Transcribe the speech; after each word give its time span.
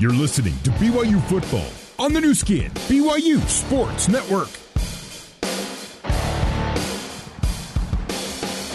You're 0.00 0.12
listening 0.12 0.58
to 0.64 0.70
BYU 0.72 1.22
Football 1.28 1.70
on 2.04 2.12
the 2.12 2.20
Nu 2.20 2.34
Skin, 2.34 2.68
BYU 2.88 3.40
Sports 3.46 4.08
Network. 4.08 4.48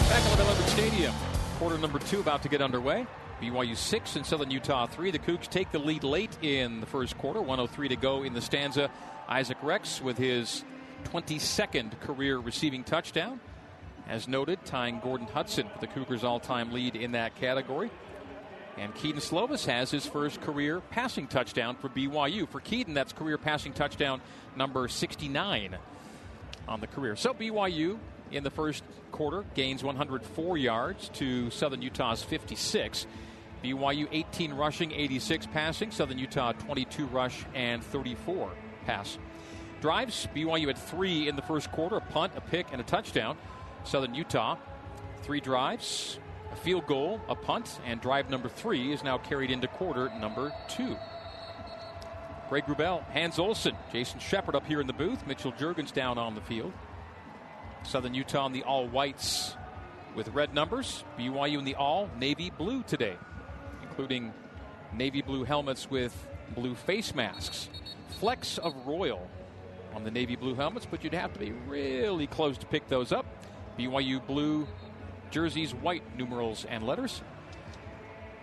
Back 0.08 0.24
at 0.24 0.40
Levitt 0.40 0.68
Stadium. 0.70 1.14
Quarter 1.58 1.78
number 1.80 2.00
two 2.00 2.22
about 2.22 2.42
to 2.44 2.48
get 2.48 2.62
underway. 2.62 3.06
BYU 3.42 3.76
6 3.76 4.16
and 4.16 4.26
Southern 4.26 4.50
Utah 4.50 4.86
3. 4.86 5.12
The 5.12 5.20
Cougs 5.20 5.50
take 5.50 5.72
the 5.72 5.80
lead 5.80 6.06
late 6.06 6.38
in 6.42 6.80
the 6.80 6.86
first 6.86 7.18
quarter. 7.18 7.42
103 7.42 7.90
to 7.90 7.98
go 7.98 8.24
in 8.24 8.34
the 8.34 8.42
stanza. 8.42 8.90
Isaac 9.28 9.58
Rex 9.62 10.02
with 10.02 10.18
his 10.18 10.64
22nd 11.04 12.00
career 12.00 12.38
receiving 12.38 12.86
touchdown. 12.86 13.42
As 14.08 14.30
noted, 14.30 14.64
tying 14.64 15.02
Gordon 15.02 15.28
Hudson 15.28 15.68
for 15.68 15.80
the 15.80 15.88
Cougars' 15.88 16.24
all 16.24 16.40
time 16.40 16.72
lead 16.72 16.96
in 16.96 17.12
that 17.12 17.36
category. 17.36 17.92
And 18.80 18.96
Kedon 18.96 19.20
Slovis 19.20 19.66
has 19.66 19.92
his 19.92 20.06
first 20.06 20.40
career 20.40 20.80
passing 20.80 21.28
touchdown 21.28 21.76
for 21.76 21.90
BYU. 21.90 22.48
For 22.48 22.62
Kedon, 22.62 22.94
that's 22.94 23.12
career 23.12 23.38
passing 23.38 23.74
touchdown 23.74 24.22
number 24.56 24.88
69 24.88 25.78
on 26.66 26.80
the 26.80 26.88
career. 26.88 27.18
So 27.18 27.34
BYU 27.34 27.98
in 28.32 28.44
the 28.44 28.50
first 28.50 28.84
quarter 29.12 29.44
gains 29.54 29.84
104 29.84 30.58
yards 30.58 31.10
to 31.16 31.50
Southern 31.52 31.82
Utah's 31.82 32.24
56. 32.24 33.06
BYU 33.62 34.08
18 34.14 34.54
rushing, 34.54 34.94
86 34.94 35.48
passing. 35.48 35.92
Southern 35.92 36.18
Utah 36.18 36.54
22 36.54 37.06
rush 37.08 37.46
and 37.54 37.84
34 37.84 38.50
pass. 38.86 39.18
Drives 39.82 40.26
BYU 40.34 40.68
had 40.68 40.78
three 40.78 41.28
in 41.28 41.36
the 41.36 41.42
first 41.42 41.70
quarter 41.74 41.98
a 41.98 42.02
punt, 42.02 42.32
a 42.38 42.42
pick, 42.42 42.68
and 42.72 42.80
a 42.80 42.86
touchdown. 42.86 43.38
Southern 43.84 44.16
Utah, 44.16 44.56
three 45.24 45.42
drives, 45.42 46.18
a 46.52 46.56
field 46.56 46.86
goal, 46.88 47.22
a 47.30 47.36
punt, 47.36 47.80
and 47.86 48.02
drive 48.02 48.30
number 48.30 48.50
three 48.50 48.92
is 48.92 49.04
now 49.04 49.18
carried 49.18 49.52
into 49.52 49.68
quarter 49.68 50.10
number 50.20 50.54
two. 50.68 50.96
Greg 52.50 52.66
Wrubell, 52.66 53.04
Hans 53.12 53.38
Olsen, 53.38 53.76
Jason 53.92 54.20
Shepard 54.20 54.56
up 54.56 54.66
here 54.66 54.82
in 54.82 54.88
the 54.88 54.94
booth, 54.94 55.26
Mitchell 55.28 55.52
Juergens 55.52 55.94
down 55.94 56.18
on 56.18 56.34
the 56.34 56.42
field. 56.42 56.74
Southern 57.84 58.14
Utah 58.14 58.48
in 58.48 58.54
the 58.54 58.64
all 58.64 58.88
whites 58.88 59.56
with 60.16 60.28
red 60.30 60.54
numbers. 60.54 61.04
BYU 61.18 61.60
in 61.60 61.66
the 61.66 61.76
all 61.76 62.10
navy 62.20 62.50
blue 62.50 62.84
today, 62.84 63.16
including 63.84 64.34
navy 64.94 65.22
blue 65.22 65.44
helmets 65.44 65.90
with 65.90 66.28
blue 66.56 66.74
face 66.74 67.14
masks. 67.14 67.70
Flecks 68.20 68.58
of 68.58 68.74
royal 68.88 69.30
on 69.94 70.04
the 70.04 70.12
navy 70.12 70.36
blue 70.36 70.56
helmets, 70.56 70.88
but 70.90 71.04
you'd 71.04 71.14
have 71.14 71.32
to 71.34 71.40
be 71.40 71.52
really 71.68 72.28
close 72.28 72.58
to 72.58 72.66
pick 72.66 72.88
those 72.88 73.12
up. 73.12 73.26
BYU 73.78 74.26
blue 74.26 74.68
jerseys, 75.32 75.74
white 75.74 76.04
numerals 76.18 76.66
and 76.66 76.86
letters. 76.86 77.22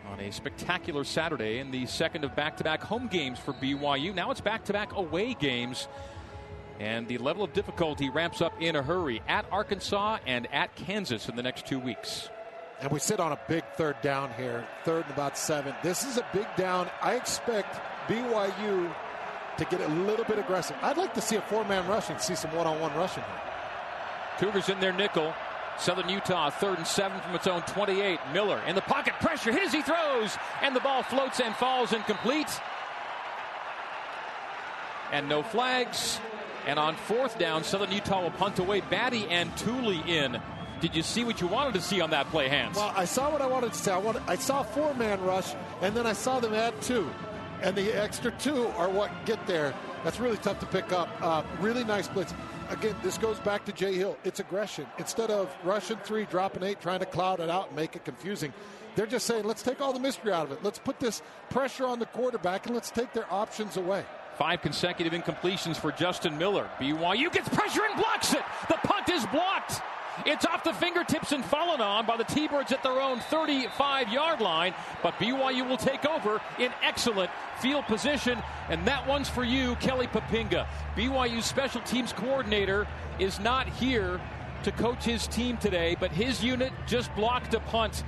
On 0.09 0.21
a 0.21 0.31
spectacular 0.31 1.03
Saturday 1.05 1.59
in 1.59 1.71
the 1.71 1.87
second 1.87 2.25
of 2.25 2.37
back 2.37 2.57
to 2.59 2.65
back 2.65 2.83
home 2.83 3.09
games 3.09 3.39
for 3.39 3.53
BYU. 3.53 4.15
Now 4.15 4.31
it's 4.31 4.41
back 4.41 4.65
to 4.67 4.73
back 4.73 4.95
away 4.95 5.35
games. 5.35 5.89
And 6.79 7.09
the 7.09 7.19
level 7.19 7.43
of 7.43 7.53
difficulty 7.53 8.11
ramps 8.11 8.41
up 8.41 8.53
in 8.61 8.77
a 8.77 8.83
hurry 8.83 9.23
at 9.27 9.47
Arkansas 9.51 10.19
and 10.27 10.47
at 10.53 10.77
Kansas 10.77 11.29
in 11.29 11.35
the 11.35 11.43
next 11.43 11.67
two 11.67 11.79
weeks. 11.79 12.29
And 12.81 12.93
we 12.93 12.99
sit 12.99 13.19
on 13.21 13.33
a 13.33 13.39
big 13.49 13.65
third 13.77 13.97
down 14.03 14.31
here, 14.35 14.67
third 14.85 15.05
and 15.05 15.15
about 15.15 15.39
seven. 15.39 15.75
This 15.83 16.05
is 16.05 16.19
a 16.19 16.27
big 16.33 16.47
down. 16.57 16.91
I 17.01 17.15
expect 17.15 17.81
BYU 18.07 18.95
to 19.57 19.65
get 19.65 19.81
a 19.81 19.89
little 19.89 20.25
bit 20.27 20.39
aggressive. 20.39 20.77
I'd 20.83 20.99
like 20.99 21.15
to 21.15 21.21
see 21.23 21.37
a 21.37 21.41
four 21.43 21.65
man 21.65 21.89
rushing, 21.89 22.19
see 22.19 22.35
some 22.35 22.55
one 22.55 22.67
on 22.67 22.79
one 22.81 22.95
rushing 22.95 23.25
here. 23.25 23.43
Cougars 24.39 24.69
in 24.69 24.79
their 24.81 24.93
nickel. 24.93 25.33
Southern 25.79 26.09
Utah, 26.09 26.51
third 26.51 26.79
and 26.79 26.87
seven 26.87 27.21
from 27.21 27.35
its 27.35 27.47
own 27.47 27.63
28. 27.63 28.19
Miller 28.33 28.61
in 28.67 28.75
the 28.75 28.81
pocket, 28.83 29.15
pressure, 29.21 29.53
hit 29.53 29.63
as 29.63 29.73
he 29.73 29.83
throws, 29.83 30.37
and 30.63 30.75
the 30.75 30.81
ball 30.81 31.03
floats 31.03 31.41
and 31.41 31.55
falls 31.57 31.93
incomplete. 31.93 32.49
And 35.13 35.29
no 35.29 35.43
flags. 35.43 36.19
And 36.67 36.79
on 36.79 36.97
fourth 36.97 37.39
down, 37.39 37.63
Southern 37.63 37.93
Utah 37.93 38.23
will 38.23 38.33
punt 38.33 38.59
away. 38.59 38.81
Batty 38.81 39.27
and 39.29 39.57
Tooley 39.57 40.03
in. 40.07 40.41
Did 40.81 40.95
you 40.97 41.03
see 41.03 41.25
what 41.25 41.41
you 41.41 41.47
wanted 41.47 41.75
to 41.75 41.81
see 41.81 42.01
on 42.01 42.11
that 42.11 42.27
play, 42.31 42.49
Hans? 42.49 42.77
Well, 42.77 42.93
I 42.95 43.05
saw 43.05 43.31
what 43.31 43.41
I 43.41 43.47
wanted 43.47 43.73
to 43.73 43.79
see. 43.79 43.91
I, 43.91 43.99
wanted, 43.99 44.23
I 44.27 44.35
saw 44.35 44.63
four 44.63 44.93
man 44.95 45.23
rush, 45.23 45.55
and 45.81 45.95
then 45.97 46.07
I 46.07 46.13
saw 46.13 46.41
them 46.41 46.53
add 46.53 46.81
two. 46.83 47.09
And 47.63 47.75
the 47.75 47.93
extra 47.93 48.33
two 48.33 48.67
are 48.77 48.91
what 48.91 49.11
get 49.25 49.47
there. 49.47 49.73
That's 50.05 50.21
really 50.21 50.37
tough 50.37 50.59
to 50.61 50.67
pick 50.67 50.93
up. 50.93 51.09
Uh, 51.23 51.43
really 51.61 51.85
nice 51.85 52.09
blitz 52.09 52.35
again, 52.71 52.95
this 53.03 53.19
goes 53.19 53.39
back 53.41 53.65
to 53.67 53.73
Jay 53.73 53.95
Hill. 53.95 54.17
It's 54.25 54.41
aggression. 54.41 54.87
Instead 54.99 55.31
of 55.31 55.55
rushing 55.65 55.99
three, 55.99 56.25
dropping 56.27 56.63
eight, 56.63 56.81
trying 56.81 57.01
to 57.01 57.07
cloud 57.07 57.41
it 57.41 57.51
out 57.51 57.69
and 57.69 57.77
make 57.77 57.97
it 57.97 58.05
confusing, 58.05 58.53
they're 58.95 59.07
just 59.07 59.27
saying, 59.27 59.45
let's 59.45 59.63
take 59.63 59.81
all 59.81 59.93
the 59.93 60.01
mystery 60.01 60.33
out 60.33 60.47
of 60.47 60.53
it. 60.53 60.63
Let's 60.63 60.79
put 60.79 60.99
this 60.99 61.23
pressure 61.51 61.87
on 61.87 61.99
the 61.99 62.07
quarterback 62.07 62.67
and 62.67 62.75
let's 62.75 62.91
take 62.91 63.13
their 63.13 63.31
options 63.33 63.77
away. 63.77 64.05
Five 64.39 64.63
consecutive 64.63 65.13
incompletions 65.13 65.77
for 65.77 65.93
Justin 65.93 66.37
Miller. 66.37 66.69
BYU 66.79 67.33
gets 67.33 67.49
pressure 67.49 67.83
and 67.89 67.97
blocks 67.97 68.35
it. 68.35 68.43
The 68.69 68.79
punt 68.83 69.09
is 69.09 69.25
blocked. 69.27 69.81
It's 70.25 70.47
off 70.47 70.65
the 70.65 70.73
fingertips 70.73 71.33
and 71.33 71.45
fallen 71.45 71.81
on 71.81 72.07
by 72.07 72.17
the 72.17 72.25
T-Birds 72.25 72.73
at 72.73 72.83
their 72.83 73.01
own 73.01 73.19
35-yard 73.19 74.41
line, 74.41 74.75
but 75.03 75.15
BYU 75.15 75.69
will 75.69 75.77
take 75.77 76.07
over 76.07 76.41
in 76.59 76.73
excellent 76.83 77.31
field 77.61 77.85
position, 77.85 78.43
and 78.69 78.87
that 78.87 79.07
one's 79.07 79.29
for 79.29 79.45
you, 79.45 79.77
Kelly 79.77 80.07
Poppinga. 80.07 80.67
BYU 80.97 81.43
special 81.43 81.83
teams 81.83 82.13
coordinator 82.13 82.87
is 83.19 83.39
not 83.41 83.69
here 83.69 84.21
to 84.63 84.73
coach 84.73 85.05
his 85.05 85.27
team 85.27 85.59
today, 85.59 85.97
but 85.99 86.11
his 86.11 86.43
unit 86.43 86.73
just 86.87 87.15
blocked 87.15 87.55
a 87.55 87.61
punt 87.61 88.03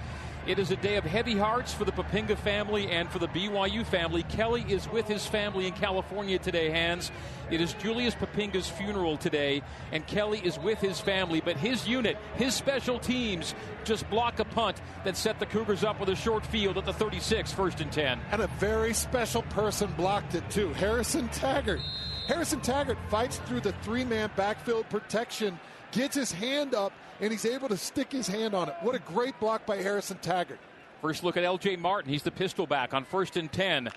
it 0.49 0.59
is 0.59 0.71
a 0.71 0.77
day 0.77 0.97
of 0.97 1.05
heavy 1.05 1.37
hearts 1.37 1.75
for 1.75 1.85
the 1.85 1.93
Poppinga 1.93 2.35
family 2.39 2.89
and 2.89 3.11
for 3.11 3.19
the 3.19 3.29
BYU 3.29 3.85
family. 3.85 4.23
Kelly 4.23 4.65
is 4.67 4.91
with 4.91 5.07
his 5.07 5.27
family 5.27 5.67
in 5.67 5.75
California 5.75 6.39
today, 6.39 6.71
Hans. 6.71 7.13
It 7.51 7.61
is 7.61 7.75
Julius 7.75 8.15
Poppinga's 8.15 8.67
funeral 8.67 9.19
today, 9.19 9.61
and 9.93 10.07
Kelly 10.07 10.41
is 10.43 10.59
with 10.59 10.79
his 10.79 11.01
family. 11.01 11.43
But 11.43 11.59
his 11.59 11.87
unit, 11.87 12.17
his 12.37 12.55
special 12.55 12.99
teams, 12.99 13.55
just 13.85 14.09
block 14.09 14.39
a 14.39 14.45
punt 14.47 14.81
that 15.05 15.19
set 15.19 15.39
the 15.39 15.45
Cougars 15.45 15.85
up 15.85 16.01
with 16.01 16.09
a 16.09 16.17
short 16.17 16.47
field 16.47 16.79
at 16.79 16.87
the 16.87 16.95
36, 16.95 17.53
first 17.53 17.83
and 17.83 17.93
10. 17.93 18.19
And 18.33 18.41
a 18.41 18.47
very 18.59 18.95
special 18.95 19.43
person 19.43 19.93
blocked 19.99 20.35
it, 20.35 20.49
too 20.49 20.73
Harrison 20.73 21.29
Taggart. 21.29 21.81
Harrison 22.27 22.61
Taggart 22.63 22.99
fights 23.11 23.37
through 23.47 23.61
the 23.61 23.73
three 23.83 24.05
man 24.05 24.31
backfield 24.35 24.89
protection, 24.89 25.61
gets 25.93 26.15
his 26.15 26.33
hand 26.33 26.75
up 26.75 26.93
and 27.21 27.31
he's 27.33 27.45
able 27.45 27.69
to 27.69 27.77
stick 27.77 28.13
his 28.13 28.27
hand 28.27 28.55
on 28.55 28.69
it. 28.69 28.75
What 28.83 28.95
a 28.95 29.01
great 29.01 29.39
block 29.41 29.67
by 29.67 29.77
Harrison 29.79 30.19
Taggart. 30.19 30.59
First 31.01 31.25
look 31.25 31.37
at 31.37 31.45
L.J. 31.45 31.77
Martin. 31.77 32.11
He's 32.11 32.23
the 32.23 32.31
pistol 32.31 32.67
back 32.67 32.95
on 32.95 33.05
first 33.05 33.37
and 33.37 33.51
10. 33.51 33.89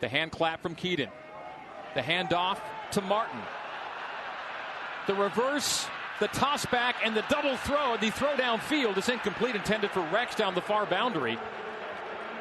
The 0.00 0.08
hand 0.08 0.32
clap 0.32 0.62
from 0.62 0.74
Keaton. 0.74 1.08
The 1.94 2.00
handoff 2.00 2.58
to 2.92 3.00
Martin. 3.00 3.40
The 5.06 5.14
reverse, 5.14 5.86
the 6.20 6.28
toss 6.28 6.64
back, 6.66 6.96
and 7.04 7.16
the 7.16 7.24
double 7.28 7.56
throw. 7.58 7.96
The 7.96 8.10
throw 8.10 8.34
downfield 8.34 8.96
is 8.96 9.08
incomplete, 9.08 9.54
intended 9.54 9.90
for 9.90 10.00
Rex 10.12 10.34
down 10.34 10.54
the 10.54 10.60
far 10.60 10.86
boundary. 10.86 11.38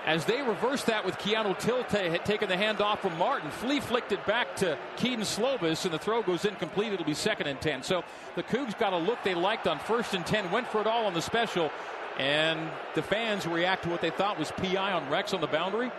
As 0.06 0.26
they 0.26 0.42
reverse 0.42 0.84
that 0.84 1.06
with 1.06 1.18
Keanu 1.18 1.58
Tilte 1.60 2.12
had 2.12 2.26
taken 2.26 2.50
the 2.50 2.56
handoff 2.56 3.00
from 3.00 3.18
Martin, 3.18 3.50
Flea 3.52 3.80
flicked 3.80 4.12
it 4.12 4.26
back 4.26 4.54
to 4.58 4.78
Kedon 4.98 5.22
Slovis, 5.22 5.86
and 5.86 5.94
the 5.94 6.00
throw 6.00 6.22
goes 6.22 6.44
incomplete. 6.44 6.92
It'll 6.92 7.06
be 7.06 7.14
second 7.14 7.48
and 7.48 7.62
10. 7.62 7.84
So 7.84 8.04
the 8.36 8.44
Cougs 8.44 8.78
got 8.78 8.92
a 8.92 8.98
look 8.98 9.24
they 9.24 9.34
liked 9.34 9.66
on 9.66 9.80
first 9.80 10.14
and 10.14 10.26
10, 10.26 10.52
went 10.52 10.68
for 10.68 10.82
it 10.82 10.88
all 10.88 11.06
on 11.06 11.14
the 11.14 11.22
special, 11.22 11.72
and 12.20 12.70
the 12.96 13.02
fans 13.02 13.48
react 13.48 13.84
to 13.84 13.90
what 13.90 14.02
they 14.02 14.10
thought 14.10 14.38
was 14.38 14.52
PI 14.52 14.92
on 14.92 15.10
Rex 15.10 15.34
on 15.34 15.40
the 15.40 15.48
boundary. 15.48 15.90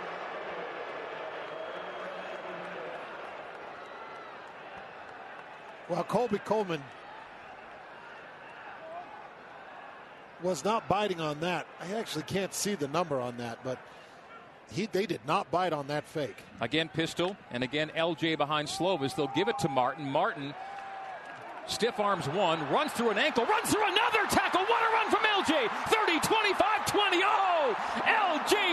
Well, 5.88 6.04
Colby 6.04 6.38
Coleman 6.38 6.82
was 10.44 10.64
not 10.64 10.86
biting 10.88 11.20
on 11.20 11.40
that. 11.40 11.66
I 11.80 11.94
actually 11.94 12.24
can't 12.24 12.52
see 12.52 12.74
the 12.74 12.86
number 12.88 13.18
on 13.18 13.38
that, 13.38 13.58
but 13.64 13.78
he, 14.70 14.86
they 14.86 15.06
did 15.06 15.20
not 15.26 15.50
bite 15.50 15.72
on 15.72 15.86
that 15.88 16.06
fake. 16.06 16.36
Again, 16.60 16.88
pistol, 16.92 17.36
and 17.50 17.64
again, 17.64 17.90
LJ 17.96 18.36
behind 18.36 18.68
Slovis. 18.68 19.16
They'll 19.16 19.32
give 19.34 19.48
it 19.48 19.58
to 19.60 19.68
Martin. 19.68 20.04
Martin 20.04 20.54
stiff 21.66 21.98
arms 21.98 22.28
one, 22.28 22.60
runs 22.70 22.92
through 22.92 23.10
an 23.10 23.18
ankle, 23.18 23.46
runs 23.46 23.70
through 23.70 23.84
another 23.84 24.28
tackle. 24.28 24.60
What 24.62 24.82
a 24.82 24.92
run 24.92 25.10
from 25.10 25.22
LJ! 25.24 25.70
30, 25.88 26.20
25, 26.20 26.86
20. 26.86 27.20
Oh, 27.24 27.74
LJ 28.04 28.63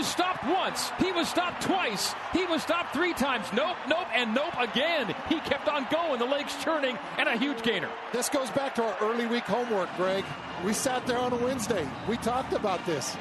was 0.00 0.08
stopped 0.08 0.42
once. 0.44 0.90
He 0.98 1.12
was 1.12 1.28
stopped 1.28 1.60
twice. 1.60 2.14
He 2.32 2.46
was 2.46 2.62
stopped 2.62 2.94
three 2.94 3.12
times. 3.12 3.46
Nope, 3.52 3.76
nope, 3.86 4.06
and 4.14 4.34
nope 4.34 4.54
again. 4.58 5.14
He 5.28 5.38
kept 5.40 5.68
on 5.68 5.86
going. 5.90 6.18
The 6.18 6.24
legs 6.24 6.56
churning 6.64 6.96
and 7.18 7.28
a 7.28 7.36
huge 7.36 7.60
gainer. 7.60 7.90
This 8.10 8.30
goes 8.30 8.48
back 8.48 8.74
to 8.76 8.82
our 8.82 8.96
early 9.02 9.26
week 9.26 9.42
homework, 9.42 9.94
Greg. 9.98 10.24
We 10.64 10.72
sat 10.72 11.06
there 11.06 11.18
on 11.18 11.34
a 11.34 11.36
Wednesday. 11.36 11.86
We 12.08 12.16
talked 12.16 12.54
about 12.54 12.86
this. 12.86 13.14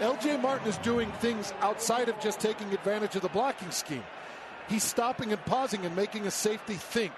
LJ 0.00 0.42
Martin 0.42 0.68
is 0.68 0.76
doing 0.78 1.10
things 1.22 1.54
outside 1.60 2.10
of 2.10 2.20
just 2.20 2.38
taking 2.38 2.70
advantage 2.74 3.16
of 3.16 3.22
the 3.22 3.30
blocking 3.30 3.70
scheme. 3.70 4.04
He's 4.68 4.84
stopping 4.84 5.32
and 5.32 5.42
pausing 5.46 5.86
and 5.86 5.96
making 5.96 6.26
a 6.26 6.30
safety 6.30 6.74
think. 6.74 7.14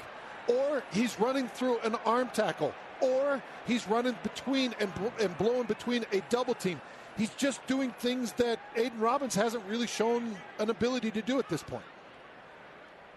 Or 0.47 0.85
he's 0.93 1.19
running 1.19 1.49
through 1.49 1.81
an 1.81 1.97
arm 2.07 2.31
tackle. 2.33 2.73
Or 3.01 3.43
he's 3.67 3.89
running 3.89 4.17
between 4.23 4.77
and, 4.79 4.93
and 5.21 5.37
blowing 5.39 5.65
between 5.65 6.07
a 6.13 6.21
double 6.31 6.55
team 6.55 6.81
he's 7.19 7.35
just 7.35 7.67
doing 7.67 7.91
things 7.99 8.33
that 8.35 8.59
Aidan 8.77 9.01
Robbins 9.01 9.35
hasn't 9.35 9.65
really 9.67 9.87
shown 9.87 10.37
an 10.59 10.71
ability 10.71 11.11
to 11.11 11.23
do 11.23 11.39
at 11.39 11.49
this 11.49 11.63
point. 11.63 11.85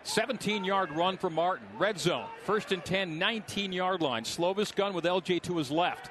17 0.03 0.63
yard 0.63 0.91
run 0.91 1.17
for 1.17 1.29
Martin. 1.29 1.67
Red 1.77 1.99
zone. 1.99 2.25
First 2.43 2.71
and 2.71 2.83
10, 2.83 3.17
19 3.17 3.71
yard 3.71 4.01
line. 4.01 4.23
Slovis 4.23 4.75
gun 4.75 4.93
with 4.93 5.05
LJ 5.05 5.43
to 5.43 5.57
his 5.57 5.71
left. 5.71 6.09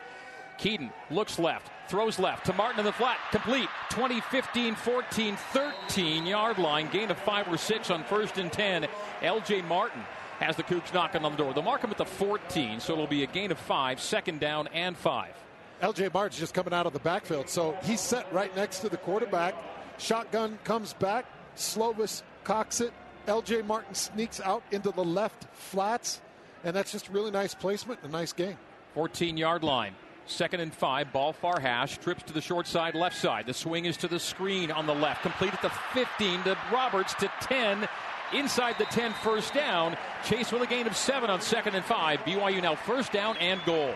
Kedon 0.59 0.91
looks 1.11 1.39
left, 1.39 1.71
throws 1.89 2.19
left 2.19 2.45
to 2.47 2.53
Martin 2.53 2.81
in 2.81 2.85
the 2.85 2.93
flat. 2.93 3.17
Complete. 3.33 3.69
20, 3.89 4.21
15, 4.21 4.75
14, 4.75 5.37
13 5.37 6.27
yard 6.27 6.59
line. 6.59 6.89
Gain 6.91 7.11
of 7.11 7.19
five 7.19 7.49
or 7.49 7.57
six 7.57 7.91
on 7.91 8.05
first 8.05 8.39
and 8.39 8.53
10. 8.53 8.87
LJ 9.23 9.67
Martin 9.67 10.03
has 10.39 10.57
the 10.57 10.63
Cougs 10.63 10.93
knocking 10.95 11.25
on 11.25 11.33
the 11.33 11.39
door. 11.39 11.53
They'll 11.53 11.63
mark 11.63 11.83
him 11.83 11.91
at 11.91 11.99
the 11.99 12.05
14, 12.05 12.81
so 12.81 12.93
it'll 12.93 13.07
be 13.07 13.25
a 13.25 13.27
gain 13.27 13.51
of 13.51 13.59
five, 13.59 14.01
second 14.01 14.41
down 14.41 14.69
and 14.69 14.97
five. 14.97 15.35
LJ 15.81 16.13
Martin's 16.13 16.39
just 16.39 16.53
coming 16.53 16.75
out 16.75 16.87
of 16.87 16.93
the 16.93 16.99
backfield, 16.99 17.49
so 17.49 17.77
he's 17.83 18.01
set 18.01 18.31
right 18.33 18.55
next 18.55 18.81
to 18.81 18.89
the 18.89 18.99
quarterback. 18.99 19.55
Shotgun 19.99 20.59
comes 20.65 20.93
back. 20.95 21.25
Slovis 21.57 22.23
cocks 22.45 22.81
it. 22.81 22.93
LJ 23.27 23.65
Martin 23.67 23.95
sneaks 23.95 24.41
out 24.41 24.63
into 24.73 24.91
the 24.91 25.05
left 25.05 25.47
flats, 25.53 26.21
and 26.65 26.75
that's 26.75 26.93
just 26.93 27.09
really 27.09 27.31
nice 27.31 27.55
placement 27.55 28.01
and 28.03 28.11
a 28.11 28.17
nice 28.17 28.33
game. 28.33 28.57
14 28.95 29.37
yard 29.37 29.63
line. 29.63 29.95
Second 30.27 30.61
and 30.61 30.73
five, 30.73 31.13
ball 31.13 31.33
far 31.33 31.59
hash, 31.59 31.99
trips 31.99 32.23
to 32.25 32.33
the 32.33 32.41
short 32.41 32.67
side, 32.67 32.95
left 32.95 33.17
side. 33.17 33.47
The 33.47 33.55
swing 33.55 33.87
is 33.87 33.97
to 33.99 34.09
the 34.09 34.21
screen 34.21 34.71
on 34.71 34.87
the 34.87 34.95
left, 34.95 35.23
complete 35.23 35.53
at 35.53 35.63
the 35.63 35.71
15 35.93 36.45
to 36.45 36.57
Roberts 36.73 37.15
to 37.15 37.31
10. 37.41 37.89
Inside 38.33 38.77
the 38.79 38.85
10, 38.85 39.13
first 39.25 39.55
down. 39.55 39.97
Chase 40.25 40.53
with 40.53 40.63
a 40.63 40.67
gain 40.67 40.87
of 40.87 40.97
seven 40.97 41.31
on 41.31 41.41
second 41.41 41.75
and 41.75 41.85
five. 41.85 42.21
BYU 42.21 42.63
now 42.63 42.77
first 42.77 43.11
down 43.11 43.37
and 43.39 43.61
goal. 43.65 43.93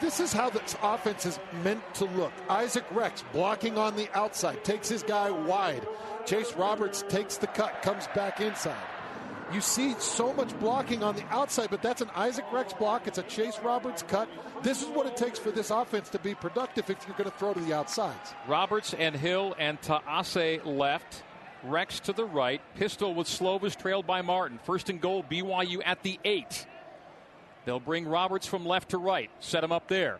This 0.00 0.18
is 0.18 0.32
how 0.32 0.48
this 0.50 0.76
offense 0.82 1.26
is 1.26 1.38
meant 1.62 1.82
to 1.94 2.06
look. 2.06 2.32
Isaac 2.48 2.84
Rex 2.90 3.22
blocking 3.32 3.76
on 3.76 3.96
the 3.96 4.08
outside, 4.16 4.64
takes 4.64 4.88
his 4.88 5.02
guy 5.02 5.30
wide. 5.30 5.86
Chase 6.24 6.54
Roberts 6.54 7.04
takes 7.08 7.36
the 7.36 7.46
cut, 7.46 7.82
comes 7.82 8.06
back 8.14 8.40
inside. 8.40 8.76
You 9.52 9.60
see 9.60 9.94
so 9.98 10.32
much 10.32 10.56
blocking 10.60 11.02
on 11.02 11.16
the 11.16 11.24
outside, 11.24 11.70
but 11.70 11.82
that's 11.82 12.00
an 12.00 12.10
Isaac 12.14 12.44
Rex 12.52 12.72
block. 12.72 13.08
It's 13.08 13.18
a 13.18 13.24
Chase 13.24 13.58
Roberts 13.62 14.02
cut. 14.04 14.28
This 14.62 14.80
is 14.80 14.88
what 14.88 15.06
it 15.06 15.16
takes 15.16 15.38
for 15.40 15.50
this 15.50 15.70
offense 15.70 16.08
to 16.10 16.20
be 16.20 16.34
productive 16.36 16.88
if 16.88 17.04
you're 17.06 17.16
going 17.16 17.30
to 17.30 17.36
throw 17.36 17.52
to 17.52 17.60
the 17.60 17.74
outsides. 17.74 18.32
Roberts 18.46 18.94
and 18.94 19.14
Hill 19.14 19.56
and 19.58 19.80
Taase 19.82 20.64
left. 20.64 21.24
Rex 21.64 22.00
to 22.00 22.12
the 22.12 22.24
right. 22.24 22.62
Pistol 22.76 23.12
with 23.12 23.26
Slovis 23.26 23.76
trailed 23.76 24.06
by 24.06 24.22
Martin. 24.22 24.60
First 24.64 24.88
and 24.88 25.00
goal, 25.00 25.24
BYU 25.28 25.80
at 25.84 26.02
the 26.02 26.18
eight. 26.24 26.66
They'll 27.64 27.80
bring 27.80 28.06
Roberts 28.06 28.46
from 28.46 28.64
left 28.66 28.90
to 28.90 28.98
right. 28.98 29.30
Set 29.40 29.62
him 29.62 29.72
up 29.72 29.88
there. 29.88 30.18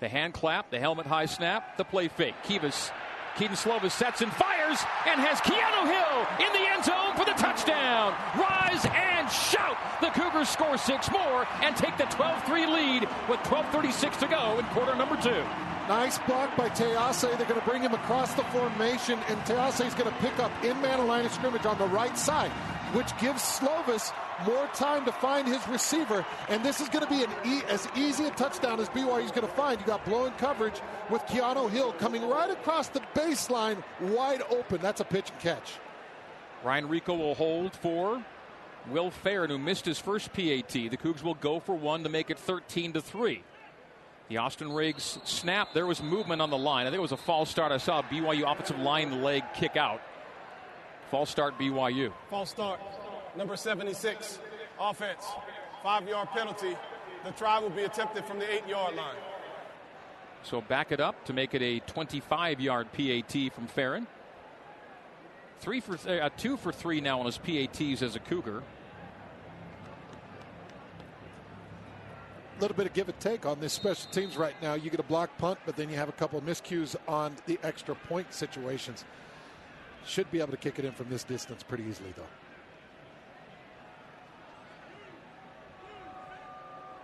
The 0.00 0.08
hand 0.08 0.34
clap, 0.34 0.70
the 0.70 0.78
helmet 0.78 1.06
high 1.06 1.26
snap, 1.26 1.76
the 1.76 1.84
play 1.84 2.08
fake. 2.08 2.34
Kivas, 2.44 2.92
Kedon 3.36 3.56
Slovis 3.56 3.92
sets 3.92 4.20
and 4.20 4.32
fires 4.32 4.78
and 5.06 5.20
has 5.20 5.40
Keanu 5.40 5.86
Hill 5.86 6.46
in 6.46 6.52
the 6.52 6.68
end 6.70 6.84
zone 6.84 7.14
for 7.16 7.24
the 7.24 7.38
touchdown. 7.38 8.14
Rise 8.36 8.84
and 8.84 9.30
shout. 9.30 9.76
The 10.00 10.10
Cougars 10.10 10.48
score 10.48 10.76
six 10.76 11.10
more 11.10 11.46
and 11.62 11.76
take 11.76 11.96
the 11.98 12.04
12-3 12.04 12.72
lead 12.72 13.02
with 13.28 13.40
12.36 13.40 14.18
to 14.20 14.26
go 14.26 14.58
in 14.58 14.64
quarter 14.66 14.94
number 14.94 15.16
two. 15.20 15.44
Nice 15.88 16.18
block 16.18 16.54
by 16.56 16.68
Tease. 16.68 17.22
They're 17.22 17.46
going 17.46 17.60
to 17.60 17.66
bring 17.66 17.80
him 17.80 17.94
across 17.94 18.34
the 18.34 18.42
formation, 18.44 19.18
and 19.28 19.38
Tease 19.46 19.80
is 19.86 19.94
going 19.94 20.10
to 20.12 20.18
pick 20.20 20.38
up 20.38 20.52
in 20.62 20.80
man 20.82 21.06
line 21.06 21.24
of 21.24 21.32
scrimmage 21.32 21.64
on 21.64 21.78
the 21.78 21.86
right 21.86 22.18
side, 22.18 22.50
which 22.92 23.16
gives 23.18 23.40
Slovis 23.40 24.12
more 24.46 24.66
time 24.74 25.04
to 25.04 25.12
find 25.12 25.46
his 25.48 25.66
receiver. 25.68 26.24
And 26.48 26.64
this 26.64 26.80
is 26.80 26.88
going 26.88 27.04
to 27.04 27.10
be 27.10 27.24
an 27.24 27.30
e- 27.44 27.62
as 27.68 27.88
easy 27.96 28.24
a 28.24 28.30
touchdown 28.30 28.80
as 28.80 28.88
BYU 28.90 29.24
is 29.24 29.30
going 29.30 29.46
to 29.46 29.52
find. 29.54 29.80
You 29.80 29.86
got 29.86 30.04
blowing 30.04 30.32
coverage 30.34 30.80
with 31.10 31.22
Keanu 31.22 31.70
Hill 31.70 31.92
coming 31.94 32.28
right 32.28 32.50
across 32.50 32.88
the 32.88 33.00
baseline, 33.14 33.82
wide 34.00 34.42
open. 34.50 34.80
That's 34.80 35.00
a 35.00 35.04
pitch 35.04 35.30
and 35.30 35.40
catch. 35.40 35.74
Ryan 36.64 36.88
Rico 36.88 37.14
will 37.14 37.34
hold 37.34 37.74
for 37.74 38.22
Will 38.90 39.10
Ferrin, 39.10 39.50
who 39.50 39.58
missed 39.58 39.84
his 39.84 39.98
first 39.98 40.32
PAT. 40.32 40.68
The 40.68 40.96
Cougs 40.96 41.22
will 41.22 41.34
go 41.34 41.60
for 41.60 41.74
one 41.74 42.02
to 42.04 42.08
make 42.08 42.30
it 42.30 42.38
13 42.38 42.94
to 42.94 43.00
three. 43.00 43.42
The 44.28 44.38
Austin 44.38 44.72
Riggs 44.72 45.18
snap. 45.24 45.72
There 45.72 45.86
was 45.86 46.02
movement 46.02 46.42
on 46.42 46.50
the 46.50 46.58
line. 46.58 46.86
I 46.86 46.90
think 46.90 46.98
it 46.98 47.02
was 47.02 47.12
a 47.12 47.16
false 47.16 47.48
start. 47.48 47.72
I 47.72 47.78
saw 47.78 48.02
BYU 48.02 48.50
offensive 48.50 48.78
line 48.78 49.22
leg 49.22 49.42
kick 49.54 49.76
out. 49.76 50.02
False 51.10 51.30
start 51.30 51.58
BYU. 51.58 52.12
False 52.28 52.50
start. 52.50 52.80
Number 53.36 53.56
76. 53.56 54.38
Offense. 54.80 55.24
Five 55.82 56.08
yard 56.08 56.28
penalty. 56.30 56.76
The 57.24 57.30
try 57.32 57.58
will 57.58 57.70
be 57.70 57.82
attempted 57.82 58.24
from 58.24 58.38
the 58.38 58.52
eight 58.52 58.66
yard 58.66 58.94
line. 58.94 59.16
So 60.42 60.60
back 60.60 60.92
it 60.92 61.00
up 61.00 61.24
to 61.26 61.32
make 61.32 61.54
it 61.54 61.62
a 61.62 61.80
25 61.80 62.60
yard 62.60 62.92
PAT 62.92 63.52
from 63.52 63.66
Ferrin. 63.66 64.06
Three 65.60 65.80
for 65.80 65.96
th- 65.96 66.20
uh, 66.20 66.30
two 66.36 66.56
for 66.56 66.72
three 66.72 67.00
now 67.00 67.18
on 67.20 67.26
his 67.26 67.38
PATs 67.38 68.02
as 68.02 68.14
a 68.14 68.20
Cougar. 68.20 68.62
A 72.56 72.60
little 72.60 72.76
bit 72.76 72.86
of 72.86 72.92
give 72.92 73.08
and 73.08 73.20
take 73.20 73.46
on 73.46 73.60
this 73.60 73.72
special 73.72 74.10
teams 74.10 74.36
right 74.36 74.54
now. 74.60 74.74
You 74.74 74.90
get 74.90 74.98
a 74.98 75.04
block 75.04 75.36
punt, 75.38 75.58
but 75.64 75.76
then 75.76 75.88
you 75.90 75.96
have 75.96 76.08
a 76.08 76.12
couple 76.12 76.38
of 76.38 76.44
miscues 76.44 76.96
on 77.06 77.36
the 77.46 77.58
extra 77.62 77.94
point 77.94 78.32
situations. 78.32 79.04
Should 80.06 80.30
be 80.30 80.40
able 80.40 80.50
to 80.52 80.56
kick 80.56 80.78
it 80.78 80.84
in 80.84 80.92
from 80.92 81.08
this 81.08 81.22
distance 81.22 81.62
pretty 81.62 81.84
easily, 81.84 82.12
though. 82.16 82.22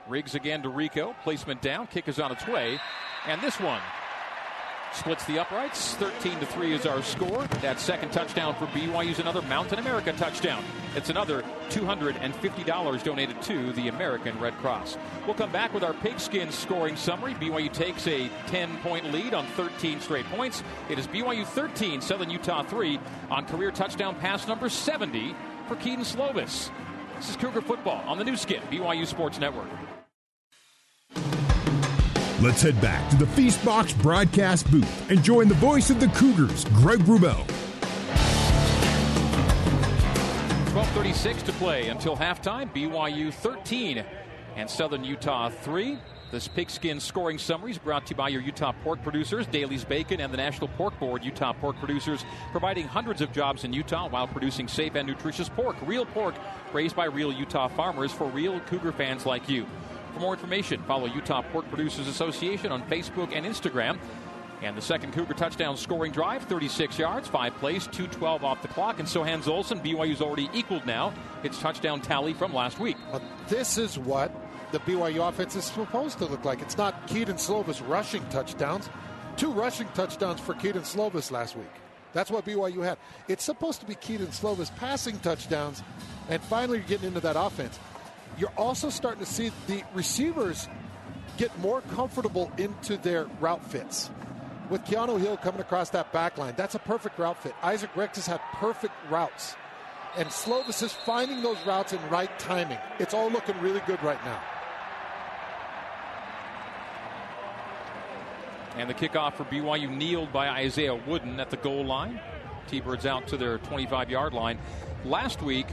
Riggs 0.09 0.35
again 0.35 0.63
to 0.63 0.69
Rico. 0.69 1.15
Placement 1.23 1.63
down. 1.63 1.87
Kick 1.87 2.09
is 2.09 2.19
on 2.19 2.33
its 2.33 2.47
way. 2.47 2.79
And 3.27 3.41
this 3.41 3.59
one 3.59 3.81
splits 4.93 5.25
the 5.25 5.39
uprights. 5.39 5.95
13 5.95 6.39
to 6.41 6.47
3 6.47 6.73
is 6.73 6.87
our 6.87 7.03
score. 7.03 7.47
That 7.63 7.81
second 7.81 8.13
touchdown 8.13 8.55
for 8.55 8.67
BYU 8.67 9.11
is 9.11 9.19
another 9.19 9.43
Mountain 9.43 9.79
America 9.79 10.13
touchdown. 10.13 10.63
It's 10.95 11.11
another 11.11 11.43
$250 11.71 13.03
donated 13.03 13.43
to 13.43 13.73
the 13.73 13.89
American 13.89 14.39
Red 14.39 14.55
Cross. 14.59 14.97
We'll 15.27 15.35
come 15.35 15.51
back 15.51 15.75
with 15.75 15.83
our 15.83 15.95
pigskin 15.95 16.51
scoring 16.53 16.97
summary. 16.97 17.35
BYU 17.35 17.73
takes 17.73 18.07
a 18.07 18.29
10 18.47 18.77
point 18.79 19.13
lead 19.13 19.35
on 19.35 19.47
13 19.49 20.01
straight 20.01 20.27
points. 20.27 20.63
It 20.89 20.99
is 20.99 21.07
BYU 21.09 21.45
13, 21.47 22.01
Southern 22.01 22.31
Utah 22.31 22.63
3 22.63 23.01
on 23.31 23.47
career 23.47 23.73
touchdown 23.73 24.15
pass 24.17 24.47
number 24.47 24.69
70 24.69 25.35
for 25.67 25.77
Kedon 25.77 26.05
Slovis. 26.05 26.71
This 27.17 27.31
is 27.31 27.37
Cougar 27.37 27.63
football 27.63 28.03
on 28.09 28.19
the 28.19 28.25
Nu 28.25 28.37
Skin, 28.37 28.61
BYU 28.71 29.07
Sports 29.07 29.39
Network. 29.39 29.69
Let's 32.41 32.61
head 32.61 32.79
back 32.81 33.09
to 33.11 33.17
the 33.17 33.25
Feastbox 33.25 34.01
broadcast 34.03 34.71
booth 34.71 35.11
and 35.11 35.23
join 35.23 35.49
the 35.49 35.55
voice 35.55 35.91
of 35.91 36.01
the 36.01 36.09
Cougars, 36.09 36.65
Greg 36.67 36.99
Wrubell. 37.01 37.47
12:36 40.73 41.43
to 41.45 41.53
play 41.53 41.89
until 41.89 42.17
halftime. 42.17 42.69
BYU 42.75 43.33
13 43.33 44.05
and 44.57 44.69
Southern 44.69 45.05
Utah 45.05 45.49
3. 45.49 45.99
This 46.31 46.49
pigskin 46.49 46.99
scoring 46.99 47.39
summary 47.39 47.71
is 47.71 47.79
brought 47.79 48.07
to 48.07 48.11
you 48.11 48.17
by 48.17 48.29
your 48.29 48.41
Utah 48.41 48.73
pork 48.83 49.03
producers, 49.03 49.47
Daily's 49.47 49.85
Bacon, 49.85 50.21
and 50.21 50.33
the 50.33 50.37
National 50.37 50.69
Pork 50.69 50.99
Board. 50.99 51.25
Utah 51.25 51.53
pork 51.53 51.77
producers 51.77 52.25
providing 52.51 52.89
hundreds 52.89 53.21
of 53.21 53.33
jobs 53.33 53.63
in 53.63 53.73
Utah 53.73 54.09
while 54.09 54.27
producing 54.27 54.67
safe 54.67 54.97
and 54.97 55.07
nutritious 55.07 55.49
pork. 55.49 55.77
Real 55.87 56.07
pork 56.07 56.35
raised 56.73 56.97
by 56.97 57.05
real 57.05 57.33
Utah 57.33 57.69
farmers 57.69 58.11
for 58.11 58.29
real 58.31 58.59
Cougar 58.61 58.93
fans 58.93 59.27
like 59.27 59.49
you. 59.49 59.67
For 60.15 60.21
more 60.21 60.35
information, 60.35 60.83
follow 60.85 61.07
Utah 61.07 61.43
Pork 61.43 61.69
Producers 61.69 62.09
Association 62.09 62.73
on 62.73 62.83
Facebook 62.89 63.33
and 63.33 63.47
Instagram. 63.47 63.99
And 64.63 64.77
the 64.77 64.83
second 64.83 65.13
Cougar 65.13 65.35
touchdown 65.35 65.77
scoring 65.77 66.11
drive, 66.11 66.45
36 66.45 66.99
yards, 66.99 67.29
five 67.29 67.55
plays, 67.57 67.87
212 67.89 68.45
off 68.45 68.63
the 68.63 68.69
clock. 68.69 68.99
And 68.99 69.09
so 69.09 69.23
Hans 69.23 69.47
Olsen, 69.47 69.81
BYU's 69.81 70.23
already 70.23 70.49
equaled 70.55 70.87
now 70.87 71.13
its 71.43 71.59
touchdown 71.59 72.01
tally 72.01 72.33
from 72.33 72.55
last 72.55 72.81
week. 72.81 72.97
But 73.13 73.23
this 73.49 73.77
is 73.77 73.99
what 73.99 74.33
the 74.75 74.81
BYU 74.81 75.29
offense 75.29 75.55
is 75.55 75.67
supposed 75.67 76.19
to 76.19 76.27
look 76.27 76.45
like. 76.45 76.61
It's 76.61 76.77
not 76.77 77.07
Kedon 77.07 77.37
Slovis 77.37 77.81
rushing 77.89 78.29
touchdowns. 78.29 78.91
Two 79.37 79.53
rushing 79.53 79.87
touchdowns 79.95 80.41
for 80.41 80.55
Kedon 80.55 80.83
Slovis 80.83 81.31
last 81.31 81.57
week. 81.57 81.71
That's 82.13 82.29
what 82.29 82.45
BYU 82.45 82.83
had. 82.83 82.99
It's 83.29 83.45
supposed 83.45 83.79
to 83.83 83.87
be 83.87 83.95
Kedon 83.95 84.29
Slovis 84.29 84.75
passing 84.75 85.21
touchdowns, 85.21 85.85
and 86.29 86.43
finally 86.43 86.79
you're 86.79 86.89
getting 86.89 87.07
into 87.07 87.21
that 87.21 87.37
offense. 87.37 87.79
You're 88.37 88.53
also 88.57 88.91
starting 88.91 89.25
to 89.25 89.31
see 89.31 89.53
the 89.69 89.85
receivers 89.95 90.67
get 91.37 91.57
more 91.61 91.81
comfortable 91.95 92.51
into 92.59 92.97
their 92.97 93.27
route 93.39 93.65
fits. 93.65 94.11
With 94.71 94.83
Keanu 94.87 95.21
Hill 95.21 95.37
coming 95.37 95.61
across 95.61 95.91
that 95.91 96.13
back 96.13 96.37
line, 96.37 96.55
that's 96.57 96.75
a 96.75 96.81
perfect 96.81 97.17
route 97.21 97.41
fit. 97.41 97.55
Isaac 97.63 97.95
Rex 97.95 98.17
has 98.17 98.27
had 98.27 98.41
perfect 98.55 98.95
routes. 99.09 99.55
And 100.17 100.29
Slovis 100.31 100.83
is 100.83 100.93
finding 100.93 101.43
those 101.43 101.59
routes 101.65 101.93
in 101.93 102.01
right 102.09 102.37
timing. 102.41 102.79
It's 102.99 103.15
all 103.15 103.31
looking 103.31 103.61
really 103.61 103.83
good 103.87 104.03
right 104.03 104.23
now. 104.25 104.43
And 108.77 108.91
the 108.91 108.95
kickoff 108.95 109.35
for 109.35 109.45
BYU 109.45 109.89
kneeled 109.95 110.33
by 110.33 110.49
Isaiah 110.49 110.95
Wooden 110.95 111.39
at 111.39 111.51
the 111.51 111.57
goal 111.57 111.85
line. 111.85 112.21
T-Birds 112.67 113.07
out 113.07 113.27
to 113.29 113.37
their 113.37 113.59
25-yard 113.59 114.33
line. 114.33 114.59
Last 115.05 115.43
week, 115.43 115.67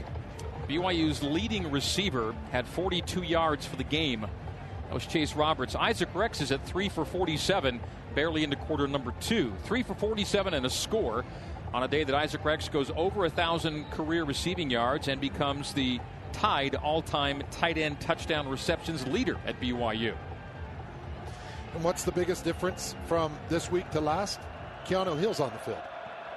BYU's 0.68 1.22
leading 1.22 1.70
receiver 1.70 2.34
had 2.52 2.66
42 2.66 3.22
yards 3.22 3.66
for 3.66 3.76
the 3.76 3.84
game. 3.84 4.20
That 4.20 4.94
was 4.94 5.06
Chase 5.06 5.34
Roberts. 5.34 5.74
Isaac 5.74 6.10
Rex 6.14 6.40
is 6.40 6.52
at 6.52 6.64
3 6.66 6.88
for 6.88 7.04
47. 7.04 7.80
barely 8.14 8.44
into 8.44 8.56
quarter 8.56 8.86
number 8.86 9.12
two. 9.20 9.52
Three 9.64 9.82
for 9.82 9.94
47 9.94 10.52
and 10.54 10.66
a 10.66 10.70
score 10.70 11.24
on 11.72 11.82
a 11.82 11.88
day 11.88 12.04
that 12.04 12.14
Isaac 12.14 12.44
Rex 12.44 12.68
goes 12.68 12.90
over 12.94 13.24
a 13.24 13.30
thousand 13.30 13.90
career 13.90 14.24
receiving 14.24 14.68
yards 14.68 15.08
and 15.08 15.20
becomes 15.20 15.72
the 15.72 15.98
tied 16.32 16.74
all-time 16.74 17.42
tight 17.50 17.78
end 17.78 18.00
touchdown 18.00 18.48
receptions 18.48 19.06
leader 19.06 19.38
at 19.46 19.58
BYU. 19.60 20.14
And 21.74 21.82
what's 21.82 22.04
the 22.04 22.12
biggest 22.12 22.44
difference 22.44 22.94
from 23.06 23.32
this 23.48 23.70
week 23.70 23.90
to 23.90 24.00
last? 24.00 24.40
Keanu 24.86 25.18
Hill's 25.18 25.40
on 25.40 25.50
the 25.50 25.58
field. 25.58 25.78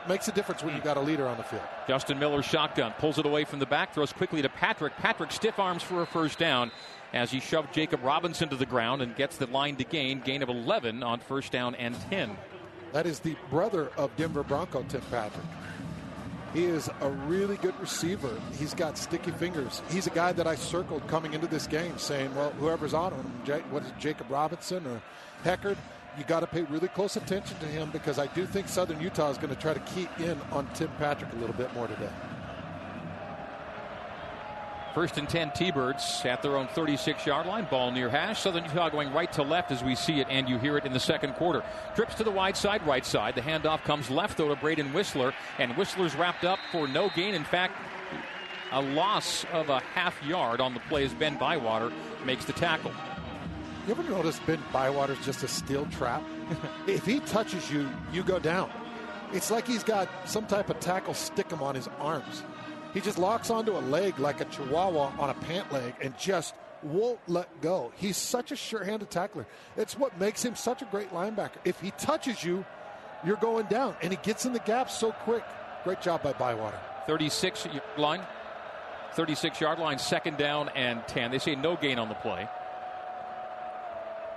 Makes 0.08 0.28
a 0.28 0.32
difference 0.32 0.64
when 0.64 0.76
you've 0.76 0.84
got 0.84 0.98
a 0.98 1.02
leader 1.02 1.28
on 1.28 1.36
the 1.38 1.44
field. 1.44 1.64
Justin 1.88 2.20
Miller 2.20 2.44
shotgun 2.44 2.94
pulls 3.00 3.18
it 3.18 3.26
away 3.26 3.44
from 3.44 3.60
the 3.60 3.66
back, 3.66 3.94
throws 3.94 4.14
quickly 4.14 4.42
to 4.42 4.50
Patrick. 4.50 4.96
Patrick 4.98 5.32
stiff 5.32 5.58
arms 5.58 5.82
for 5.82 6.04
a 6.04 6.06
first 6.06 6.38
down 6.38 6.72
as 7.14 7.32
he 7.32 7.40
shoved 7.40 7.74
Jacob 7.74 8.04
Robinson 8.04 8.50
to 8.50 8.56
the 8.56 8.66
ground 8.66 9.02
and 9.02 9.16
gets 9.16 9.38
the 9.38 9.48
line 9.48 9.76
to 9.78 9.84
gain, 9.84 10.22
gain 10.22 10.44
of 10.44 10.50
11 10.50 11.02
on 11.02 11.20
first 11.20 11.52
down 11.52 11.74
and 11.76 11.96
10. 12.12 12.38
That 12.94 13.08
is 13.08 13.20
the 13.20 13.36
brother 13.50 13.90
of 13.98 14.16
Denver 14.16 14.44
Bronco 14.44 14.84
Tim 14.88 15.02
Patrick. 15.10 15.46
He 16.54 16.64
is 16.64 16.90
a 17.02 17.10
really 17.10 17.58
good 17.58 17.78
receiver. 17.82 18.34
He's 18.58 18.74
got 18.74 18.98
sticky 18.98 19.32
fingers. 19.32 19.82
He's 19.90 20.08
a 20.08 20.12
guy 20.12 20.32
that 20.32 20.48
I 20.48 20.56
circled 20.56 21.06
coming 21.08 21.34
into 21.34 21.48
this 21.48 21.68
game 21.68 21.98
saying, 21.98 22.34
well, 22.34 22.52
whoever's 22.52 22.94
on 22.94 23.12
him, 23.12 23.26
what 23.72 23.84
is 23.84 23.90
it, 23.90 24.00
Jacob 24.00 24.30
Robinson 24.30 24.88
or 24.88 25.02
Heckard, 25.46 25.78
you 26.18 26.24
got 26.24 26.40
to 26.40 26.48
pay 26.48 26.64
really 26.64 26.88
close 26.88 27.18
attention 27.18 27.56
to 27.60 27.68
him 27.68 27.92
because 27.92 28.18
I 28.18 28.26
do 28.28 28.48
think 28.48 28.68
Southern 28.68 29.00
Utah 29.00 29.30
is 29.30 29.38
going 29.38 29.54
to 29.54 29.62
try 29.62 29.76
to 29.76 29.80
key 29.82 30.10
in 30.18 30.42
on 30.52 30.68
Tim 30.74 30.90
Patrick 30.98 31.32
a 31.34 31.36
little 31.36 31.56
bit 31.56 31.72
more 31.76 31.88
today. 31.88 32.10
First 34.96 35.18
and 35.18 35.30
10 35.30 35.52
T-Birds 35.52 36.22
at 36.24 36.42
their 36.42 36.56
own 36.56 36.68
36-yard 36.68 37.46
line. 37.46 37.68
Ball 37.70 37.92
near 37.92 38.10
hash. 38.10 38.40
Southern 38.42 38.64
Utah 38.64 38.90
going 38.90 39.14
right 39.14 39.32
to 39.34 39.44
left 39.44 39.72
as 39.72 39.84
we 39.84 39.94
see 39.94 40.20
it 40.20 40.28
and 40.30 40.50
you 40.50 40.58
hear 40.58 40.78
it 40.78 40.86
in 40.86 40.94
the 40.94 41.00
second 41.00 41.34
quarter. 41.34 41.64
Trips 41.96 42.16
to 42.16 42.24
the 42.24 42.32
wide 42.32 42.58
side, 42.58 42.86
right 42.88 43.06
side. 43.06 43.36
The 43.36 43.42
handoff 43.42 43.84
comes 43.84 44.10
left 44.10 44.38
though 44.38 44.48
to 44.48 44.56
Braden 44.56 44.94
Whistler. 44.94 45.34
And 45.60 45.76
Whistler's 45.78 46.16
wrapped 46.16 46.46
up 46.46 46.60
for 46.72 46.88
no 46.88 47.10
gain. 47.14 47.36
In 47.36 47.44
fact, 47.44 47.76
a 48.72 48.82
loss 48.82 49.46
of 49.52 49.70
a 49.70 49.80
half 49.80 50.24
yard 50.24 50.60
on 50.60 50.74
the 50.74 50.80
play 50.82 51.04
as 51.04 51.14
Ben 51.14 51.38
Bywater 51.38 51.92
makes 52.26 52.46
the 52.46 52.54
tackle. 52.54 52.94
You 53.86 53.92
ever 53.92 54.04
notice 54.10 54.40
Ben 54.48 54.60
Bywater's 54.74 55.24
just 55.24 55.44
a 55.44 55.48
steel 55.48 55.86
trap? 55.92 56.24
if 56.88 57.06
he 57.06 57.20
touches 57.20 57.70
you, 57.70 57.88
you 58.12 58.24
go 58.24 58.40
down. 58.40 58.72
It's 59.32 59.52
like 59.52 59.68
he's 59.68 59.84
got 59.84 60.10
some 60.26 60.48
type 60.48 60.72
of 60.72 60.80
tackle 60.80 61.14
stick 61.14 61.52
him 61.52 61.62
on 61.62 61.76
his 61.76 61.88
arms. 62.00 62.44
He 62.96 63.02
just 63.02 63.20
locks 63.20 63.52
onto 63.52 63.78
a 63.78 63.80
leg 63.82 64.18
like 64.18 64.42
a 64.42 64.46
chihuahua 64.46 65.14
on 65.20 65.30
a 65.30 65.36
pant 65.36 65.72
leg 65.72 65.94
and 66.02 66.18
just 66.18 66.56
won't 66.82 67.20
let 67.28 67.62
go. 67.62 67.92
He's 67.96 68.18
such 68.18 68.52
a 68.52 68.56
sure-handed 68.56 69.12
tackler. 69.12 69.46
It's 69.78 69.98
what 69.98 70.20
makes 70.20 70.44
him 70.44 70.56
such 70.56 70.82
a 70.82 70.86
great 70.86 71.12
linebacker. 71.12 71.58
If 71.64 71.80
he 71.80 71.92
touches 71.92 72.44
you, 72.44 72.66
you're 73.24 73.38
going 73.38 73.68
down, 73.68 73.96
and 74.02 74.12
he 74.12 74.18
gets 74.24 74.46
in 74.46 74.54
the 74.54 74.60
gap 74.60 74.90
so 74.90 75.12
quick. 75.12 75.44
Great 75.84 76.02
job 76.02 76.24
by 76.24 76.34
Bywater. 76.34 76.80
36 77.06 77.68
line, 77.98 78.22
36 79.14 79.62
yard 79.62 79.78
line, 79.78 80.00
second 80.00 80.38
down 80.38 80.70
and 80.70 81.08
10. 81.08 81.30
They 81.30 81.40
say 81.40 81.56
no 81.56 81.76
gain 81.76 82.00
on 82.00 82.10
the 82.10 82.16
play. 82.16 82.48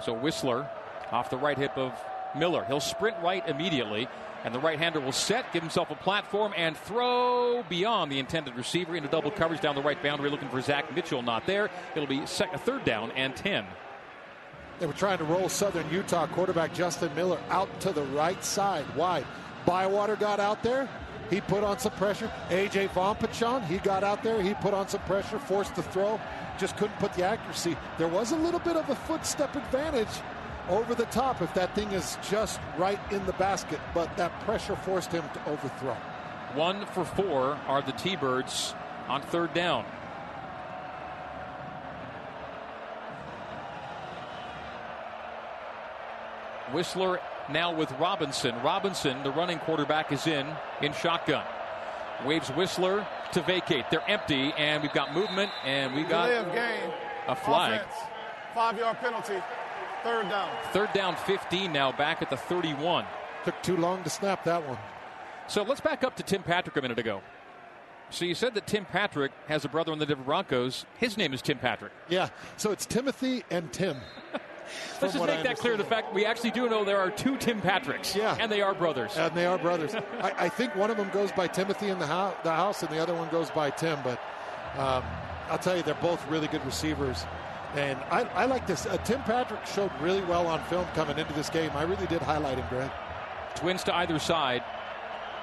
So 0.00 0.12
Whistler 0.12 0.68
off 1.10 1.30
the 1.30 1.36
right 1.36 1.56
hip 1.56 1.76
of 1.76 1.92
Miller. 2.36 2.64
He'll 2.64 2.80
sprint 2.80 3.16
right 3.22 3.46
immediately. 3.48 4.08
And 4.44 4.54
the 4.54 4.60
right 4.60 4.78
hander 4.78 5.00
will 5.00 5.10
set, 5.10 5.52
give 5.52 5.62
himself 5.62 5.90
a 5.90 5.96
platform, 5.96 6.54
and 6.56 6.76
throw 6.76 7.64
beyond 7.68 8.12
the 8.12 8.20
intended 8.20 8.54
receiver 8.54 8.94
into 8.94 9.08
double 9.08 9.32
coverage 9.32 9.60
down 9.60 9.74
the 9.74 9.82
right 9.82 10.00
boundary, 10.00 10.30
looking 10.30 10.48
for 10.48 10.60
Zach 10.60 10.94
Mitchell. 10.94 11.22
Not 11.22 11.44
there. 11.44 11.70
It'll 11.96 12.06
be 12.06 12.24
second, 12.24 12.60
third 12.60 12.84
down 12.84 13.10
and 13.12 13.34
10. 13.34 13.66
They 14.78 14.86
were 14.86 14.92
trying 14.92 15.18
to 15.18 15.24
roll 15.24 15.48
Southern 15.48 15.90
Utah 15.90 16.28
quarterback 16.28 16.72
Justin 16.72 17.12
Miller 17.16 17.40
out 17.50 17.80
to 17.80 17.92
the 17.92 18.04
right 18.04 18.42
side, 18.44 18.84
wide. 18.94 19.26
Bywater 19.66 20.14
got 20.14 20.38
out 20.38 20.62
there. 20.62 20.88
He 21.30 21.40
put 21.40 21.64
on 21.64 21.78
some 21.80 21.92
pressure. 21.92 22.30
AJ 22.48 22.90
Vongphachanh, 22.90 23.64
he 23.66 23.78
got 23.78 24.04
out 24.04 24.22
there. 24.22 24.40
He 24.40 24.54
put 24.54 24.72
on 24.72 24.88
some 24.88 25.00
pressure, 25.02 25.38
forced 25.40 25.74
the 25.74 25.82
throw. 25.82 26.20
Just 26.58 26.76
couldn't 26.76 26.98
put 26.98 27.12
the 27.14 27.22
accuracy. 27.22 27.76
There 27.98 28.08
was 28.08 28.32
a 28.32 28.36
little 28.36 28.60
bit 28.60 28.76
of 28.76 28.88
a 28.90 28.94
footstep 28.94 29.54
advantage 29.54 30.08
over 30.68 30.94
the 30.94 31.06
top 31.06 31.40
if 31.40 31.54
that 31.54 31.74
thing 31.74 31.90
is 31.92 32.18
just 32.28 32.60
right 32.76 32.98
in 33.10 33.24
the 33.26 33.32
basket, 33.34 33.80
but 33.94 34.14
that 34.16 34.32
pressure 34.40 34.76
forced 34.76 35.12
him 35.12 35.24
to 35.34 35.50
overthrow. 35.50 35.96
One 36.54 36.84
for 36.86 37.04
four 37.04 37.58
are 37.66 37.80
the 37.80 37.92
T 37.92 38.16
Birds 38.16 38.74
on 39.08 39.22
third 39.22 39.54
down. 39.54 39.84
Whistler 46.72 47.20
now 47.48 47.74
with 47.74 47.90
Robinson. 47.92 48.54
Robinson, 48.62 49.22
the 49.22 49.30
running 49.30 49.58
quarterback, 49.58 50.12
is 50.12 50.26
in 50.26 50.46
in 50.82 50.92
shotgun. 50.92 51.44
Waves 52.24 52.48
Whistler 52.50 53.06
to 53.32 53.42
vacate. 53.42 53.86
They're 53.90 54.08
empty, 54.08 54.52
and 54.56 54.82
we've 54.82 54.92
got 54.92 55.14
movement, 55.14 55.50
and 55.64 55.94
we 55.94 56.02
got 56.04 56.30
a 57.28 57.36
flag. 57.36 57.82
Five 58.54 58.78
yard 58.78 58.98
penalty. 58.98 59.36
Third 60.02 60.28
down. 60.28 60.48
Third 60.72 60.92
down 60.92 61.16
15 61.16 61.72
now, 61.72 61.92
back 61.92 62.22
at 62.22 62.30
the 62.30 62.36
31. 62.36 63.04
Took 63.44 63.62
too 63.62 63.76
long 63.76 64.02
to 64.04 64.10
snap 64.10 64.44
that 64.44 64.66
one. 64.66 64.78
So 65.48 65.62
let's 65.62 65.80
back 65.80 66.04
up 66.04 66.16
to 66.16 66.22
Tim 66.22 66.42
Patrick 66.42 66.76
a 66.76 66.82
minute 66.82 66.98
ago. 66.98 67.20
So 68.10 68.24
you 68.24 68.34
said 68.34 68.54
that 68.54 68.66
Tim 68.66 68.84
Patrick 68.84 69.32
has 69.48 69.64
a 69.64 69.68
brother 69.68 69.92
in 69.92 69.98
the 69.98 70.06
Denver 70.06 70.24
Broncos. 70.24 70.86
His 70.98 71.16
name 71.16 71.34
is 71.34 71.42
Tim 71.42 71.58
Patrick. 71.58 71.92
Yeah. 72.08 72.30
So 72.56 72.72
it's 72.72 72.86
Timothy 72.86 73.44
and 73.50 73.72
Tim. 73.72 73.96
Let's 75.00 75.14
just 75.14 75.26
make 75.26 75.42
that 75.42 75.58
clear. 75.58 75.76
The 75.76 75.84
fact 75.84 76.14
we 76.14 76.24
actually 76.24 76.50
do 76.50 76.68
know 76.68 76.84
there 76.84 76.98
are 76.98 77.10
two 77.10 77.36
Tim 77.36 77.60
Patricks. 77.60 78.14
Yeah. 78.14 78.36
And 78.40 78.50
they 78.50 78.62
are 78.62 78.74
brothers. 78.74 79.16
And 79.16 79.34
they 79.34 79.46
are 79.46 79.58
brothers. 79.58 79.94
I, 80.20 80.32
I, 80.38 80.48
think 80.48 80.74
one 80.74 80.90
of 80.90 80.96
them 80.96 81.10
goes 81.10 81.32
by 81.32 81.46
Timothy 81.46 81.88
in 81.88 81.98
the, 81.98 82.06
ho- 82.06 82.34
the 82.42 82.52
house, 82.52 82.82
and 82.82 82.90
the 82.90 82.98
other 82.98 83.14
one 83.14 83.28
goes 83.30 83.50
by 83.50 83.70
Tim. 83.70 83.98
But 84.02 84.20
um, 84.76 85.04
I'll 85.48 85.58
tell 85.58 85.76
you, 85.76 85.82
they're 85.82 85.94
both 85.94 86.26
really 86.28 86.48
good 86.48 86.64
receivers. 86.64 87.24
And 87.74 87.98
I, 88.10 88.22
I 88.34 88.44
like 88.46 88.66
this. 88.66 88.86
Uh, 88.86 88.96
Tim 88.98 89.20
Patrick 89.22 89.64
showed 89.66 89.90
really 90.00 90.22
well 90.22 90.46
on 90.46 90.62
film 90.64 90.86
coming 90.94 91.18
into 91.18 91.32
this 91.34 91.50
game. 91.50 91.70
I 91.74 91.82
really 91.82 92.06
did 92.06 92.22
highlight 92.22 92.58
him, 92.58 92.66
Greg. 92.68 92.90
Twins 93.54 93.84
to 93.84 93.94
either 93.94 94.18
side. 94.18 94.64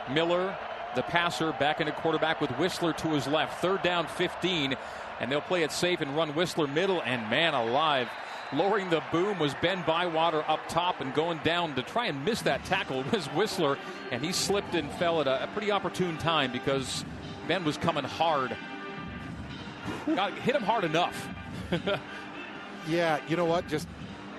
Miller, 0.10 0.58
the 0.96 1.04
passer, 1.04 1.52
back 1.54 1.82
into 1.82 1.92
quarterback 1.92 2.42
with 2.42 2.52
Whistler 2.52 2.94
to 2.94 3.10
his 3.10 3.28
left. 3.28 3.62
Third 3.62 3.84
down, 3.84 4.08
15. 4.08 4.76
And 5.20 5.32
they'll 5.32 5.42
play 5.42 5.64
it 5.64 5.72
safe 5.72 6.02
and 6.02 6.16
run 6.16 6.30
Whistler 6.30 6.68
middle. 6.68 7.02
And 7.04 7.30
man 7.30 7.54
alive, 7.54 8.10
lowering 8.54 8.90
the 8.90 9.04
boom 9.12 9.40
was 9.40 9.54
Ben 9.62 9.84
Bywater 9.86 10.44
up 10.48 10.60
top 10.68 11.02
and 11.02 11.14
going 11.14 11.40
down 11.44 11.76
to 11.76 11.84
try 11.84 12.08
and 12.08 12.24
miss 12.24 12.42
that 12.44 12.64
tackle 12.66 13.04
was 13.12 13.26
Whistler. 13.28 13.78
And 14.12 14.24
he 14.24 14.32
slipped 14.32 14.76
and 14.76 14.92
fell 14.94 15.22
at 15.22 15.28
a, 15.28 15.44
a 15.44 15.48
pretty 15.48 15.72
opportune 15.72 16.18
time 16.18 16.52
because 16.52 17.04
Ben 17.48 17.64
was 17.64 17.78
coming 17.78 18.04
hard. 18.04 18.56
Got, 20.08 20.34
hit 20.34 20.56
him 20.56 20.64
hard 20.64 20.84
enough. 20.84 21.30
yeah, 22.88 23.20
you 23.28 23.36
know 23.36 23.46
what? 23.46 23.68
Just 23.68 23.88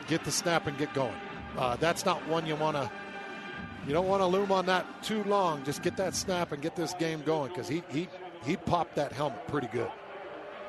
get 0.08 0.24
the 0.24 0.30
snap 0.30 0.66
and 0.66 0.76
get 0.78 0.92
going. 0.94 1.14
Uh, 1.56 1.76
that's 1.76 2.04
not 2.04 2.26
one 2.28 2.46
you 2.46 2.56
want 2.56 2.76
to. 2.76 2.90
You 3.86 3.92
don't 3.92 4.08
want 4.08 4.20
to 4.20 4.26
loom 4.26 4.50
on 4.50 4.66
that 4.66 4.84
too 5.02 5.22
long. 5.24 5.64
Just 5.64 5.82
get 5.82 5.96
that 5.96 6.14
snap 6.14 6.52
and 6.52 6.60
get 6.60 6.74
this 6.74 6.92
game 6.94 7.22
going 7.22 7.50
because 7.50 7.68
he 7.68 7.84
he 7.88 8.08
he 8.44 8.56
popped 8.56 8.96
that 8.96 9.12
helmet 9.12 9.46
pretty 9.46 9.68
good. 9.68 9.90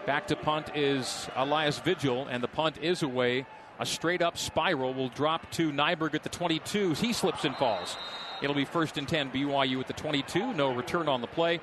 Back 0.08 0.28
to 0.28 0.38
punt 0.38 0.72
is 0.74 1.28
Elias 1.36 1.80
Vigil, 1.80 2.28
and 2.28 2.42
the 2.42 2.48
punt 2.48 2.78
is 2.82 3.04
away. 3.04 3.46
A 3.78 3.86
straight 3.86 4.22
up 4.22 4.38
spiral 4.38 4.94
will 4.94 5.10
drop 5.10 5.52
to 5.52 5.70
Nyberg 5.70 6.16
at 6.16 6.24
the 6.24 6.30
22. 6.30 6.94
He 6.94 7.12
slips 7.12 7.44
and 7.44 7.54
falls. 7.58 7.98
It'll 8.42 8.56
be 8.56 8.64
first 8.64 8.98
and 8.98 9.06
10 9.06 9.32
BYU 9.32 9.82
at 9.82 9.88
the 9.88 9.94
22. 9.94 10.54
No 10.54 10.74
return 10.74 11.10
on 11.10 11.20
the 11.20 11.28
play. 11.28 11.60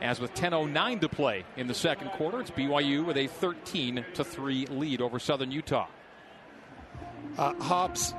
As 0.00 0.20
with 0.20 0.32
10:09 0.32 1.00
to 1.00 1.08
play 1.08 1.44
in 1.56 1.66
the 1.66 1.74
second 1.74 2.10
quarter, 2.12 2.40
it's 2.40 2.52
BYU 2.52 3.04
with 3.04 3.16
a 3.16 3.26
13 3.26 4.04
to 4.14 4.22
three 4.22 4.66
lead 4.66 5.00
over 5.00 5.18
Southern 5.18 5.50
Utah. 5.50 5.88
Uh, 7.36 7.54
Hobbs 7.54 8.14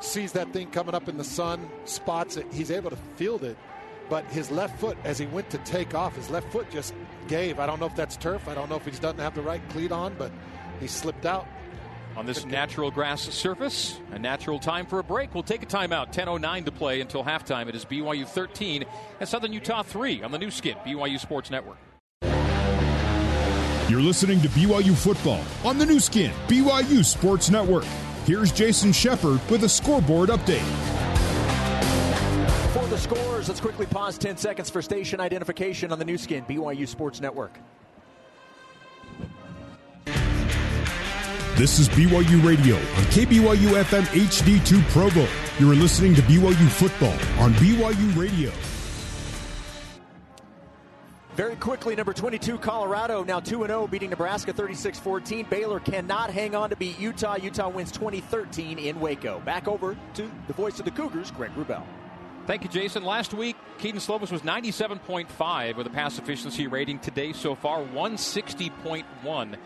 sees 0.00 0.32
that 0.32 0.52
thing 0.52 0.68
coming 0.72 0.96
up 0.96 1.08
in 1.08 1.16
the 1.16 1.22
sun, 1.22 1.70
spots 1.84 2.36
it. 2.36 2.46
He's 2.52 2.72
able 2.72 2.90
to 2.90 2.98
field 3.14 3.44
it, 3.44 3.56
but 4.08 4.24
his 4.26 4.50
left 4.50 4.78
foot, 4.80 4.96
as 5.04 5.18
he 5.18 5.26
went 5.26 5.50
to 5.50 5.58
take 5.58 5.94
off, 5.94 6.16
his 6.16 6.30
left 6.30 6.50
foot 6.52 6.70
just 6.70 6.94
gave. 7.28 7.58
I 7.58 7.66
don't 7.66 7.80
know 7.80 7.86
if 7.86 7.96
that's 7.96 8.16
turf. 8.16 8.48
I 8.48 8.54
don't 8.54 8.70
know 8.70 8.76
if 8.76 8.84
he 8.84 8.90
doesn't 8.92 9.18
have 9.18 9.34
the 9.34 9.42
right 9.42 9.60
cleat 9.70 9.92
on, 9.92 10.14
but 10.18 10.32
he 10.80 10.86
slipped 10.86 11.26
out 11.26 11.46
on 12.16 12.26
this 12.26 12.44
natural 12.44 12.90
grass 12.90 13.22
surface. 13.22 14.00
A 14.12 14.18
natural 14.18 14.58
time 14.58 14.86
for 14.86 14.98
a 14.98 15.04
break. 15.04 15.34
We'll 15.34 15.42
take 15.42 15.62
a 15.62 15.66
timeout. 15.66 16.12
10.09 16.12 16.64
to 16.64 16.72
play 16.72 17.00
until 17.00 17.22
halftime. 17.22 17.68
It 17.68 17.74
is 17.74 17.84
BYU 17.84 18.26
13 18.26 18.84
and 19.20 19.28
Southern 19.28 19.52
Utah 19.52 19.82
3 19.82 20.22
on 20.22 20.32
the 20.32 20.38
Nu 20.38 20.50
Skin, 20.50 20.76
BYU 20.84 21.20
Sports 21.20 21.50
Network. 21.50 21.78
You're 23.88 24.02
listening 24.02 24.40
to 24.42 24.48
BYU 24.48 24.96
football 24.96 25.42
on 25.64 25.78
the 25.78 25.86
Nu 25.86 26.00
Skin, 26.00 26.32
BYU 26.46 27.04
Sports 27.04 27.50
Network. 27.50 27.84
Here's 28.26 28.52
Jason 28.52 28.92
Shepard 28.92 29.40
with 29.48 29.64
a 29.64 29.68
scoreboard 29.68 30.28
update. 30.28 30.97
The 32.98 33.14
scores, 33.14 33.46
let's 33.46 33.60
quickly 33.60 33.86
pause 33.86 34.18
10 34.18 34.38
seconds 34.38 34.70
for 34.70 34.82
station 34.82 35.20
identification 35.20 35.92
on 35.92 36.00
the 36.00 36.04
Nu 36.04 36.18
Skin, 36.18 36.44
BYU 36.46 36.88
Sports 36.88 37.20
Network. 37.20 37.56
This 41.54 41.78
is 41.78 41.88
BYU 41.90 42.44
Radio 42.44 42.74
on 42.74 43.04
KBYU 43.14 43.84
FM 43.84 44.02
HD2 44.02 44.82
Provo. 44.88 45.28
You're 45.60 45.76
listening 45.76 46.16
to 46.16 46.22
BYU 46.22 46.68
Football 46.70 47.12
on 47.40 47.52
BYU 47.54 48.16
Radio. 48.16 48.50
Very 51.36 51.54
quickly, 51.54 51.94
number 51.94 52.12
22, 52.12 52.58
Colorado, 52.58 53.22
now 53.22 53.38
2 53.38 53.64
0, 53.64 53.86
beating 53.86 54.10
Nebraska 54.10 54.52
36 54.52 54.98
14. 54.98 55.46
Baylor 55.48 55.78
cannot 55.78 56.30
hang 56.30 56.56
on 56.56 56.68
to 56.70 56.74
beat 56.74 56.98
Utah. 56.98 57.36
Utah 57.36 57.68
wins 57.68 57.92
2013 57.92 58.76
in 58.80 58.98
Waco. 58.98 59.38
Back 59.44 59.68
over 59.68 59.96
to 60.14 60.28
the 60.48 60.52
voice 60.52 60.80
of 60.80 60.84
the 60.84 60.90
Cougars, 60.90 61.30
Greg 61.30 61.52
Wrubell. 61.54 61.84
Thank 62.48 62.62
you, 62.62 62.70
Jason. 62.70 63.04
Last 63.04 63.34
week, 63.34 63.56
Kedon 63.76 64.00
Slovis 64.00 64.32
was 64.32 64.40
97.5 64.40 65.76
with 65.76 65.86
a 65.86 65.90
pass 65.90 66.18
efficiency 66.18 66.66
rating. 66.66 66.98
Today, 66.98 67.34
so 67.34 67.54
far, 67.54 67.82
160.1. 67.84 69.56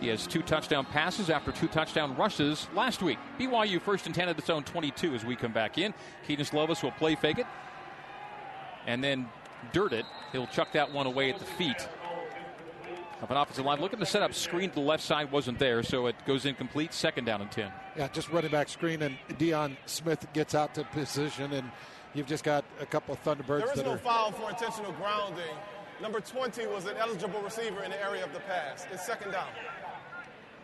He 0.00 0.06
has 0.06 0.28
two 0.28 0.40
touchdown 0.42 0.84
passes 0.84 1.28
after 1.28 1.50
two 1.50 1.66
touchdown 1.66 2.16
rushes 2.16 2.68
last 2.72 3.02
week. 3.02 3.18
BYU 3.36 3.82
first 3.82 4.06
and 4.06 4.14
10 4.14 4.28
at 4.28 4.38
its 4.38 4.48
own 4.48 4.62
22 4.62 5.12
as 5.16 5.24
we 5.24 5.34
come 5.34 5.50
back 5.50 5.76
in. 5.76 5.92
Kedon 6.24 6.46
Slovis 6.46 6.84
will 6.84 6.92
play 6.92 7.16
fake 7.16 7.40
it 7.40 7.46
and 8.86 9.02
then 9.02 9.28
dirt 9.72 9.92
it. 9.92 10.04
He'll 10.30 10.46
chuck 10.46 10.70
that 10.74 10.92
one 10.92 11.06
away 11.06 11.32
at 11.32 11.40
the 11.40 11.44
feet 11.44 11.88
of 13.22 13.30
an 13.32 13.38
offensive 13.38 13.64
line. 13.64 13.80
Looking 13.80 13.98
to 13.98 14.06
set 14.06 14.22
up 14.22 14.34
screen 14.34 14.68
to 14.68 14.76
the 14.76 14.80
left 14.82 15.02
side 15.02 15.32
wasn't 15.32 15.58
there, 15.58 15.82
so 15.82 16.06
it 16.06 16.14
goes 16.26 16.46
incomplete. 16.46 16.94
Second 16.94 17.24
down 17.24 17.42
and 17.42 17.50
10. 17.50 17.72
Yeah, 17.96 18.06
just 18.06 18.30
running 18.30 18.52
back 18.52 18.68
screen, 18.68 19.02
and 19.02 19.18
Deion 19.30 19.76
Smith 19.86 20.24
gets 20.32 20.54
out 20.54 20.74
to 20.76 20.84
position, 20.84 21.52
and 21.52 21.72
you've 22.14 22.26
just 22.26 22.44
got 22.44 22.64
a 22.80 22.86
couple 22.86 23.14
of 23.14 23.22
Thunderbirds 23.24 23.60
There 23.60 23.70
is 23.70 23.76
that 23.76 23.86
no 23.86 23.92
are. 23.92 23.98
foul 23.98 24.32
for 24.32 24.50
intentional 24.50 24.92
grounding. 24.92 25.56
Number 26.00 26.20
20 26.20 26.66
was 26.68 26.86
an 26.86 26.96
eligible 26.98 27.40
receiver 27.42 27.82
in 27.82 27.90
the 27.90 28.02
area 28.02 28.24
of 28.24 28.32
the 28.32 28.40
pass. 28.40 28.86
It's 28.92 29.04
second 29.04 29.32
down. 29.32 29.48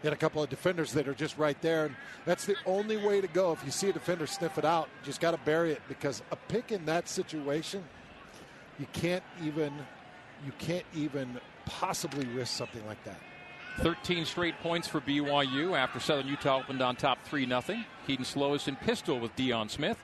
Get 0.03 0.13
a 0.13 0.17
couple 0.17 0.43
of 0.43 0.49
defenders 0.49 0.93
that 0.93 1.09
are 1.09 1.15
just 1.15 1.37
right 1.37 1.61
there. 1.63 1.87
And 1.87 1.97
that's 2.25 2.47
the 2.47 2.57
only 2.65 2.97
way 2.97 3.21
to 3.21 3.27
go. 3.29 3.53
If 3.53 3.65
you 3.65 3.71
see 3.71 3.89
a 3.89 3.93
defender 3.93 4.27
sniff 4.27 4.57
it 4.59 4.65
out, 4.65 4.89
you 5.01 5.07
just 5.07 5.21
got 5.21 5.33
to 5.33 5.39
bury 5.39 5.73
it 5.73 5.83
because 5.89 6.23
a 6.31 6.37
pick 6.37 6.73
in 6.73 6.85
that 6.87 7.09
situation, 7.09 7.83
you 8.79 8.87
can't 8.93 9.25
even, 9.45 9.73
you 10.45 10.53
can't 10.59 10.85
even 10.95 11.39
possibly 11.65 12.27
risk 12.27 12.57
something 12.57 12.87
like 12.87 13.03
that. 13.05 13.19
13 13.81 14.25
straight 14.25 14.59
points 14.63 14.89
for 14.89 15.01
BYU 15.03 15.77
after 15.77 16.01
Southern 16.01 16.29
Utah 16.29 16.61
opened 16.61 16.81
on 16.81 16.97
top 16.97 17.19
3 17.25 17.47
0. 17.47 17.61
Kedon 18.07 18.25
Slovis 18.25 18.69
in 18.69 18.77
pistol 18.77 19.19
with 19.19 19.35
Deion 19.37 19.71
Smith. 19.71 19.99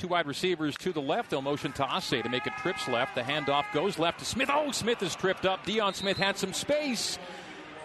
Two 0.00 0.08
wide 0.08 0.26
receivers 0.26 0.74
to 0.78 0.94
the 0.94 1.02
left. 1.02 1.28
They'll 1.28 1.42
motion 1.42 1.72
to 1.72 1.86
Ase 1.94 2.08
to 2.08 2.28
make 2.30 2.46
it 2.46 2.54
trips 2.62 2.88
left. 2.88 3.14
The 3.14 3.20
handoff 3.20 3.66
goes 3.74 3.98
left 3.98 4.20
to 4.20 4.24
Smith. 4.24 4.48
Oh, 4.50 4.72
Smith 4.72 5.02
is 5.02 5.14
tripped 5.14 5.44
up. 5.44 5.66
Deion 5.66 5.94
Smith 5.94 6.16
had 6.16 6.38
some 6.38 6.54
space. 6.54 7.18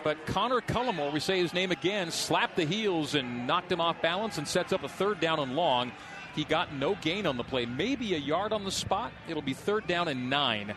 But 0.01 0.25
Connor 0.25 0.61
Cullimore, 0.61 1.11
we 1.11 1.19
say 1.19 1.39
his 1.39 1.53
name 1.53 1.73
again, 1.73 2.11
slapped 2.11 2.55
the 2.55 2.63
heels 2.63 3.15
and 3.15 3.45
knocked 3.45 3.69
him 3.69 3.81
off 3.81 4.01
balance 4.01 4.37
and 4.37 4.47
sets 4.47 4.71
up 4.71 4.85
a 4.85 4.87
third 4.87 5.19
down 5.19 5.39
and 5.39 5.57
long. 5.57 5.91
He 6.35 6.45
got 6.45 6.73
no 6.73 6.95
gain 7.01 7.25
on 7.25 7.35
the 7.35 7.43
play, 7.43 7.65
maybe 7.65 8.15
a 8.15 8.17
yard 8.17 8.53
on 8.53 8.63
the 8.63 8.71
spot. 8.71 9.11
It'll 9.27 9.41
be 9.41 9.53
third 9.53 9.85
down 9.85 10.07
and 10.07 10.29
nine. 10.29 10.73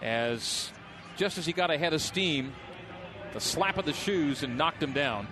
As 0.00 0.72
just 1.18 1.36
as 1.36 1.44
he 1.44 1.52
got 1.52 1.70
ahead 1.70 1.92
of 1.92 2.00
steam, 2.00 2.54
the 3.34 3.40
slap 3.40 3.76
of 3.76 3.84
the 3.84 3.92
shoes 3.92 4.42
and 4.42 4.56
knocked 4.56 4.82
him 4.82 4.94
down. 4.94 5.26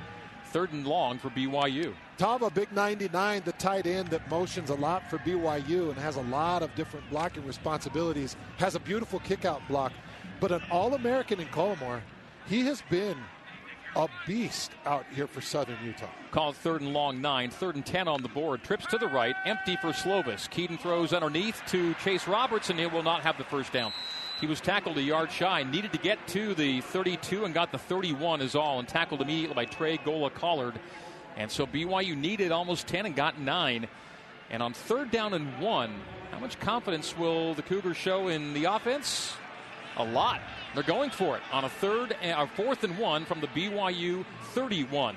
Third 0.52 0.72
and 0.72 0.86
long 0.86 1.18
for 1.18 1.28
BYU. 1.30 1.94
Tava, 2.16 2.50
big 2.50 2.72
99, 2.72 3.42
the 3.44 3.52
tight 3.52 3.86
end 3.86 4.08
that 4.08 4.28
motions 4.30 4.70
a 4.70 4.74
lot 4.74 5.08
for 5.10 5.18
BYU 5.18 5.90
and 5.90 5.98
has 5.98 6.16
a 6.16 6.22
lot 6.22 6.62
of 6.62 6.74
different 6.74 7.08
blocking 7.10 7.46
responsibilities, 7.46 8.34
has 8.56 8.74
a 8.74 8.80
beautiful 8.80 9.20
kickout 9.20 9.60
block. 9.68 9.92
But 10.40 10.52
an 10.52 10.62
All 10.70 10.94
American 10.94 11.40
in 11.40 11.48
Cullimore, 11.48 12.00
he 12.46 12.62
has 12.62 12.82
been 12.88 13.16
a 13.94 14.08
beast 14.26 14.70
out 14.86 15.04
here 15.14 15.26
for 15.26 15.40
Southern 15.40 15.76
Utah. 15.84 16.08
Called 16.30 16.56
third 16.56 16.80
and 16.80 16.92
long 16.92 17.20
nine, 17.20 17.50
third 17.50 17.74
and 17.74 17.84
ten 17.84 18.08
on 18.08 18.22
the 18.22 18.28
board. 18.28 18.62
Trips 18.62 18.86
to 18.86 18.98
the 18.98 19.08
right, 19.08 19.34
empty 19.44 19.76
for 19.76 19.88
Slovis. 19.88 20.48
Kedon 20.48 20.78
throws 20.78 21.12
underneath 21.12 21.60
to 21.68 21.94
Chase 21.94 22.26
Robertson. 22.26 22.78
He 22.78 22.86
will 22.86 23.02
not 23.02 23.22
have 23.22 23.36
the 23.38 23.44
first 23.44 23.72
down. 23.72 23.92
He 24.40 24.46
was 24.46 24.60
tackled 24.60 24.96
a 24.98 25.02
yard 25.02 25.32
shy, 25.32 25.64
needed 25.64 25.92
to 25.92 25.98
get 25.98 26.26
to 26.28 26.54
the 26.54 26.80
32 26.80 27.44
and 27.44 27.52
got 27.52 27.72
the 27.72 27.78
31 27.78 28.40
is 28.40 28.54
all, 28.54 28.78
and 28.78 28.86
tackled 28.86 29.20
immediately 29.20 29.54
by 29.54 29.64
Trey 29.64 29.96
Gola 29.96 30.30
Collard. 30.30 30.78
And 31.36 31.50
so 31.50 31.66
BYU 31.66 32.16
needed 32.16 32.52
almost 32.52 32.86
10 32.86 33.06
and 33.06 33.16
got 33.16 33.40
nine. 33.40 33.88
And 34.50 34.62
on 34.62 34.74
third 34.74 35.10
down 35.10 35.34
and 35.34 35.60
one, 35.60 35.92
how 36.30 36.38
much 36.38 36.58
confidence 36.60 37.16
will 37.18 37.54
the 37.54 37.62
Cougars 37.62 37.96
show 37.96 38.28
in 38.28 38.54
the 38.54 38.66
offense? 38.66 39.34
A 39.96 40.04
lot. 40.04 40.40
They're 40.74 40.84
going 40.84 41.10
for 41.10 41.36
it 41.36 41.42
on 41.52 41.64
a 41.64 41.68
third, 41.68 42.16
a 42.22 42.46
fourth 42.46 42.84
and 42.84 42.96
one 42.96 43.24
from 43.24 43.40
the 43.40 43.48
BYU 43.48 44.24
31. 44.52 45.16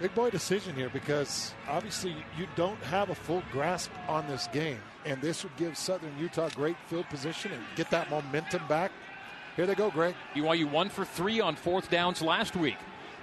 Big 0.00 0.14
boy 0.14 0.30
decision 0.30 0.74
here 0.76 0.88
because 0.88 1.52
obviously 1.68 2.14
you 2.38 2.46
don't 2.54 2.80
have 2.84 3.10
a 3.10 3.14
full 3.14 3.42
grasp 3.50 3.90
on 4.08 4.26
this 4.28 4.48
game. 4.52 4.80
And 5.06 5.20
this 5.20 5.42
would 5.42 5.56
give 5.56 5.76
Southern 5.76 6.16
Utah 6.18 6.48
great 6.50 6.76
field 6.86 7.08
position 7.08 7.52
and 7.52 7.62
get 7.76 7.90
that 7.90 8.10
momentum 8.10 8.62
back. 8.68 8.92
Here 9.56 9.66
they 9.66 9.74
go, 9.74 9.90
Greg. 9.90 10.14
BYU 10.34 10.70
one 10.70 10.88
for 10.88 11.04
three 11.04 11.40
on 11.40 11.56
fourth 11.56 11.90
downs 11.90 12.22
last 12.22 12.56
week. 12.56 12.76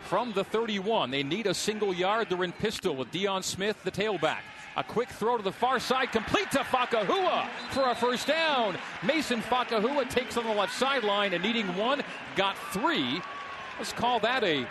From 0.04 0.32
the 0.34 0.44
31, 0.44 1.12
they 1.12 1.24
need 1.24 1.48
a 1.48 1.54
single 1.54 1.94
yard. 1.94 2.28
They're 2.30 2.44
in 2.44 2.52
pistol 2.52 2.96
with 2.96 3.12
Deion 3.12 3.44
Smith, 3.44 3.78
the 3.84 3.92
tailback. 3.92 4.40
A 4.76 4.84
quick 4.84 5.10
throw 5.10 5.38
to 5.38 5.44
the 5.44 5.52
far 5.52 5.80
side, 5.80 6.12
complete 6.12 6.52
to 6.52 6.60
Fakahua 6.60 7.48
for 7.72 7.90
a 7.90 7.96
first 7.96 8.28
down. 8.28 8.78
Mason 9.04 9.42
Fakahua 9.42 10.08
takes 10.08 10.38
on 10.38 10.46
the 10.46 10.54
left 10.54 10.74
sideline 10.74 11.34
and 11.34 11.44
needing 11.44 11.76
one, 11.76 12.04
got 12.36 12.56
three. 12.72 13.20
Let's 13.80 13.92
call 13.92 14.20
that 14.20 14.44
a 14.44 14.68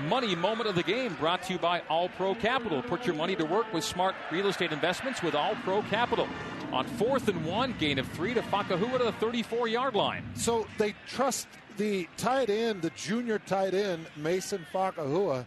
money 0.00 0.34
moment 0.34 0.68
of 0.68 0.74
the 0.74 0.82
game 0.82 1.14
brought 1.14 1.42
to 1.44 1.52
you 1.52 1.58
by 1.58 1.82
All 1.88 2.08
Pro 2.10 2.34
Capital. 2.34 2.82
Put 2.82 3.06
your 3.06 3.14
money 3.14 3.36
to 3.36 3.44
work 3.44 3.72
with 3.72 3.84
smart 3.84 4.14
real 4.30 4.48
estate 4.48 4.72
investments 4.72 5.22
with 5.22 5.34
All 5.34 5.54
Pro 5.56 5.82
Capital. 5.82 6.28
On 6.72 6.86
fourth 6.86 7.28
and 7.28 7.44
one, 7.44 7.74
gain 7.78 7.98
of 7.98 8.06
three 8.08 8.34
to 8.34 8.42
Fakahua 8.42 8.98
to 8.98 9.04
the 9.04 9.12
34 9.12 9.68
yard 9.68 9.94
line. 9.94 10.24
So 10.34 10.66
they 10.78 10.94
trust 11.06 11.48
the 11.76 12.08
tight 12.16 12.50
end, 12.50 12.82
the 12.82 12.90
junior 12.90 13.38
tight 13.38 13.74
end, 13.74 14.06
Mason 14.16 14.66
Fakahua. 14.72 15.46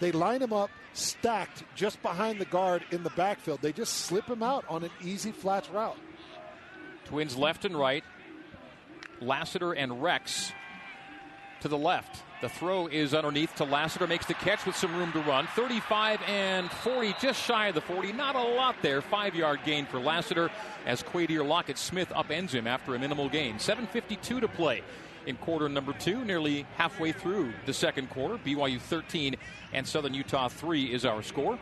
They 0.00 0.12
line 0.12 0.42
him 0.42 0.52
up 0.52 0.70
stacked 0.94 1.64
just 1.74 2.02
behind 2.02 2.38
the 2.38 2.44
guard 2.44 2.84
in 2.90 3.02
the 3.02 3.10
backfield. 3.10 3.60
They 3.62 3.72
just 3.72 3.92
slip 3.92 4.26
him 4.26 4.42
out 4.42 4.64
on 4.68 4.84
an 4.84 4.90
easy 5.04 5.32
flat 5.32 5.68
route. 5.72 5.98
Twins 7.04 7.36
left 7.36 7.64
and 7.64 7.76
right. 7.76 8.04
Lassiter 9.20 9.72
and 9.72 10.02
Rex 10.02 10.52
to 11.60 11.68
the 11.68 11.78
left. 11.78 12.22
The 12.42 12.48
throw 12.48 12.88
is 12.88 13.14
underneath 13.14 13.54
to 13.54 13.64
Lassiter, 13.64 14.08
makes 14.08 14.26
the 14.26 14.34
catch 14.34 14.66
with 14.66 14.74
some 14.74 14.96
room 14.96 15.12
to 15.12 15.20
run. 15.20 15.46
35 15.54 16.20
and 16.26 16.68
40, 16.68 17.14
just 17.20 17.40
shy 17.40 17.68
of 17.68 17.76
the 17.76 17.80
40. 17.80 18.12
Not 18.12 18.34
a 18.34 18.42
lot 18.42 18.74
there. 18.82 19.00
Five 19.00 19.36
yard 19.36 19.60
gain 19.64 19.86
for 19.86 20.00
Lassiter 20.00 20.50
as 20.84 21.04
Quadier 21.04 21.46
Lockett 21.46 21.78
Smith 21.78 22.08
upends 22.08 22.50
him 22.50 22.66
after 22.66 22.96
a 22.96 22.98
minimal 22.98 23.28
gain. 23.28 23.58
7.52 23.58 24.40
to 24.40 24.48
play 24.48 24.82
in 25.24 25.36
quarter 25.36 25.68
number 25.68 25.92
two, 25.92 26.24
nearly 26.24 26.66
halfway 26.76 27.12
through 27.12 27.52
the 27.64 27.72
second 27.72 28.10
quarter. 28.10 28.38
BYU 28.38 28.80
13 28.80 29.36
and 29.72 29.86
Southern 29.86 30.12
Utah 30.12 30.48
3 30.48 30.92
is 30.92 31.04
our 31.04 31.22
score. 31.22 31.56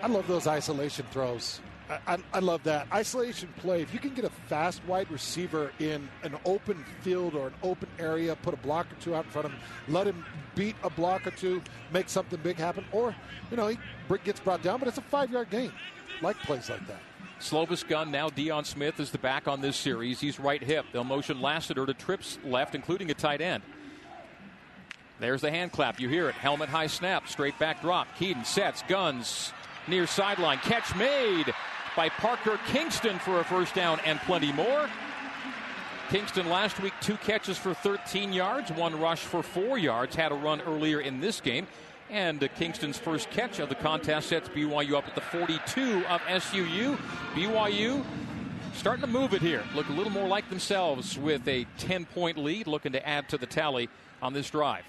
I 0.00 0.06
love 0.06 0.28
those 0.28 0.46
isolation 0.46 1.06
throws. 1.10 1.60
I, 2.06 2.18
I, 2.32 2.38
love 2.38 2.62
that. 2.64 2.86
Isolation 2.92 3.52
play. 3.58 3.82
If 3.82 3.92
you 3.92 3.98
can 3.98 4.14
get 4.14 4.24
a 4.24 4.30
fast 4.30 4.80
wide 4.86 5.10
receiver 5.10 5.72
in 5.80 6.08
an 6.22 6.36
open 6.44 6.84
field 7.00 7.34
or 7.34 7.48
an 7.48 7.54
open 7.62 7.88
area, 7.98 8.36
put 8.36 8.54
a 8.54 8.58
block 8.58 8.86
or 8.92 8.94
two 8.96 9.14
out 9.14 9.24
in 9.24 9.30
front 9.30 9.46
of 9.46 9.52
him, 9.52 9.60
let 9.88 10.06
him 10.06 10.24
beat 10.54 10.76
a 10.84 10.90
block 10.90 11.26
or 11.26 11.32
two, 11.32 11.60
make 11.92 12.08
something 12.08 12.38
big 12.42 12.56
happen, 12.56 12.84
or, 12.92 13.14
you 13.50 13.56
know, 13.56 13.66
he 13.66 13.78
gets 14.24 14.38
brought 14.38 14.62
down, 14.62 14.78
but 14.78 14.88
it's 14.88 14.98
a 14.98 15.02
five 15.02 15.30
yard 15.30 15.50
gain. 15.50 15.72
Like 16.22 16.36
plays 16.38 16.70
like 16.70 16.86
that. 16.86 17.00
Slovis 17.40 17.86
gun 17.86 18.10
now. 18.10 18.28
Deion 18.28 18.66
Smith 18.66 19.00
is 19.00 19.10
the 19.10 19.18
back 19.18 19.48
on 19.48 19.60
this 19.60 19.76
series. 19.76 20.20
He's 20.20 20.38
right 20.38 20.62
hip. 20.62 20.84
They'll 20.92 21.04
motion 21.04 21.40
Lassiter 21.40 21.86
to 21.86 21.94
trips 21.94 22.38
left, 22.44 22.74
including 22.74 23.10
a 23.10 23.14
tight 23.14 23.40
end. 23.40 23.62
There's 25.18 25.40
the 25.40 25.50
hand 25.50 25.72
clap. 25.72 25.98
You 25.98 26.08
hear 26.08 26.28
it. 26.28 26.34
Helmet 26.34 26.68
high 26.68 26.86
snap. 26.86 27.28
Straight 27.28 27.58
back 27.58 27.80
drop. 27.80 28.08
Kedon 28.16 28.44
sets. 28.44 28.82
Guns. 28.88 29.52
Near 29.88 30.06
sideline. 30.06 30.58
Catch 30.58 30.94
made 30.96 31.52
by 31.96 32.08
Parker 32.08 32.58
Kingston 32.66 33.18
for 33.18 33.40
a 33.40 33.44
first 33.44 33.74
down 33.74 34.00
and 34.04 34.18
plenty 34.20 34.52
more. 34.52 34.88
Kingston 36.10 36.48
last 36.48 36.80
week, 36.80 36.92
two 37.00 37.16
catches 37.18 37.56
for 37.56 37.72
13 37.72 38.32
yards, 38.32 38.72
one 38.72 38.98
rush 38.98 39.20
for 39.20 39.42
four 39.42 39.78
yards. 39.78 40.16
Had 40.16 40.32
a 40.32 40.34
run 40.34 40.60
earlier 40.62 41.00
in 41.00 41.20
this 41.20 41.40
game. 41.40 41.66
And 42.10 42.42
uh, 42.42 42.48
Kingston's 42.56 42.98
first 42.98 43.30
catch 43.30 43.60
of 43.60 43.68
the 43.68 43.76
contest 43.76 44.30
sets 44.30 44.48
BYU 44.48 44.94
up 44.94 45.06
at 45.06 45.14
the 45.14 45.20
42 45.20 46.04
of 46.06 46.20
SUU. 46.22 46.98
BYU 47.34 48.04
starting 48.74 49.02
to 49.02 49.06
move 49.06 49.34
it 49.34 49.40
here. 49.40 49.62
Look 49.74 49.88
a 49.88 49.92
little 49.92 50.12
more 50.12 50.26
like 50.26 50.48
themselves 50.50 51.16
with 51.16 51.46
a 51.46 51.66
10 51.78 52.06
point 52.06 52.36
lead, 52.36 52.66
looking 52.66 52.92
to 52.92 53.08
add 53.08 53.28
to 53.28 53.38
the 53.38 53.46
tally 53.46 53.88
on 54.20 54.32
this 54.32 54.50
drive. 54.50 54.84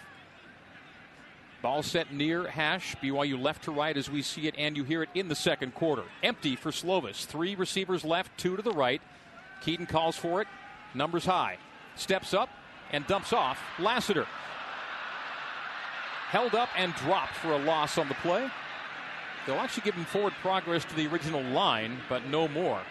Ball 1.61 1.83
set 1.83 2.11
near 2.11 2.47
hash. 2.47 2.95
BYU 3.01 3.39
left 3.39 3.63
to 3.65 3.71
right 3.71 3.95
as 3.95 4.09
we 4.09 4.21
see 4.21 4.47
it, 4.47 4.55
and 4.57 4.75
you 4.75 4.83
hear 4.83 5.03
it 5.03 5.09
in 5.13 5.27
the 5.27 5.35
second 5.35 5.75
quarter. 5.75 6.03
Empty 6.23 6.55
for 6.55 6.71
Slovis. 6.71 7.25
Three 7.25 7.55
receivers 7.55 8.03
left, 8.03 8.35
two 8.37 8.55
to 8.55 8.61
the 8.63 8.71
right. 8.71 9.01
Kedon 9.61 9.85
calls 9.85 10.17
for 10.17 10.41
it. 10.41 10.47
Numbers 10.95 11.25
high. 11.25 11.57
Steps 11.95 12.33
up 12.33 12.49
and 12.91 13.05
dumps 13.05 13.31
off 13.31 13.59
Lassiter. 13.79 14.27
held 16.29 16.55
up 16.55 16.69
and 16.77 16.95
dropped 16.95 17.35
for 17.35 17.51
a 17.51 17.57
loss 17.57 17.97
on 17.97 18.07
the 18.07 18.15
play. 18.15 18.49
They'll 19.45 19.57
actually 19.57 19.83
give 19.83 19.95
him 19.95 20.05
forward 20.05 20.33
progress 20.41 20.85
to 20.85 20.95
the 20.95 21.07
original 21.07 21.43
line, 21.43 21.97
but 22.09 22.25
no 22.27 22.47
more. 22.47 22.81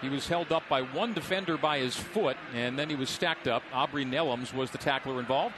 He 0.00 0.08
was 0.08 0.28
held 0.28 0.52
up 0.52 0.62
by 0.68 0.82
one 0.82 1.12
defender 1.12 1.58
by 1.58 1.78
his 1.78 1.96
foot, 1.96 2.36
and 2.54 2.78
then 2.78 2.88
he 2.88 2.96
was 2.96 3.10
stacked 3.10 3.48
up. 3.48 3.62
Aubrey 3.72 4.04
Nellums 4.04 4.54
was 4.54 4.70
the 4.70 4.78
tackler 4.78 5.18
involved. 5.20 5.54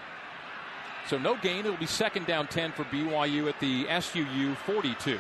So 1.13 1.19
no 1.19 1.37
gain. 1.37 1.67
It'll 1.67 1.77
be 1.77 1.85
second 1.85 2.27
down 2.27 2.47
10 2.47 2.73
for 2.73 2.85
BYU 2.85 3.47
at 3.47 3.61
the 3.61 3.85
SUU 3.85 4.57
42. 4.57 5.19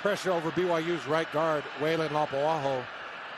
Pressure 0.00 0.30
over 0.30 0.52
BYU's 0.52 1.04
right 1.08 1.26
guard, 1.32 1.64
Weylin 1.80 2.10
Lapuaho. 2.10 2.80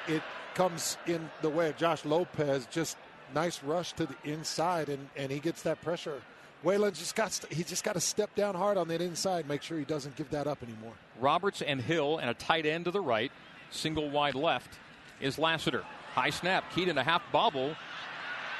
It 0.06 0.22
comes 0.54 0.98
in 1.06 1.30
the 1.40 1.48
way 1.48 1.70
of 1.70 1.78
Josh 1.78 2.04
Lopez. 2.04 2.68
Just 2.70 2.98
nice 3.34 3.62
rush 3.62 3.94
to 3.94 4.04
the 4.04 4.14
inside, 4.22 4.90
and, 4.90 5.08
and 5.16 5.32
he 5.32 5.38
gets 5.38 5.62
that 5.62 5.80
pressure. 5.80 6.20
Weylin 6.62 6.92
just 6.92 7.16
got 7.16 7.40
he 7.48 7.64
just 7.64 7.84
got 7.84 7.94
to 7.94 8.00
step 8.00 8.34
down 8.34 8.54
hard 8.54 8.76
on 8.76 8.86
that 8.88 9.00
inside, 9.00 9.48
make 9.48 9.62
sure 9.62 9.78
he 9.78 9.86
doesn't 9.86 10.14
give 10.14 10.28
that 10.28 10.46
up 10.46 10.62
anymore. 10.62 10.92
Roberts 11.18 11.62
and 11.62 11.80
Hill 11.80 12.18
and 12.18 12.28
a 12.28 12.34
tight 12.34 12.66
end 12.66 12.84
to 12.84 12.90
the 12.90 13.00
right, 13.00 13.32
single 13.70 14.10
wide 14.10 14.34
left 14.34 14.78
is 15.22 15.38
Lassiter. 15.38 15.84
High 16.12 16.30
snap, 16.30 16.70
Kedon 16.74 16.98
a 16.98 17.02
half 17.02 17.22
bobble, 17.32 17.74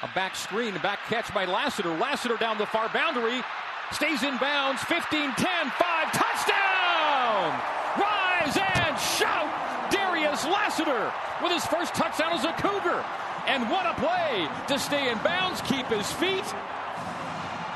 a 0.05 0.09
back 0.15 0.37
screen, 0.37 0.75
back 0.83 0.99
catch 1.09 1.33
by 1.33 1.47
Lassiter. 1.47 1.89
Lassiter 1.97 2.37
down 2.37 2.59
the 2.59 2.67
far 2.67 2.91
boundary, 2.91 3.43
stays 3.91 4.23
in 4.23 4.37
bounds, 4.37 4.83
15, 4.85 5.33
10, 5.33 5.35
5, 5.35 6.13
touchdown! 6.13 7.61
Rise 7.97 8.57
and 8.57 8.99
shout! 9.01 9.91
Darius 9.91 10.45
Lassiter 10.45 11.11
with 11.43 11.53
his 11.53 11.65
first 11.67 11.95
touchdown 11.95 12.33
as 12.35 12.45
a 12.45 12.53
Cougar. 12.53 13.03
And 13.47 13.71
what 13.71 13.87
a 13.87 13.95
play 13.95 14.49
to 14.69 14.79
stay 14.79 15.11
in 15.11 15.19
bounds, 15.19 15.63
keep 15.63 15.87
his 15.87 16.11
feet. 16.13 16.45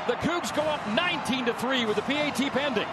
The 0.07 0.15
Cougs 0.15 0.55
go 0.55 0.61
up 0.63 0.85
19 0.89 1.45
to 1.45 1.53
3 1.55 1.85
with 1.85 1.95
the 1.95 2.01
PAT 2.03 2.37
pending. 2.51 2.87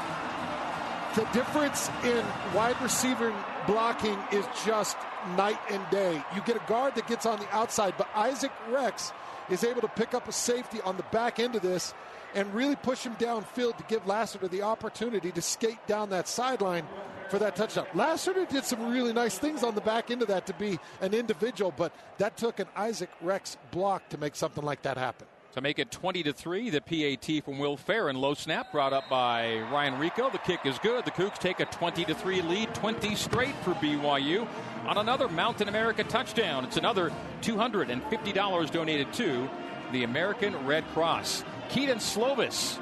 The 1.14 1.24
difference 1.32 1.90
in 2.04 2.24
wide 2.54 2.80
receiver 2.80 3.34
blocking 3.66 4.18
is 4.32 4.46
just 4.64 4.96
night 5.36 5.58
and 5.70 5.82
day. 5.90 6.22
You 6.34 6.40
get 6.42 6.56
a 6.56 6.68
guard 6.68 6.94
that 6.94 7.06
gets 7.06 7.26
on 7.26 7.38
the 7.38 7.54
outside, 7.54 7.94
but 7.98 8.08
Isaac 8.14 8.52
Rex 8.70 9.12
is 9.50 9.64
able 9.64 9.80
to 9.80 9.88
pick 9.88 10.14
up 10.14 10.28
a 10.28 10.32
safety 10.32 10.80
on 10.82 10.96
the 10.96 11.04
back 11.04 11.38
end 11.38 11.54
of 11.56 11.62
this 11.62 11.94
and 12.34 12.52
really 12.54 12.76
push 12.76 13.04
him 13.04 13.14
downfield 13.16 13.76
to 13.78 13.84
give 13.88 14.06
Lassiter 14.06 14.48
the 14.48 14.62
opportunity 14.62 15.32
to 15.32 15.42
skate 15.42 15.84
down 15.86 16.10
that 16.10 16.28
sideline 16.28 16.86
for 17.30 17.38
that 17.38 17.56
touchdown. 17.56 17.86
Lassiter 17.94 18.44
did 18.44 18.64
some 18.64 18.90
really 18.90 19.12
nice 19.12 19.38
things 19.38 19.62
on 19.62 19.74
the 19.74 19.80
back 19.80 20.10
end 20.10 20.22
of 20.22 20.28
that 20.28 20.46
to 20.46 20.54
be 20.54 20.78
an 21.00 21.14
individual, 21.14 21.72
but 21.76 21.92
that 22.18 22.36
took 22.36 22.60
an 22.60 22.66
Isaac 22.76 23.10
Rex 23.20 23.56
block 23.70 24.08
to 24.10 24.18
make 24.18 24.36
something 24.36 24.64
like 24.64 24.82
that 24.82 24.96
happen. 24.96 25.26
To 25.56 25.62
make 25.62 25.78
it 25.78 25.90
20 25.90 26.22
to 26.24 26.34
3, 26.34 26.68
the 26.68 26.82
PAT 26.82 27.42
from 27.42 27.58
Will 27.58 27.78
Ferrin. 27.78 28.14
Low 28.16 28.34
snap 28.34 28.70
brought 28.72 28.92
up 28.92 29.08
by 29.08 29.60
Ryan 29.72 29.98
Rico. 29.98 30.28
The 30.28 30.36
kick 30.36 30.66
is 30.66 30.78
good. 30.80 31.06
The 31.06 31.10
Cougs 31.10 31.38
take 31.38 31.60
a 31.60 31.64
20 31.64 32.04
to 32.04 32.14
3 32.14 32.42
lead, 32.42 32.74
20 32.74 33.14
straight 33.14 33.54
for 33.64 33.72
BYU 33.76 34.46
on 34.86 34.98
another 34.98 35.30
Mountain 35.30 35.70
America 35.70 36.04
touchdown. 36.04 36.66
It's 36.66 36.76
another 36.76 37.10
$250 37.40 38.70
donated 38.70 39.10
to 39.14 39.48
the 39.92 40.04
American 40.04 40.66
Red 40.66 40.86
Cross. 40.88 41.42
Kedon 41.70 42.00
Slovis 42.00 42.78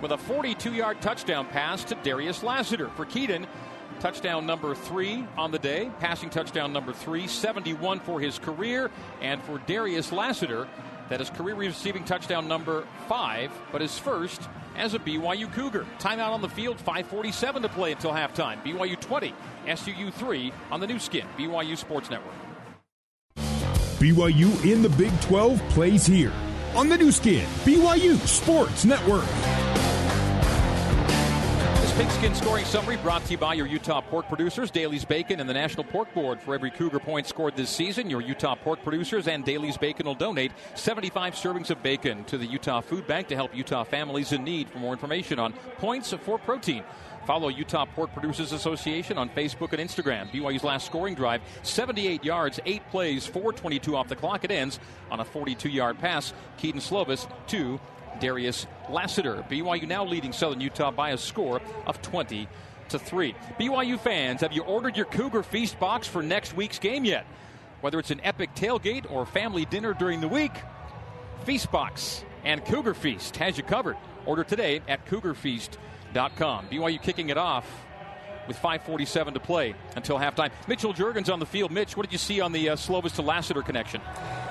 with 0.00 0.12
a 0.12 0.18
42 0.18 0.74
yard 0.74 1.02
touchdown 1.02 1.46
pass 1.48 1.82
to 1.86 1.96
Darius 1.96 2.44
Lassiter. 2.44 2.90
For 2.90 3.06
Kedon, 3.06 3.44
touchdown 3.98 4.46
number 4.46 4.76
three 4.76 5.26
on 5.36 5.50
the 5.50 5.58
day, 5.58 5.90
passing 5.98 6.30
touchdown 6.30 6.72
number 6.72 6.92
three, 6.92 7.26
71 7.26 7.98
for 7.98 8.20
his 8.20 8.38
career. 8.38 8.88
And 9.20 9.42
for 9.42 9.58
Darius 9.66 10.12
Lassiter, 10.12 10.68
that 11.12 11.20
is 11.20 11.28
career 11.28 11.54
receiving 11.54 12.04
touchdown 12.04 12.48
number 12.48 12.86
five, 13.06 13.52
but 13.70 13.82
his 13.82 13.98
first 13.98 14.48
as 14.76 14.94
a 14.94 14.98
BYU 14.98 15.52
Cougar. 15.52 15.84
Timeout 15.98 16.30
on 16.30 16.40
the 16.40 16.48
field, 16.48 16.78
5.47 16.78 17.60
to 17.60 17.68
play 17.68 17.92
until 17.92 18.12
halftime. 18.12 18.62
BYU 18.64 18.98
20, 18.98 19.34
SUU 19.66 20.10
3 20.14 20.52
on 20.70 20.80
the 20.80 20.86
Nu 20.86 20.98
Skin, 20.98 21.26
BYU 21.36 21.76
Sports 21.76 22.08
Network. 22.08 22.32
BYU 23.36 24.64
in 24.64 24.80
the 24.80 24.88
Big 24.88 25.12
12 25.20 25.60
plays 25.68 26.06
here 26.06 26.32
on 26.74 26.88
the 26.88 26.96
Nu 26.96 27.12
Skin, 27.12 27.46
BYU 27.64 28.16
Sports 28.26 28.86
Network. 28.86 29.61
Pigskin 32.02 32.34
scoring 32.34 32.64
summary 32.64 32.96
brought 32.96 33.24
to 33.26 33.30
you 33.30 33.38
by 33.38 33.54
your 33.54 33.68
Utah 33.68 34.00
pork 34.00 34.26
producers, 34.26 34.72
Daily's 34.72 35.04
Bacon, 35.04 35.38
and 35.38 35.48
the 35.48 35.54
National 35.54 35.84
Pork 35.84 36.12
Board. 36.12 36.42
For 36.42 36.52
every 36.52 36.72
Cougar 36.72 36.98
point 36.98 37.28
scored 37.28 37.54
this 37.54 37.70
season, 37.70 38.10
your 38.10 38.20
Utah 38.20 38.56
pork 38.56 38.82
producers 38.82 39.28
and 39.28 39.44
Daly's 39.44 39.76
Bacon 39.76 40.06
will 40.06 40.16
donate 40.16 40.50
75 40.74 41.36
servings 41.36 41.70
of 41.70 41.80
bacon 41.80 42.24
to 42.24 42.36
the 42.36 42.44
Utah 42.44 42.80
Food 42.80 43.06
Bank 43.06 43.28
to 43.28 43.36
help 43.36 43.54
Utah 43.54 43.84
families 43.84 44.32
in 44.32 44.42
need. 44.42 44.68
For 44.68 44.78
more 44.78 44.92
information 44.92 45.38
on 45.38 45.52
points 45.78 46.12
for 46.12 46.38
protein, 46.38 46.82
Follow 47.24 47.50
Utah 47.50 47.84
Pork 47.84 48.12
Producers 48.12 48.50
Association 48.50 49.16
on 49.16 49.28
Facebook 49.28 49.72
and 49.72 49.80
Instagram. 49.80 50.28
BYU's 50.32 50.64
last 50.64 50.86
scoring 50.86 51.14
drive, 51.14 51.40
78 51.62 52.24
yards, 52.24 52.58
8 52.66 52.82
plays, 52.90 53.26
422 53.26 53.96
off 53.96 54.08
the 54.08 54.16
clock. 54.16 54.42
It 54.42 54.50
ends 54.50 54.80
on 55.08 55.20
a 55.20 55.24
42 55.24 55.68
yard 55.68 56.00
pass. 56.00 56.32
Kedon 56.58 56.80
Slovis 56.80 57.30
to 57.46 57.78
Darius 58.22 58.68
Lassiter. 58.88 59.44
BYU 59.50 59.88
now 59.88 60.04
leading 60.04 60.32
Southern 60.32 60.60
Utah 60.60 60.92
by 60.92 61.10
a 61.10 61.18
score 61.18 61.60
of 61.88 62.00
20 62.02 62.46
to 62.90 62.98
3. 62.98 63.34
BYU 63.58 63.98
fans, 63.98 64.42
have 64.42 64.52
you 64.52 64.62
ordered 64.62 64.96
your 64.96 65.06
Cougar 65.06 65.42
Feast 65.42 65.78
box 65.80 66.06
for 66.06 66.22
next 66.22 66.54
week's 66.54 66.78
game 66.78 67.04
yet? 67.04 67.26
Whether 67.80 67.98
it's 67.98 68.12
an 68.12 68.20
epic 68.22 68.54
tailgate 68.54 69.10
or 69.10 69.26
family 69.26 69.64
dinner 69.64 69.92
during 69.92 70.20
the 70.20 70.28
week, 70.28 70.52
Feast 71.44 71.72
Box 71.72 72.24
and 72.44 72.64
Cougar 72.64 72.94
Feast 72.94 73.36
has 73.38 73.58
you 73.58 73.64
covered. 73.64 73.96
Order 74.24 74.44
today 74.44 74.82
at 74.86 75.04
cougarfeast.com. 75.06 76.68
BYU 76.68 77.02
kicking 77.02 77.30
it 77.30 77.36
off 77.36 77.66
with 78.46 78.56
5.47 78.60 79.34
to 79.34 79.40
play 79.40 79.74
until 79.96 80.18
halftime. 80.18 80.50
Mitchell 80.66 80.92
Juergens 80.92 81.32
on 81.32 81.38
the 81.38 81.46
field. 81.46 81.70
Mitch, 81.70 81.96
what 81.96 82.04
did 82.04 82.12
you 82.12 82.18
see 82.18 82.40
on 82.40 82.52
the 82.52 82.70
uh, 82.70 82.76
Slovis 82.76 83.14
to 83.16 83.22
Lassiter 83.22 83.62
connection? 83.62 84.00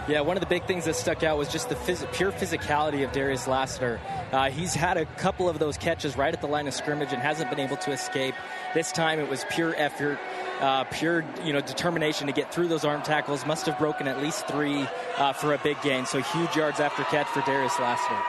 Yeah, 0.07 0.21
one 0.21 0.35
of 0.35 0.41
the 0.41 0.47
big 0.47 0.65
things 0.65 0.85
that 0.85 0.95
stuck 0.95 1.21
out 1.21 1.37
was 1.37 1.47
just 1.47 1.69
the 1.69 1.75
phys- 1.75 2.11
pure 2.11 2.31
physicality 2.31 3.03
of 3.03 3.11
Darius 3.11 3.47
Lassiter. 3.47 3.99
Uh, 4.31 4.49
he's 4.49 4.73
had 4.73 4.97
a 4.97 5.05
couple 5.05 5.47
of 5.47 5.59
those 5.59 5.77
catches 5.77 6.17
right 6.17 6.33
at 6.33 6.41
the 6.41 6.47
line 6.47 6.67
of 6.67 6.73
scrimmage 6.73 7.13
and 7.13 7.21
hasn't 7.21 7.49
been 7.51 7.59
able 7.59 7.77
to 7.77 7.91
escape. 7.91 8.33
This 8.73 8.91
time 8.91 9.19
it 9.19 9.29
was 9.29 9.45
pure 9.51 9.75
effort, 9.77 10.17
uh, 10.59 10.85
pure 10.85 11.23
you 11.43 11.53
know 11.53 11.61
determination 11.61 12.25
to 12.27 12.33
get 12.33 12.51
through 12.51 12.67
those 12.67 12.83
arm 12.83 13.03
tackles. 13.03 13.45
Must 13.45 13.65
have 13.67 13.77
broken 13.77 14.07
at 14.07 14.21
least 14.21 14.47
three 14.47 14.87
uh, 15.17 15.33
for 15.33 15.53
a 15.53 15.59
big 15.59 15.79
gain. 15.83 16.07
So 16.07 16.19
huge 16.19 16.55
yards 16.55 16.79
after 16.79 17.03
catch 17.03 17.27
for 17.27 17.41
Darius 17.41 17.77
Lassiter. 17.79 18.19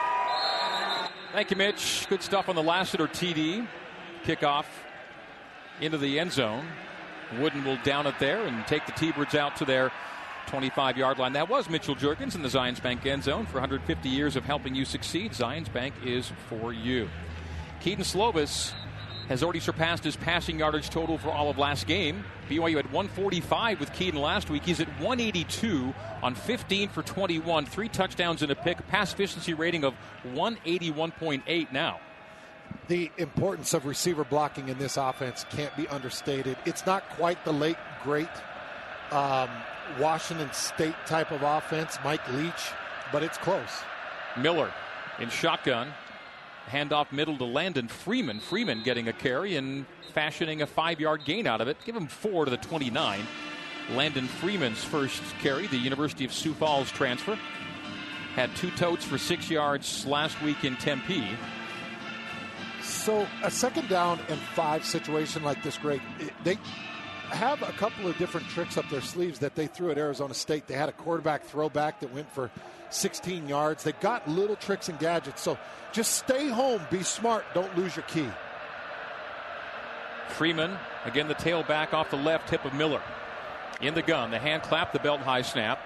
Thank 1.31 1.49
you, 1.49 1.57
Mitch. 1.57 2.05
Good 2.07 2.21
stuff 2.21 2.49
on 2.49 2.55
the 2.55 2.61
Lassiter 2.61 3.07
TD. 3.07 3.67
Kickoff 4.23 4.65
into 5.81 5.97
the 5.97 6.19
end 6.19 6.31
zone. 6.31 6.65
Wooden 7.39 7.63
will 7.63 7.77
down 7.83 8.07
it 8.07 8.15
there 8.19 8.45
and 8.45 8.65
take 8.67 8.85
the 8.85 8.91
T-Birds 8.91 9.35
out 9.35 9.55
to 9.57 9.65
their 9.65 9.91
25 10.47 10.97
yard 10.97 11.17
line. 11.19 11.33
That 11.33 11.49
was 11.49 11.69
Mitchell 11.69 11.95
Juergens 11.95 12.35
in 12.35 12.41
the 12.41 12.49
Zions 12.49 12.81
Bank 12.81 13.05
end 13.05 13.23
zone 13.23 13.45
for 13.45 13.53
150 13.53 14.09
years 14.09 14.35
of 14.35 14.43
helping 14.43 14.75
you 14.75 14.85
succeed. 14.85 15.31
Zions 15.31 15.71
Bank 15.71 15.93
is 16.05 16.31
for 16.49 16.73
you. 16.73 17.09
Kedon 17.79 18.03
Slovis 18.03 18.71
has 19.29 19.41
already 19.41 19.61
surpassed 19.61 20.03
his 20.03 20.17
passing 20.17 20.59
yardage 20.59 20.89
total 20.89 21.17
for 21.17 21.29
all 21.29 21.49
of 21.49 21.57
last 21.57 21.87
game. 21.87 22.23
BYU 22.49 22.75
had 22.75 22.91
145 22.91 23.79
with 23.79 23.93
Kedon 23.93 24.21
last 24.21 24.49
week. 24.49 24.63
He's 24.63 24.81
at 24.81 24.87
182 24.99 25.93
on 26.21 26.35
15 26.35 26.89
for 26.89 27.01
21, 27.03 27.65
three 27.65 27.87
touchdowns 27.87 28.41
and 28.41 28.51
a 28.51 28.55
pick, 28.55 28.85
pass 28.87 29.13
efficiency 29.13 29.53
rating 29.53 29.85
of 29.85 29.93
181.8 30.33 31.71
now 31.71 31.99
the 32.87 33.11
importance 33.17 33.73
of 33.73 33.85
receiver 33.85 34.23
blocking 34.23 34.69
in 34.69 34.77
this 34.77 34.97
offense 34.97 35.45
can't 35.49 35.75
be 35.75 35.87
understated. 35.87 36.57
It's 36.65 36.85
not 36.85 37.07
quite 37.09 37.43
the 37.45 37.53
late 37.53 37.77
great 38.03 38.29
um, 39.11 39.49
Washington 39.99 40.51
State 40.53 40.95
type 41.05 41.31
of 41.31 41.41
offense, 41.43 41.97
Mike 42.03 42.27
Leach, 42.33 42.71
but 43.11 43.23
it's 43.23 43.37
close. 43.37 43.83
Miller 44.37 44.71
in 45.19 45.29
shotgun. 45.29 45.93
Handoff 46.69 47.11
middle 47.11 47.37
to 47.37 47.43
Landon 47.43 47.87
Freeman. 47.87 48.39
Freeman 48.39 48.83
getting 48.83 49.09
a 49.09 49.13
carry 49.13 49.57
and 49.57 49.85
fashioning 50.13 50.61
a 50.61 50.67
five 50.67 50.99
yard 50.99 51.25
gain 51.25 51.45
out 51.45 51.61
of 51.61 51.67
it. 51.67 51.77
Give 51.85 51.95
him 51.95 52.07
four 52.07 52.45
to 52.45 52.51
the 52.51 52.57
29. 52.57 53.21
Landon 53.91 54.27
Freeman's 54.27 54.83
first 54.83 55.21
carry, 55.41 55.67
the 55.67 55.77
University 55.77 56.23
of 56.23 56.31
Sioux 56.31 56.53
Falls 56.53 56.89
transfer. 56.91 57.37
Had 58.35 58.55
two 58.55 58.71
totes 58.71 59.03
for 59.03 59.17
six 59.17 59.49
yards 59.49 60.05
last 60.05 60.41
week 60.41 60.63
in 60.63 60.75
Tempe. 60.77 61.27
So 63.03 63.27
a 63.43 63.51
second 63.51 63.89
down 63.89 64.17
and 64.29 64.39
five 64.55 64.85
situation 64.85 65.43
like 65.43 65.61
this, 65.61 65.77
Greg, 65.77 65.99
they 66.45 66.57
have 67.31 67.61
a 67.61 67.73
couple 67.73 68.07
of 68.07 68.17
different 68.17 68.47
tricks 68.47 68.77
up 68.77 68.89
their 68.89 69.01
sleeves 69.01 69.39
that 69.39 69.55
they 69.55 69.67
threw 69.67 69.91
at 69.91 69.97
Arizona 69.97 70.33
State. 70.33 70.67
They 70.67 70.75
had 70.75 70.87
a 70.87 70.93
quarterback 70.93 71.43
throwback 71.43 71.99
that 71.99 72.13
went 72.13 72.31
for 72.31 72.49
16 72.91 73.49
yards. 73.49 73.83
They 73.83 73.91
got 73.91 74.25
little 74.29 74.55
tricks 74.55 74.87
and 74.87 74.97
gadgets. 74.99 75.41
So 75.41 75.57
just 75.91 76.13
stay 76.13 76.47
home, 76.47 76.81
be 76.89 77.03
smart, 77.03 77.43
don't 77.53 77.77
lose 77.77 77.93
your 77.93 78.05
key. 78.05 78.29
Freeman, 80.29 80.77
again 81.03 81.27
the 81.27 81.35
tailback 81.35 81.93
off 81.93 82.09
the 82.09 82.15
left 82.15 82.49
hip 82.49 82.63
of 82.63 82.73
Miller. 82.73 83.01
In 83.81 83.95
the 83.95 84.01
gun, 84.01 84.31
the 84.31 84.39
hand 84.39 84.63
clap, 84.63 84.93
the 84.93 84.99
belt 84.99 85.19
high 85.19 85.41
snap. 85.41 85.77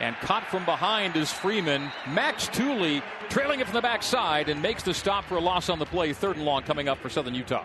And 0.00 0.16
caught 0.16 0.46
from 0.48 0.64
behind 0.64 1.16
is 1.16 1.32
Freeman. 1.32 1.90
Max 2.08 2.48
Tooley 2.48 3.02
trailing 3.28 3.60
it 3.60 3.66
from 3.66 3.74
the 3.74 3.82
backside 3.82 4.48
and 4.48 4.60
makes 4.60 4.82
the 4.82 4.92
stop 4.92 5.24
for 5.24 5.36
a 5.36 5.40
loss 5.40 5.68
on 5.68 5.78
the 5.78 5.86
play. 5.86 6.12
Third 6.12 6.36
and 6.36 6.44
long 6.44 6.62
coming 6.62 6.88
up 6.88 6.98
for 6.98 7.08
Southern 7.08 7.34
Utah. 7.34 7.64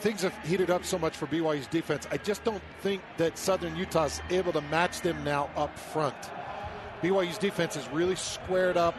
Things 0.00 0.22
have 0.22 0.36
heated 0.44 0.70
up 0.70 0.84
so 0.84 0.98
much 0.98 1.16
for 1.16 1.26
BYU's 1.26 1.66
defense. 1.68 2.06
I 2.10 2.18
just 2.18 2.44
don't 2.44 2.62
think 2.80 3.00
that 3.16 3.38
Southern 3.38 3.76
Utah's 3.76 4.20
able 4.30 4.52
to 4.52 4.60
match 4.62 5.00
them 5.00 5.22
now 5.24 5.48
up 5.56 5.78
front. 5.78 6.16
BYU's 7.02 7.38
defense 7.38 7.76
is 7.76 7.88
really 7.88 8.16
squared 8.16 8.76
up. 8.76 8.94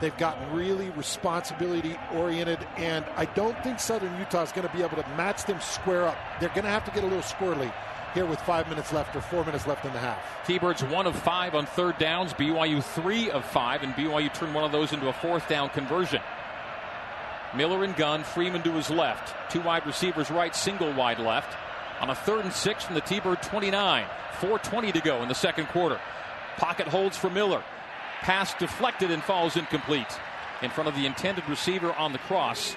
They've 0.00 0.16
gotten 0.16 0.54
really 0.54 0.90
responsibility 0.90 1.96
oriented, 2.12 2.58
and 2.76 3.04
I 3.16 3.26
don't 3.26 3.56
think 3.62 3.80
Southern 3.80 4.14
Utah 4.18 4.42
is 4.42 4.52
going 4.52 4.68
to 4.68 4.74
be 4.76 4.82
able 4.82 4.96
to 5.02 5.08
match 5.16 5.44
them 5.44 5.60
square 5.60 6.04
up. 6.04 6.18
They're 6.40 6.50
going 6.50 6.64
to 6.64 6.70
have 6.70 6.84
to 6.84 6.90
get 6.90 7.04
a 7.04 7.06
little 7.06 7.22
squirrely 7.22 7.72
here 8.16 8.24
with 8.24 8.40
five 8.40 8.66
minutes 8.70 8.94
left 8.94 9.14
or 9.14 9.20
four 9.20 9.44
minutes 9.44 9.66
left 9.66 9.84
in 9.84 9.92
the 9.92 9.98
half. 9.98 10.18
T-Birds 10.46 10.82
one 10.84 11.06
of 11.06 11.14
five 11.14 11.54
on 11.54 11.66
third 11.66 11.98
downs, 11.98 12.32
BYU 12.32 12.82
three 12.82 13.30
of 13.30 13.44
five, 13.44 13.82
and 13.82 13.92
BYU 13.92 14.32
turned 14.32 14.54
one 14.54 14.64
of 14.64 14.72
those 14.72 14.94
into 14.94 15.08
a 15.08 15.12
fourth 15.12 15.46
down 15.50 15.68
conversion. 15.68 16.22
Miller 17.54 17.84
and 17.84 17.94
gun, 17.94 18.24
Freeman 18.24 18.62
to 18.62 18.72
his 18.72 18.88
left, 18.88 19.34
two 19.52 19.60
wide 19.60 19.86
receivers 19.86 20.30
right, 20.30 20.56
single 20.56 20.90
wide 20.94 21.18
left. 21.18 21.54
On 22.00 22.08
a 22.08 22.14
third 22.14 22.44
and 22.46 22.52
six 22.54 22.84
from 22.84 22.94
the 22.94 23.02
T-Bird 23.02 23.42
29, 23.42 24.06
4.20 24.40 24.94
to 24.94 25.00
go 25.00 25.22
in 25.22 25.28
the 25.28 25.34
second 25.34 25.66
quarter. 25.66 26.00
Pocket 26.56 26.88
holds 26.88 27.18
for 27.18 27.28
Miller. 27.28 27.62
Pass 28.22 28.54
deflected 28.54 29.10
and 29.10 29.22
falls 29.22 29.58
incomplete 29.58 30.18
in 30.62 30.70
front 30.70 30.88
of 30.88 30.96
the 30.96 31.04
intended 31.04 31.46
receiver 31.50 31.92
on 31.92 32.12
the 32.12 32.18
cross. 32.20 32.76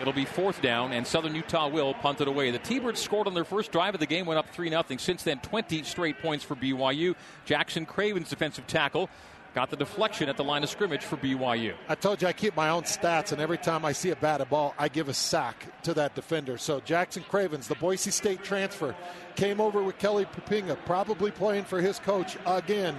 It'll 0.00 0.12
be 0.12 0.24
fourth 0.24 0.60
down, 0.60 0.92
and 0.92 1.06
Southern 1.06 1.34
Utah 1.34 1.68
will 1.68 1.94
punt 1.94 2.20
it 2.20 2.28
away. 2.28 2.50
The 2.50 2.58
T-Birds 2.58 3.00
scored 3.00 3.26
on 3.26 3.34
their 3.34 3.44
first 3.44 3.70
drive 3.70 3.94
of 3.94 4.00
the 4.00 4.06
game, 4.06 4.26
went 4.26 4.38
up 4.38 4.48
3 4.50 4.68
0. 4.68 4.82
Since 4.98 5.22
then, 5.22 5.38
20 5.40 5.84
straight 5.84 6.18
points 6.18 6.44
for 6.44 6.56
BYU. 6.56 7.14
Jackson 7.44 7.86
Cravens 7.86 8.28
defensive 8.28 8.66
tackle 8.66 9.08
got 9.54 9.70
the 9.70 9.76
deflection 9.76 10.28
at 10.28 10.36
the 10.36 10.42
line 10.42 10.64
of 10.64 10.68
scrimmage 10.68 11.02
for 11.02 11.16
BYU. 11.16 11.74
I 11.88 11.94
told 11.94 12.20
you 12.20 12.28
I 12.28 12.32
keep 12.32 12.56
my 12.56 12.70
own 12.70 12.82
stats, 12.82 13.30
and 13.30 13.40
every 13.40 13.56
time 13.56 13.84
I 13.84 13.92
see 13.92 14.10
a 14.10 14.16
batted 14.16 14.50
ball, 14.50 14.74
I 14.78 14.88
give 14.88 15.08
a 15.08 15.14
sack 15.14 15.66
to 15.84 15.94
that 15.94 16.16
defender. 16.16 16.58
So 16.58 16.80
Jackson 16.80 17.22
Cravens, 17.28 17.68
the 17.68 17.76
Boise 17.76 18.10
State 18.10 18.42
transfer, 18.42 18.96
came 19.36 19.60
over 19.60 19.80
with 19.82 19.98
Kelly 19.98 20.24
Poppinga, 20.24 20.76
probably 20.86 21.30
playing 21.30 21.64
for 21.64 21.80
his 21.80 22.00
coach 22.00 22.36
again. 22.46 22.96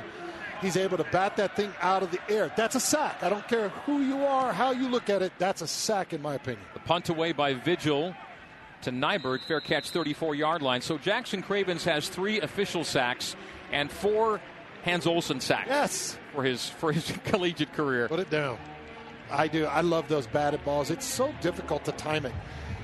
He's 0.61 0.77
able 0.77 0.97
to 0.97 1.03
bat 1.05 1.37
that 1.37 1.55
thing 1.55 1.73
out 1.81 2.01
of 2.03 2.11
the 2.11 2.19
air. 2.29 2.51
That's 2.55 2.75
a 2.75 2.79
sack. 2.79 3.21
I 3.21 3.29
don't 3.29 3.47
care 3.47 3.69
who 3.69 4.01
you 4.01 4.23
are, 4.25 4.53
how 4.53 4.71
you 4.71 4.89
look 4.89 5.09
at 5.09 5.21
it. 5.21 5.33
That's 5.37 5.61
a 5.61 5.67
sack, 5.67 6.13
in 6.13 6.21
my 6.21 6.35
opinion. 6.35 6.65
The 6.73 6.79
punt 6.79 7.09
away 7.09 7.33
by 7.33 7.53
Vigil 7.53 8.15
to 8.83 8.91
Nyberg, 8.91 9.41
fair 9.41 9.59
catch 9.59 9.89
34 9.89 10.35
yard 10.35 10.61
line. 10.61 10.81
So 10.81 10.97
Jackson 10.97 11.41
Cravens 11.41 11.83
has 11.85 12.07
three 12.07 12.39
official 12.41 12.83
sacks 12.83 13.35
and 13.71 13.91
four 13.91 14.39
Hans 14.83 15.07
Olsen 15.07 15.39
sacks. 15.39 15.67
Yes. 15.67 16.17
For 16.33 16.43
his 16.43 16.69
for 16.69 16.91
his 16.91 17.11
collegiate 17.25 17.73
career. 17.73 18.07
Put 18.07 18.19
it 18.19 18.29
down. 18.29 18.57
I 19.31 19.47
do. 19.47 19.65
I 19.65 19.81
love 19.81 20.07
those 20.07 20.27
batted 20.27 20.63
balls. 20.63 20.91
It's 20.91 21.05
so 21.05 21.33
difficult 21.41 21.83
to 21.85 21.91
time 21.93 22.25
it. 22.25 22.33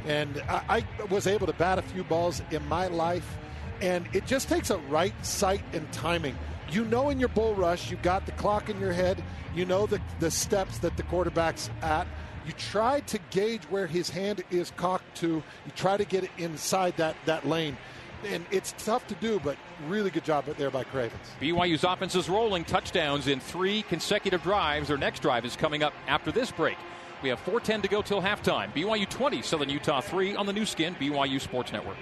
And 0.07 0.41
I, 0.49 0.84
I 0.99 1.05
was 1.05 1.27
able 1.27 1.45
to 1.45 1.53
bat 1.53 1.77
a 1.77 1.84
few 1.84 2.03
balls 2.03 2.41
in 2.49 2.67
my 2.67 2.88
life, 2.88 3.38
and 3.81 4.07
it 4.13 4.25
just 4.25 4.49
takes 4.49 4.71
a 4.71 4.77
right 4.77 5.13
sight 5.23 5.62
and 5.73 5.89
timing 5.91 6.36
you 6.73 6.86
know 6.86 7.10
in 7.10 7.19
your 7.19 7.29
bull 7.29 7.53
rush, 7.55 7.91
you 7.91 7.97
got 7.97 8.25
the 8.25 8.31
clock 8.34 8.69
in 8.69 8.79
your 8.79 8.93
head, 8.93 9.23
you 9.55 9.65
know 9.65 9.86
the, 9.86 10.01
the 10.19 10.31
steps 10.31 10.77
that 10.79 10.95
the 10.97 11.03
quarterback's 11.03 11.69
at. 11.81 12.07
You 12.45 12.53
try 12.53 13.01
to 13.01 13.19
gauge 13.29 13.63
where 13.65 13.86
his 13.86 14.10
hand 14.10 14.43
is 14.49 14.71
cocked 14.71 15.17
to. 15.17 15.27
You 15.27 15.71
try 15.75 15.97
to 15.97 16.05
get 16.05 16.23
it 16.23 16.31
inside 16.38 16.97
that, 16.97 17.15
that 17.25 17.47
lane. 17.47 17.77
And 18.25 18.45
it's 18.51 18.73
tough 18.77 19.05
to 19.07 19.15
do, 19.15 19.39
but 19.43 19.57
really 19.88 20.10
good 20.10 20.23
job 20.23 20.45
there 20.45 20.69
by 20.69 20.84
Cravens. 20.84 21.21
BYU's 21.39 21.84
offense 21.84 22.15
is 22.15 22.29
rolling 22.29 22.63
touchdowns 22.65 23.27
in 23.27 23.39
three 23.39 23.84
consecutive 23.84 24.43
drives. 24.43 24.88
Their 24.88 24.97
next 24.97 25.21
drive 25.21 25.45
is 25.45 25.55
coming 25.55 25.84
up 25.84 25.93
after 26.07 26.31
this 26.31 26.51
break. 26.51 26.77
We 27.21 27.29
have 27.29 27.43
4.10 27.45 27.84
to 27.84 27.88
go 27.88 28.01
till 28.01 28.21
halftime. 28.21 28.73
BYU 28.73 29.07
20, 29.07 29.41
Southern 29.41 29.69
Utah 29.69 30.01
3 30.01 30.36
on 30.36 30.45
the 30.45 30.53
Nu 30.53 30.65
Skin, 30.65 30.95
BYU 30.95 31.39
Sports 31.39 31.71
Network. 31.71 31.97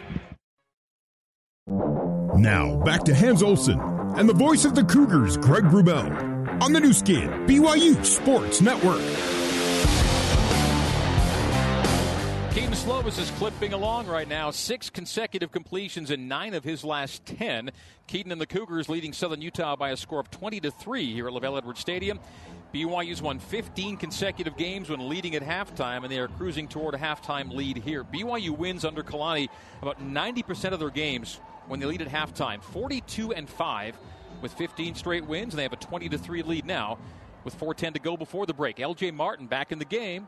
Now, 2.40 2.74
back 2.86 3.04
to 3.04 3.14
Hans 3.14 3.44
Olsen 3.44 3.78
and 4.16 4.30
the 4.30 4.34
voice 4.34 4.64
of 4.64 4.74
the 4.74 4.86
Cougars, 4.86 5.36
Greg 5.36 5.66
Wrubell, 5.66 6.62
on 6.64 6.72
the 6.72 6.80
Nu 6.80 6.94
Skin, 6.94 7.28
BYU 7.46 8.06
Sports 8.06 8.62
Network. 8.62 9.02
Kedon 12.54 12.72
Slovis 12.72 13.20
is 13.20 13.30
clipping 13.32 13.74
along 13.74 14.08
right 14.08 14.28
now. 14.28 14.52
Six 14.52 14.90
consecutive 14.90 15.52
completions 15.52 16.12
in 16.12 16.30
nine 16.30 16.54
of 16.54 16.64
his 16.64 16.86
last 16.86 17.26
ten. 17.26 17.72
Kedon 18.08 18.32
and 18.32 18.40
the 18.40 18.48
Cougars 18.48 18.88
leading 18.88 19.12
Southern 19.12 19.42
Utah 19.42 19.76
by 19.76 19.90
a 19.90 19.98
score 19.98 20.22
of 20.22 20.32
20 20.32 20.62
to 20.62 20.72
3 20.72 21.12
here 21.12 21.28
at 21.28 21.34
LaVell 21.34 21.58
Edwards 21.58 21.82
Stadium. 21.82 22.22
BYU's 22.74 23.22
won 23.22 23.40
15 23.40 23.98
consecutive 23.98 24.56
games 24.56 24.90
when 24.90 25.10
leading 25.10 25.36
at 25.36 25.44
halftime, 25.44 26.04
and 26.04 26.12
they 26.12 26.20
are 26.20 26.30
cruising 26.30 26.70
toward 26.70 26.94
a 26.94 26.98
halftime 26.98 27.52
lead 27.52 27.76
here. 27.76 28.06
BYU 28.06 28.58
wins 28.58 28.86
under 28.86 29.04
Kalani 29.04 29.50
about 29.82 30.02
90% 30.02 30.72
of 30.72 30.80
their 30.80 30.90
games 30.90 31.42
when 31.70 31.80
they 31.80 31.86
lead 31.86 32.02
at 32.02 32.10
halftime. 32.10 32.62
42 32.62 33.34
and 33.34 33.50
5 33.50 33.98
with 34.42 34.52
15 34.54 34.96
straight 34.96 35.26
wins, 35.26 35.54
and 35.54 35.60
they 35.60 35.64
have 35.64 35.74
a 35.74 35.78
20 35.78 36.10
to 36.10 36.18
3 36.18 36.42
lead 36.44 36.66
now 36.66 36.98
with 37.44 37.58
4:10 37.58 37.94
to 37.94 38.00
go 38.00 38.18
before 38.18 38.46
the 38.46 38.54
break. 38.54 38.78
LJ 38.78 39.14
Martin 39.14 39.48
back 39.48 39.72
in 39.72 39.80
the 39.80 39.86
game. 39.86 40.28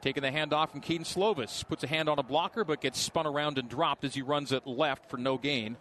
Taking 0.00 0.22
the 0.22 0.30
handoff 0.30 0.70
from 0.70 0.80
Kedon 0.80 1.04
Slovis. 1.04 1.66
Puts 1.68 1.84
a 1.84 1.86
hand 1.86 2.08
on 2.08 2.18
a 2.18 2.24
blocker, 2.24 2.64
but 2.64 2.80
gets 2.80 2.98
spun 2.98 3.26
around 3.26 3.58
and 3.58 3.68
dropped 3.68 4.02
as 4.02 4.14
he 4.14 4.22
runs 4.22 4.50
it 4.50 4.66
left 4.66 5.08
for 5.08 5.16
no 5.16 5.38
gain 5.38 5.76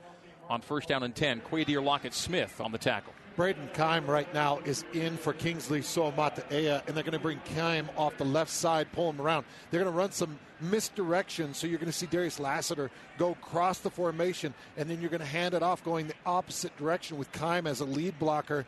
on 0.48 0.62
first 0.62 0.88
down 0.88 1.02
and 1.02 1.16
10. 1.16 1.42
Quadir 1.42 1.84
Lockett 1.84 2.14
Smith 2.14 2.62
on 2.62 2.72
the 2.72 2.78
tackle. 2.78 3.14
Braden 3.36 3.70
Keim 3.74 4.06
right 4.08 4.32
now 4.34 4.60
is 4.66 4.84
in 4.94 5.16
for 5.18 5.34
Kingsley 5.34 5.82
Suamataia, 5.82 6.86
and 6.86 6.96
they're 6.96 7.04
going 7.04 7.14
to 7.14 7.20
bring 7.20 7.40
Keim 7.56 7.90
off 7.98 8.18
the 8.18 8.26
left 8.26 8.52
side, 8.52 8.92
pull 8.92 9.10
him 9.10 9.22
around. 9.22 9.46
They're 9.70 9.82
going 9.82 9.92
to 9.92 9.98
run 9.98 10.12
some 10.12 10.38
misdirection, 10.60 11.54
so 11.54 11.66
you're 11.66 11.80
going 11.80 11.92
to 11.92 11.98
see 11.98 12.08
Darius 12.08 12.40
Lassiter 12.40 12.92
go 13.18 13.32
across 13.32 13.80
the 13.80 13.90
formation, 13.90 14.54
and 14.76 14.90
then 14.90 15.00
you're 15.00 15.10
going 15.10 15.22
to 15.22 15.26
hand 15.26 15.54
it 15.54 15.64
off 15.64 15.84
going 15.84 16.08
the 16.08 16.14
opposite 16.26 16.76
direction 16.78 17.18
with 17.18 17.32
Keim 17.32 17.68
as 17.68 17.80
a 17.80 17.86
lead 17.86 18.20
blocker. 18.20 18.66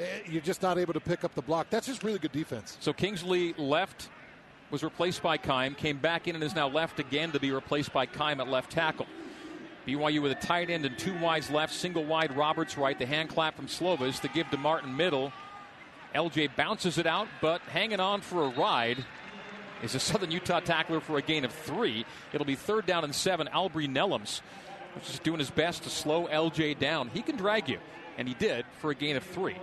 Eh, 0.00 0.04
you're 0.26 0.42
just 0.42 0.62
not 0.62 0.78
able 0.78 0.94
to 0.94 1.00
pick 1.00 1.22
up 1.22 1.34
the 1.34 1.42
block. 1.42 1.68
That's 1.70 1.86
just 1.86 2.02
really 2.02 2.18
good 2.18 2.32
defense. 2.32 2.78
So 2.80 2.92
Kingsley 2.92 3.52
left 3.58 4.08
was 4.70 4.82
replaced 4.82 5.22
by 5.22 5.36
Keim, 5.36 5.74
came 5.74 5.98
back 5.98 6.28
in 6.28 6.34
and 6.34 6.44
is 6.44 6.54
now 6.54 6.68
left 6.68 6.98
again 6.98 7.32
to 7.32 7.40
be 7.40 7.50
replaced 7.50 7.92
by 7.92 8.06
Keim 8.06 8.40
at 8.40 8.48
left 8.48 8.70
tackle. 8.70 9.06
BYU 9.88 10.20
with 10.20 10.32
a 10.32 10.46
tight 10.46 10.68
end 10.68 10.84
and 10.84 10.98
two 10.98 11.16
wides 11.18 11.50
left, 11.50 11.72
single 11.72 12.04
wide 12.04 12.36
Roberts 12.36 12.76
right. 12.76 12.98
The 12.98 13.06
hand 13.06 13.30
clap 13.30 13.56
from 13.56 13.68
Slovis 13.68 14.20
to 14.20 14.28
give 14.28 14.50
to 14.50 14.58
Martin 14.58 14.94
middle. 14.94 15.32
LJ 16.14 16.54
bounces 16.56 16.98
it 16.98 17.06
out, 17.06 17.26
but 17.40 17.62
hanging 17.62 17.98
on 17.98 18.20
for 18.20 18.44
a 18.44 18.48
ride 18.48 19.02
is 19.82 19.94
a 19.94 20.00
Southern 20.00 20.30
Utah 20.30 20.60
tackler 20.60 21.00
for 21.00 21.16
a 21.16 21.22
gain 21.22 21.46
of 21.46 21.52
three. 21.52 22.04
It'll 22.34 22.46
be 22.46 22.54
third 22.54 22.84
down 22.84 23.02
and 23.02 23.14
seven. 23.14 23.48
Albry 23.48 23.88
Nellums, 23.88 24.42
which 24.94 25.08
is 25.08 25.18
doing 25.20 25.38
his 25.38 25.50
best 25.50 25.84
to 25.84 25.90
slow 25.90 26.26
LJ 26.26 26.78
down. 26.78 27.08
He 27.08 27.22
can 27.22 27.36
drag 27.36 27.70
you, 27.70 27.78
and 28.18 28.28
he 28.28 28.34
did 28.34 28.66
for 28.80 28.90
a 28.90 28.94
gain 28.94 29.16
of 29.16 29.24
three. 29.24 29.56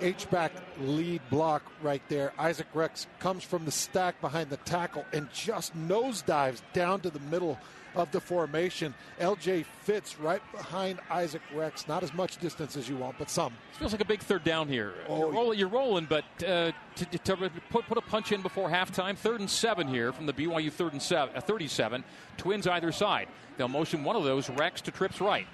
H-back 0.00 0.52
lead 0.80 1.20
block 1.28 1.62
right 1.82 2.02
there. 2.08 2.32
Isaac 2.38 2.68
Rex 2.72 3.06
comes 3.18 3.44
from 3.44 3.66
the 3.66 3.70
stack 3.70 4.18
behind 4.22 4.48
the 4.48 4.58
tackle 4.58 5.04
and 5.12 5.30
just 5.32 5.76
nosedives 5.76 6.60
down 6.72 7.00
to 7.00 7.10
the 7.10 7.20
middle 7.20 7.58
of 7.96 8.12
the 8.12 8.20
formation. 8.20 8.94
LJ 9.20 9.64
fits 9.82 10.20
right 10.20 10.42
behind 10.52 11.00
Isaac 11.10 11.42
Rex. 11.54 11.88
Not 11.88 12.02
as 12.02 12.14
much 12.14 12.36
distance 12.38 12.76
as 12.76 12.88
you 12.88 12.96
want, 12.96 13.16
but 13.18 13.30
some. 13.30 13.52
It 13.72 13.78
feels 13.78 13.92
like 13.92 14.00
a 14.00 14.06
big 14.06 14.20
third 14.20 14.44
down 14.44 14.68
here. 14.68 14.94
Oh, 15.08 15.18
you're, 15.18 15.32
rolling, 15.32 15.58
you're 15.58 15.68
rolling 15.68 16.06
but 16.08 16.24
uh, 16.46 16.72
to, 16.96 17.04
to, 17.24 17.50
put, 17.70 17.86
put 17.86 17.98
a 17.98 18.02
punch 18.02 18.32
in 18.32 18.42
before 18.42 18.68
halftime. 18.68 19.16
Third 19.16 19.40
and 19.40 19.50
seven 19.50 19.88
here 19.88 20.12
from 20.12 20.26
the 20.26 20.32
BYU 20.32 20.70
third 20.70 20.92
and 20.92 21.02
seven, 21.02 21.34
uh, 21.34 21.40
37. 21.40 22.04
Twins 22.36 22.66
either 22.66 22.92
side. 22.92 23.28
They'll 23.56 23.68
motion 23.68 24.04
one 24.04 24.16
of 24.16 24.24
those. 24.24 24.50
Rex 24.50 24.82
to 24.82 24.90
Tripp's 24.90 25.20
right. 25.20 25.46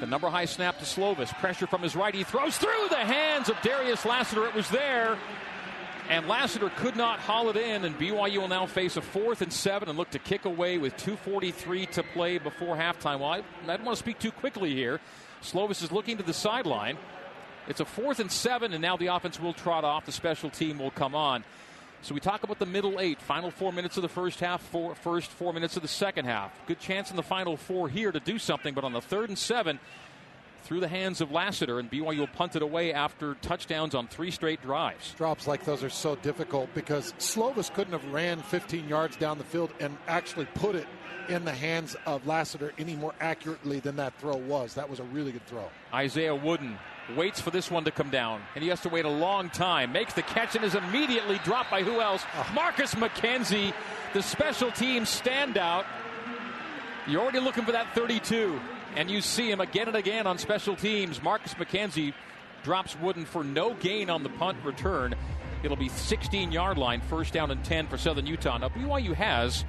The 0.00 0.06
number 0.06 0.28
high 0.28 0.44
snap 0.44 0.78
to 0.78 0.84
Slovis. 0.84 1.32
Pressure 1.38 1.66
from 1.66 1.82
his 1.82 1.94
right. 1.94 2.14
He 2.14 2.24
throws 2.24 2.58
through 2.58 2.88
the 2.90 2.96
hands 2.96 3.48
of 3.48 3.56
Darius 3.62 4.04
Lassiter. 4.04 4.46
It 4.46 4.54
was 4.54 4.68
there. 4.68 5.16
And 6.10 6.28
Lassiter 6.28 6.68
could 6.68 6.96
not 6.96 7.18
haul 7.18 7.48
it 7.48 7.56
in, 7.56 7.84
and 7.84 7.98
BYU 7.98 8.38
will 8.38 8.48
now 8.48 8.66
face 8.66 8.98
a 8.98 9.00
fourth 9.00 9.40
and 9.40 9.50
seven 9.52 9.88
and 9.88 9.96
look 9.96 10.10
to 10.10 10.18
kick 10.18 10.44
away 10.44 10.76
with 10.76 10.94
2.43 10.98 11.90
to 11.92 12.02
play 12.02 12.36
before 12.36 12.76
halftime. 12.76 13.20
Well, 13.20 13.30
I, 13.30 13.38
I 13.38 13.76
don't 13.76 13.84
want 13.84 13.96
to 13.96 14.02
speak 14.02 14.18
too 14.18 14.30
quickly 14.30 14.74
here. 14.74 15.00
Slovis 15.42 15.82
is 15.82 15.90
looking 15.90 16.18
to 16.18 16.22
the 16.22 16.34
sideline. 16.34 16.98
It's 17.68 17.80
a 17.80 17.86
fourth 17.86 18.20
and 18.20 18.30
seven, 18.30 18.74
and 18.74 18.82
now 18.82 18.98
the 18.98 19.06
offense 19.06 19.40
will 19.40 19.54
trot 19.54 19.84
off. 19.84 20.04
The 20.04 20.12
special 20.12 20.50
team 20.50 20.78
will 20.78 20.90
come 20.90 21.14
on. 21.14 21.42
So 22.02 22.14
we 22.14 22.20
talk 22.20 22.42
about 22.42 22.58
the 22.58 22.66
middle 22.66 23.00
eight, 23.00 23.18
final 23.18 23.50
four 23.50 23.72
minutes 23.72 23.96
of 23.96 24.02
the 24.02 24.10
first 24.10 24.40
half, 24.40 24.60
four, 24.60 24.94
first 24.94 25.30
four 25.30 25.54
minutes 25.54 25.76
of 25.76 25.82
the 25.82 25.88
second 25.88 26.26
half. 26.26 26.52
Good 26.66 26.78
chance 26.78 27.08
in 27.10 27.16
the 27.16 27.22
final 27.22 27.56
four 27.56 27.88
here 27.88 28.12
to 28.12 28.20
do 28.20 28.38
something, 28.38 28.74
but 28.74 28.84
on 28.84 28.92
the 28.92 29.00
third 29.00 29.30
and 29.30 29.38
seven, 29.38 29.80
through 30.64 30.80
the 30.80 30.88
hands 30.88 31.20
of 31.20 31.30
Lassiter, 31.30 31.78
and 31.78 31.90
BYU 31.90 32.18
will 32.18 32.26
punt 32.26 32.56
it 32.56 32.62
away 32.62 32.92
after 32.92 33.34
touchdowns 33.42 33.94
on 33.94 34.08
three 34.08 34.30
straight 34.30 34.62
drives. 34.62 35.12
Drops 35.12 35.46
like 35.46 35.64
those 35.64 35.84
are 35.84 35.90
so 35.90 36.16
difficult 36.16 36.72
because 36.74 37.12
Slovis 37.18 37.72
couldn't 37.72 37.92
have 37.92 38.12
ran 38.12 38.40
15 38.40 38.88
yards 38.88 39.16
down 39.16 39.38
the 39.38 39.44
field 39.44 39.70
and 39.78 39.96
actually 40.08 40.46
put 40.54 40.74
it 40.74 40.86
in 41.28 41.44
the 41.44 41.52
hands 41.52 41.96
of 42.06 42.26
Lassiter 42.26 42.72
any 42.78 42.96
more 42.96 43.14
accurately 43.20 43.80
than 43.80 43.96
that 43.96 44.18
throw 44.18 44.36
was. 44.36 44.74
That 44.74 44.88
was 44.88 45.00
a 45.00 45.04
really 45.04 45.32
good 45.32 45.46
throw. 45.46 45.68
Isaiah 45.92 46.34
Wooden 46.34 46.78
waits 47.16 47.40
for 47.40 47.50
this 47.50 47.70
one 47.70 47.84
to 47.84 47.90
come 47.90 48.10
down, 48.10 48.40
and 48.54 48.62
he 48.62 48.70
has 48.70 48.80
to 48.80 48.88
wait 48.88 49.04
a 49.04 49.10
long 49.10 49.50
time. 49.50 49.92
Makes 49.92 50.14
the 50.14 50.22
catch 50.22 50.56
and 50.56 50.64
is 50.64 50.74
immediately 50.74 51.38
dropped 51.44 51.70
by 51.70 51.82
who 51.82 52.00
else? 52.00 52.22
Ah. 52.34 52.50
Marcus 52.54 52.94
McKenzie, 52.94 53.72
the 54.12 54.22
special 54.22 54.70
team 54.70 55.04
standout. 55.04 55.84
You're 57.06 57.20
already 57.20 57.40
looking 57.40 57.64
for 57.64 57.72
that 57.72 57.94
32, 57.94 58.58
and 58.96 59.10
you 59.10 59.20
see 59.20 59.50
him 59.50 59.60
again 59.60 59.88
and 59.88 59.96
again 59.96 60.26
on 60.26 60.38
special 60.38 60.76
teams. 60.76 61.22
Marcus 61.22 61.54
McKenzie 61.54 62.14
drops 62.62 62.98
Wooden 63.00 63.24
for 63.24 63.44
no 63.44 63.74
gain 63.74 64.10
on 64.10 64.22
the 64.22 64.28
punt 64.30 64.58
return. 64.64 65.14
It'll 65.62 65.76
be 65.76 65.88
16 65.88 66.52
yard 66.52 66.78
line, 66.78 67.00
first 67.00 67.32
down 67.32 67.50
and 67.50 67.64
10 67.64 67.86
for 67.86 67.98
Southern 67.98 68.26
Utah. 68.26 68.58
Now, 68.58 68.68
BYU 68.68 69.14
has 69.14 69.64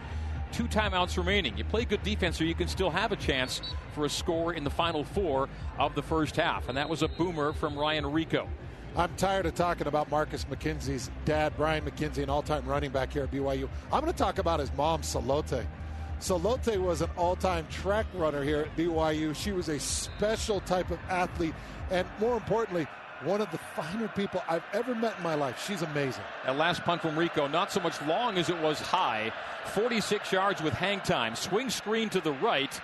two 0.52 0.66
timeouts 0.66 1.18
remaining. 1.18 1.58
You 1.58 1.64
play 1.64 1.86
good 1.86 2.04
defense, 2.04 2.40
or 2.40 2.46
you 2.46 2.56
can 2.56 2.68
still 2.68 2.90
have 2.90 3.12
a 3.12 3.16
chance 3.16 3.62
for 3.94 4.06
a 4.06 4.10
score 4.10 4.54
in 4.54 4.64
the 4.64 4.70
final 4.70 5.04
four 5.04 5.50
of 5.78 5.96
the 5.96 6.02
first 6.02 6.36
half. 6.36 6.70
And 6.70 6.78
that 6.78 6.90
was 6.90 7.02
a 7.02 7.08
boomer 7.08 7.54
from 7.54 7.78
Ryan 7.78 8.12
Rico. 8.12 8.48
I'm 8.98 9.14
tired 9.16 9.46
of 9.46 9.56
talking 9.56 9.88
about 9.88 10.10
Marcus 10.10 10.46
McKenzie's 10.46 11.12
dad, 11.26 11.54
Brian 11.58 11.84
McKenzie, 11.84 12.24
an 12.24 12.30
all 12.30 12.42
time 12.42 12.66
running 12.66 12.92
back 12.92 13.12
here 13.12 13.24
at 13.24 13.32
BYU. 13.32 13.68
I'm 13.92 14.00
going 14.00 14.12
to 14.12 14.18
talk 14.18 14.38
about 14.38 14.62
his 14.62 14.72
mom, 14.74 15.02
Salote. 15.02 15.66
Salote 16.26 16.76
was 16.80 17.02
an 17.02 17.10
all 17.18 17.36
time 17.36 17.68
track 17.68 18.08
runner 18.16 18.44
here 18.44 18.62
at 18.62 18.76
BYU. 18.76 19.36
She 19.36 19.52
was 19.52 19.70
a 19.70 19.80
special 19.80 20.60
type 20.62 20.90
of 20.90 20.98
athlete, 21.08 21.54
and 21.92 22.08
more 22.20 22.34
importantly, 22.34 22.88
one 23.26 23.42
of 23.42 23.52
the 23.52 23.60
finer 23.60 24.08
people 24.08 24.42
I've 24.50 24.64
ever 24.74 24.96
met 24.96 25.18
in 25.18 25.24
my 25.24 25.36
life. 25.36 25.64
She's 25.68 25.84
amazing. 25.84 26.24
That 26.44 26.58
last 26.58 26.82
punt 26.82 27.04
from 27.04 27.16
Rehkow, 27.16 27.52
not 27.52 27.72
so 27.72 27.80
much 27.80 28.02
long 28.08 28.40
as 28.40 28.50
it 28.50 28.60
was 28.60 28.82
high. 28.82 29.32
46 29.76 30.32
yards 30.32 30.64
with 30.64 30.74
hang 30.74 31.00
time. 31.02 31.36
Swing 31.36 31.70
screen 31.70 32.10
to 32.10 32.22
the 32.22 32.34
right, 32.34 32.82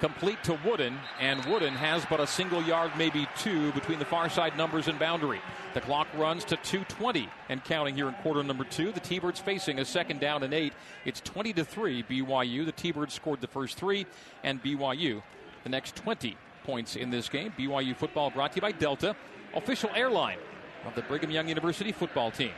complete 0.00 0.42
to 0.44 0.58
Wooden, 0.64 0.98
and 1.20 1.44
Wooden 1.46 1.74
has 1.74 2.04
but 2.06 2.20
a 2.20 2.26
single 2.26 2.62
yard, 2.62 2.92
maybe 2.96 3.26
two, 3.38 3.72
between 3.72 3.98
the 3.98 4.04
far 4.04 4.28
side 4.28 4.56
numbers 4.56 4.88
and 4.88 4.98
boundary. 4.98 5.40
The 5.74 5.80
clock 5.80 6.08
runs 6.14 6.44
to 6.46 6.56
2:20 6.56 7.28
and 7.48 7.62
counting 7.64 7.94
here 7.94 8.08
in 8.08 8.14
quarter 8.14 8.42
number 8.42 8.64
two. 8.64 8.92
The 8.92 9.00
T-Birds 9.00 9.40
facing 9.40 9.78
a 9.78 9.84
second 9.84 10.20
down 10.20 10.42
and 10.42 10.54
eight. 10.54 10.72
It's 11.04 11.20
20 11.20 11.52
to 11.54 11.64
three 11.64 12.02
BYU. 12.02 12.64
The 12.64 12.72
T-Birds 12.72 13.14
scored 13.14 13.40
the 13.40 13.46
first 13.46 13.76
three, 13.76 14.06
and 14.42 14.62
BYU 14.62 15.22
the 15.66 15.70
next 15.70 15.96
20 15.96 16.36
points 16.62 16.94
in 16.94 17.10
this 17.10 17.28
game. 17.28 17.52
BYU 17.58 17.96
football 17.96 18.30
brought 18.30 18.52
to 18.52 18.56
you 18.56 18.62
by 18.62 18.70
Delta, 18.70 19.16
official 19.52 19.90
airline 19.96 20.38
of 20.84 20.94
the 20.94 21.02
Brigham 21.02 21.32
Young 21.32 21.48
University 21.48 21.90
football 21.90 22.30
team. 22.30 22.52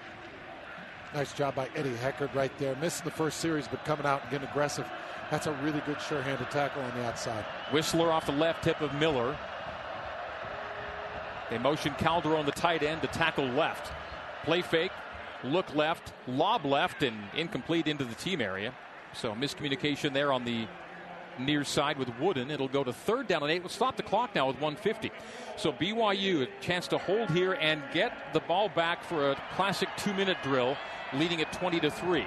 Nice 1.15 1.33
job 1.33 1.55
by 1.55 1.71
Eddie 1.75 1.95
Heckard 1.95 2.35
right 2.35 2.53
there. 2.59 2.77
Missing 2.77 3.07
the 3.07 3.11
first 3.11 3.41
series, 3.41 3.67
but 3.67 3.83
coming 3.87 4.05
out 4.05 4.21
and 4.23 4.31
getting 4.31 4.47
aggressive. 4.47 4.87
That's 5.31 5.47
a 5.47 5.53
really 5.63 5.81
good 5.81 6.01
sure-handed 6.01 6.51
tackle 6.51 6.83
on 6.83 6.95
the 6.97 7.05
outside. 7.05 7.45
Whistler 7.71 8.11
off 8.11 8.27
the 8.27 8.33
left 8.33 8.65
hip 8.65 8.81
of 8.81 8.95
Miller. 8.95 9.37
They 11.51 11.59
motion 11.59 11.95
Calderon, 11.99 12.47
the 12.47 12.53
tight 12.53 12.83
end, 12.83 13.03
to 13.03 13.09
tackle 13.09 13.45
left. 13.45 13.93
Play 14.45 14.63
fake, 14.63 14.93
look 15.45 15.75
left, 15.75 16.13
lob 16.27 16.65
left, 16.65 17.03
and 17.03 17.17
incomplete 17.37 17.87
into 17.87 18.05
the 18.05 18.15
team 18.15 18.41
area. 18.41 18.73
So 19.13 19.33
miscommunication 19.35 20.13
there 20.13 20.33
on 20.33 20.45
the 20.45 20.67
near 21.39 21.65
side 21.65 21.99
with 21.99 22.09
Wooden. 22.19 22.51
It'll 22.51 22.69
go 22.69 22.83
to 22.83 22.93
third 22.93 23.29
down 23.29 23.43
and 23.43 23.53
eight. 23.53 23.61
We'll 23.61 23.69
stop 23.69 23.97
the 23.97 24.03
clock 24.03 24.35
now 24.35 24.47
with 24.47 24.57
150. 24.57 25.11
So 25.57 25.73
BYU 25.73 26.43
a 26.43 26.61
chance 26.61 26.89
to 26.89 26.99
hold 26.99 27.31
here 27.31 27.55
and 27.55 27.83
get 27.93 28.13
the 28.33 28.41
ball 28.41 28.69
back 28.69 29.05
for 29.05 29.33
a 29.33 29.43
classic 29.55 29.89
two-minute 29.97 30.39
drill, 30.43 30.77
leading 31.15 31.41
at 31.41 31.53
20 31.53 31.81
to 31.81 31.91
three. 31.91 32.27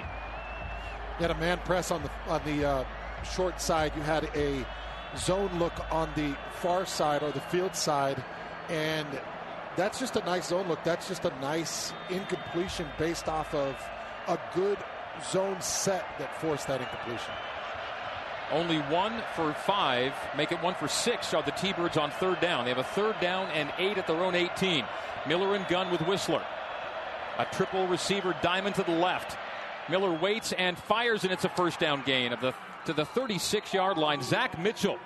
You 1.22 1.28
had 1.28 1.36
a 1.36 1.40
man 1.40 1.58
press 1.58 1.92
on 1.92 2.02
the 2.02 2.10
on 2.26 2.40
the 2.44 2.68
uh, 2.68 2.84
short 3.22 3.60
side. 3.60 3.92
You 3.94 4.02
had 4.02 4.28
a 4.34 4.66
zone 5.16 5.56
look 5.56 5.72
on 5.92 6.10
the 6.16 6.34
far 6.54 6.84
side 6.84 7.22
or 7.22 7.30
the 7.30 7.40
field 7.42 7.76
side, 7.76 8.20
and 8.68 9.06
that's 9.76 10.00
just 10.00 10.16
a 10.16 10.24
nice 10.24 10.48
zone 10.48 10.66
look. 10.66 10.82
That's 10.82 11.06
just 11.06 11.24
a 11.24 11.30
nice 11.40 11.92
incompletion 12.10 12.88
based 12.98 13.28
off 13.28 13.54
of 13.54 13.76
a 14.26 14.36
good 14.52 14.78
zone 15.30 15.60
set 15.60 16.04
that 16.18 16.40
forced 16.40 16.66
that 16.66 16.80
incompletion. 16.80 17.34
Only 18.50 18.78
one 18.92 19.22
for 19.36 19.54
five, 19.54 20.14
make 20.36 20.50
it 20.50 20.60
one 20.60 20.74
for 20.74 20.88
six 20.88 21.34
are 21.34 21.42
the 21.44 21.52
T-Birds 21.52 21.96
on 21.96 22.10
third 22.10 22.40
down. 22.40 22.64
They 22.64 22.70
have 22.70 22.78
a 22.78 22.94
third 22.98 23.20
down 23.20 23.48
and 23.52 23.72
eight 23.78 23.96
at 23.96 24.08
their 24.08 24.24
own 24.24 24.34
18. 24.34 24.84
Miller 25.28 25.54
and 25.54 25.68
gun 25.68 25.88
with 25.92 26.00
Whistler. 26.00 26.42
A 27.38 27.44
triple 27.44 27.86
receiver 27.86 28.34
diamond 28.42 28.74
to 28.74 28.82
the 28.82 28.90
left. 28.90 29.38
Miller 29.88 30.12
waits 30.12 30.52
and 30.52 30.78
fires, 30.78 31.24
and 31.24 31.32
it's 31.32 31.44
a 31.44 31.48
first 31.50 31.78
down 31.78 32.02
gain 32.04 32.32
of 32.32 32.40
the 32.40 32.54
to 32.86 32.92
the 32.92 33.04
36 33.04 33.72
yard 33.74 33.96
line. 33.96 34.22
Zach 34.22 34.58
Mitchell 34.58 34.98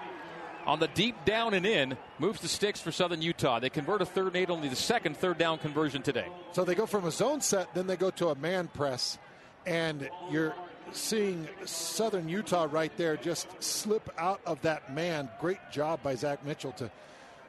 on 0.66 0.80
the 0.80 0.88
deep 0.88 1.24
down 1.24 1.54
and 1.54 1.64
in 1.64 1.96
moves 2.18 2.40
the 2.40 2.48
sticks 2.48 2.80
for 2.80 2.90
Southern 2.90 3.22
Utah. 3.22 3.60
They 3.60 3.70
convert 3.70 4.02
a 4.02 4.06
third 4.06 4.28
and 4.28 4.36
eight, 4.36 4.50
only 4.50 4.68
the 4.68 4.76
second 4.76 5.16
third 5.16 5.38
down 5.38 5.58
conversion 5.58 6.02
today. 6.02 6.26
So 6.52 6.64
they 6.64 6.74
go 6.74 6.86
from 6.86 7.04
a 7.04 7.10
zone 7.10 7.40
set, 7.40 7.72
then 7.74 7.86
they 7.86 7.96
go 7.96 8.10
to 8.10 8.28
a 8.28 8.34
man 8.34 8.68
press, 8.68 9.18
and 9.64 10.08
you're 10.30 10.54
seeing 10.92 11.48
Southern 11.64 12.28
Utah 12.28 12.68
right 12.70 12.94
there 12.96 13.16
just 13.16 13.48
slip 13.62 14.10
out 14.18 14.40
of 14.46 14.60
that 14.62 14.92
man. 14.92 15.28
Great 15.40 15.58
job 15.70 16.02
by 16.02 16.14
Zach 16.14 16.44
Mitchell 16.44 16.72
to 16.72 16.90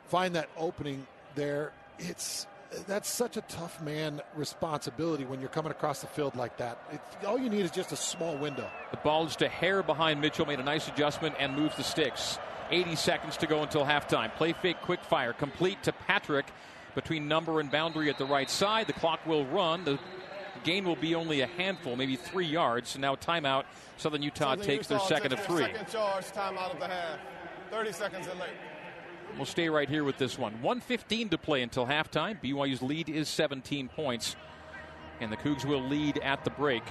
find 0.07 0.35
that 0.35 0.49
opening 0.57 1.05
there. 1.35 1.71
It's 1.99 2.45
that's 2.87 3.09
such 3.09 3.37
a 3.37 3.41
tough 3.41 3.81
man 3.81 4.21
responsibility 4.35 5.25
when 5.25 5.39
you're 5.39 5.49
coming 5.49 5.71
across 5.71 6.01
the 6.01 6.07
field 6.07 6.35
like 6.35 6.57
that. 6.57 6.77
It, 6.91 7.01
all 7.25 7.39
you 7.39 7.49
need 7.49 7.61
is 7.61 7.71
just 7.71 7.91
a 7.91 7.95
small 7.95 8.37
window. 8.37 8.69
The 8.91 8.97
ball 8.97 9.25
just 9.25 9.41
a 9.41 9.47
hair 9.47 9.83
behind 9.83 10.21
Mitchell, 10.21 10.45
made 10.45 10.59
a 10.59 10.63
nice 10.63 10.87
adjustment 10.87 11.35
and 11.39 11.55
moves 11.55 11.75
the 11.77 11.83
sticks. 11.83 12.39
80 12.69 12.95
seconds 12.95 13.37
to 13.37 13.47
go 13.47 13.63
until 13.63 13.85
halftime. 13.85 14.33
Play 14.35 14.53
fake, 14.53 14.77
quick 14.81 15.03
fire, 15.03 15.33
complete 15.33 15.81
to 15.83 15.93
Patrick 15.93 16.45
between 16.95 17.27
number 17.27 17.59
and 17.59 17.71
boundary 17.71 18.09
at 18.09 18.17
the 18.17 18.25
right 18.25 18.49
side. 18.49 18.87
The 18.87 18.93
clock 18.93 19.25
will 19.25 19.45
run. 19.45 19.85
The 19.85 19.99
gain 20.63 20.83
will 20.83 20.95
be 20.95 21.15
only 21.15 21.41
a 21.41 21.47
handful, 21.47 21.95
maybe 21.95 22.15
three 22.15 22.47
yards. 22.47 22.89
So 22.89 22.99
now 22.99 23.15
timeout. 23.15 23.63
Southern 23.97 24.21
Utah 24.21 24.51
Southern 24.51 24.65
takes 24.65 24.89
Utah 24.89 25.07
their 25.07 25.17
second 25.17 25.33
of 25.33 25.39
three. 25.45 25.63
Second 25.63 25.87
charge, 25.87 26.25
timeout 26.25 26.73
of 26.73 26.79
the 26.79 26.87
half. 26.87 27.19
30 27.71 27.91
seconds 27.91 28.27
and 28.27 28.39
late. 28.39 28.49
We'll 29.37 29.45
stay 29.45 29.69
right 29.69 29.87
here 29.87 30.03
with 30.03 30.17
this 30.17 30.37
one. 30.37 30.53
115 30.63 31.29
to 31.29 31.37
play 31.37 31.61
until 31.61 31.85
halftime. 31.85 32.41
BYU's 32.41 32.81
lead 32.81 33.07
is 33.07 33.29
17 33.29 33.87
points. 33.87 34.35
And 35.19 35.31
the 35.31 35.37
Cougs 35.37 35.63
will 35.63 35.81
lead 35.81 36.17
at 36.17 36.43
the 36.43 36.49
break. 36.49 36.83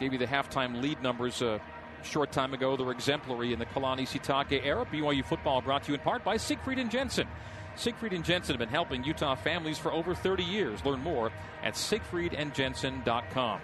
Gave 0.00 0.12
you 0.12 0.18
the 0.18 0.26
halftime 0.26 0.82
lead 0.82 1.00
numbers 1.00 1.42
a 1.42 1.60
short 2.02 2.32
time 2.32 2.54
ago. 2.54 2.76
They're 2.76 2.90
exemplary 2.90 3.52
in 3.52 3.60
the 3.60 3.66
Kalani 3.66 4.02
Sitake 4.02 4.64
era. 4.64 4.84
BYU 4.84 5.24
football 5.24 5.60
brought 5.60 5.84
to 5.84 5.92
you 5.92 5.94
in 5.94 6.00
part 6.00 6.24
by 6.24 6.36
Siegfried 6.36 6.80
and 6.80 6.90
Jensen. 6.90 7.28
Siegfried 7.76 8.12
and 8.12 8.24
Jensen 8.24 8.54
have 8.54 8.58
been 8.58 8.68
helping 8.68 9.04
Utah 9.04 9.36
families 9.36 9.78
for 9.78 9.92
over 9.92 10.14
30 10.14 10.42
years. 10.42 10.84
Learn 10.84 11.00
more 11.00 11.30
at 11.62 11.74
siegfriedandjensen.com. 11.74 13.60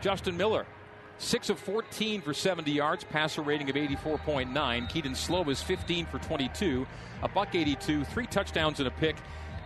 Justin 0.00 0.36
Miller, 0.36 0.66
6 1.18 1.50
of 1.50 1.58
14 1.58 2.20
for 2.20 2.34
70 2.34 2.70
yards, 2.70 3.04
passer 3.04 3.42
rating 3.42 3.70
of 3.70 3.76
84.9. 3.76 4.88
Kedon 4.88 5.12
Slovis 5.12 5.62
15 5.62 6.06
for 6.06 6.18
22, 6.18 6.86
a 7.22 7.28
buck 7.28 7.54
82, 7.54 8.04
three 8.04 8.26
touchdowns 8.26 8.78
and 8.80 8.88
a 8.88 8.90
pick. 8.90 9.16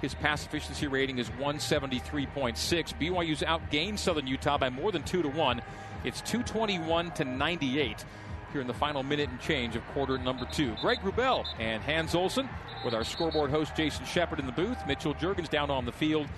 His 0.00 0.14
pass 0.14 0.44
efficiency 0.46 0.86
rating 0.86 1.18
is 1.18 1.28
173.6. 1.30 2.94
BYU's 3.00 3.40
outgained 3.42 3.98
Southern 3.98 4.26
Utah 4.26 4.58
by 4.58 4.70
more 4.70 4.92
than 4.92 5.02
2 5.02 5.22
to 5.22 5.28
1. 5.28 5.62
It's 6.04 6.20
221 6.20 7.10
to 7.12 7.24
98 7.24 8.04
here 8.52 8.60
in 8.60 8.66
the 8.66 8.74
final 8.74 9.02
minute 9.02 9.28
and 9.28 9.40
change 9.40 9.76
of 9.76 9.86
quarter 9.88 10.18
number 10.18 10.46
two. 10.46 10.74
Greg 10.80 10.98
Wrubell 11.00 11.44
and 11.58 11.82
Hans 11.82 12.14
Olsen 12.14 12.48
with 12.84 12.94
our 12.94 13.04
scoreboard 13.04 13.50
host 13.50 13.74
Jason 13.76 14.04
Shepard 14.06 14.38
in 14.38 14.46
the 14.46 14.52
booth, 14.52 14.78
Mitchell 14.86 15.14
Juergens 15.14 15.50
down 15.50 15.70
on 15.70 15.84
the 15.84 15.92
field 15.92 16.28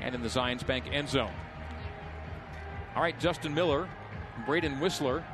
and 0.00 0.14
in 0.14 0.22
the 0.22 0.28
Zions 0.28 0.66
Bank 0.66 0.86
end 0.90 1.08
zone. 1.08 1.32
All 2.94 3.02
right, 3.02 3.18
Justin 3.20 3.54
Miller, 3.54 3.88
Braden 4.44 4.80
Whistler, 4.80 5.24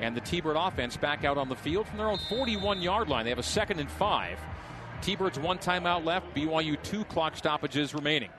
and 0.00 0.16
the 0.16 0.20
T-Bird 0.20 0.56
offense 0.56 0.96
back 0.96 1.24
out 1.24 1.38
on 1.38 1.48
the 1.48 1.56
field 1.56 1.86
from 1.86 1.98
their 1.98 2.08
own 2.08 2.18
41-yard 2.18 3.08
line. 3.08 3.24
They 3.24 3.30
have 3.30 3.38
a 3.38 3.42
second 3.42 3.78
and 3.78 3.90
five. 3.90 4.38
T-Birds 5.00 5.38
one 5.38 5.58
timeout 5.58 6.04
left. 6.04 6.34
BYU 6.34 6.80
two 6.82 7.04
clock 7.04 7.36
stoppages 7.36 7.94
remaining. 7.94 8.30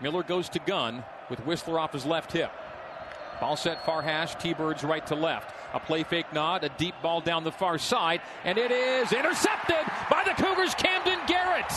Miller 0.00 0.22
goes 0.22 0.48
to 0.50 0.58
gun 0.60 1.04
with 1.28 1.40
Whistler 1.40 1.78
off 1.78 1.92
his 1.92 2.06
left 2.06 2.32
hip. 2.32 2.50
Ball 3.40 3.56
set 3.56 3.84
far 3.84 4.02
hash, 4.02 4.34
T-Birds 4.36 4.82
right 4.84 5.06
to 5.06 5.14
left. 5.14 5.54
A 5.74 5.80
play 5.80 6.02
fake 6.02 6.32
nod, 6.32 6.64
a 6.64 6.70
deep 6.70 6.94
ball 7.02 7.20
down 7.20 7.44
the 7.44 7.52
far 7.52 7.78
side, 7.78 8.20
and 8.44 8.58
it 8.58 8.70
is 8.70 9.12
intercepted 9.12 9.84
by 10.10 10.24
the 10.24 10.42
Cougars, 10.42 10.74
Camden 10.74 11.18
Garrett. 11.26 11.70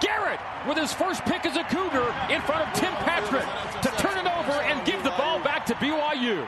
Garrett 0.00 0.40
with 0.66 0.78
his 0.78 0.92
first 0.92 1.24
pick 1.24 1.44
as 1.44 1.56
a 1.56 1.64
Cougar 1.64 2.14
in 2.32 2.40
front 2.42 2.66
of 2.66 2.72
Tim 2.74 2.92
Patrick 3.04 3.44
to 3.82 3.88
turn 4.02 4.16
it 4.18 4.26
over 4.26 4.52
and 4.62 4.84
give 4.86 5.02
the 5.02 5.10
ball 5.10 5.40
back 5.40 5.66
BYU. 6.20 6.46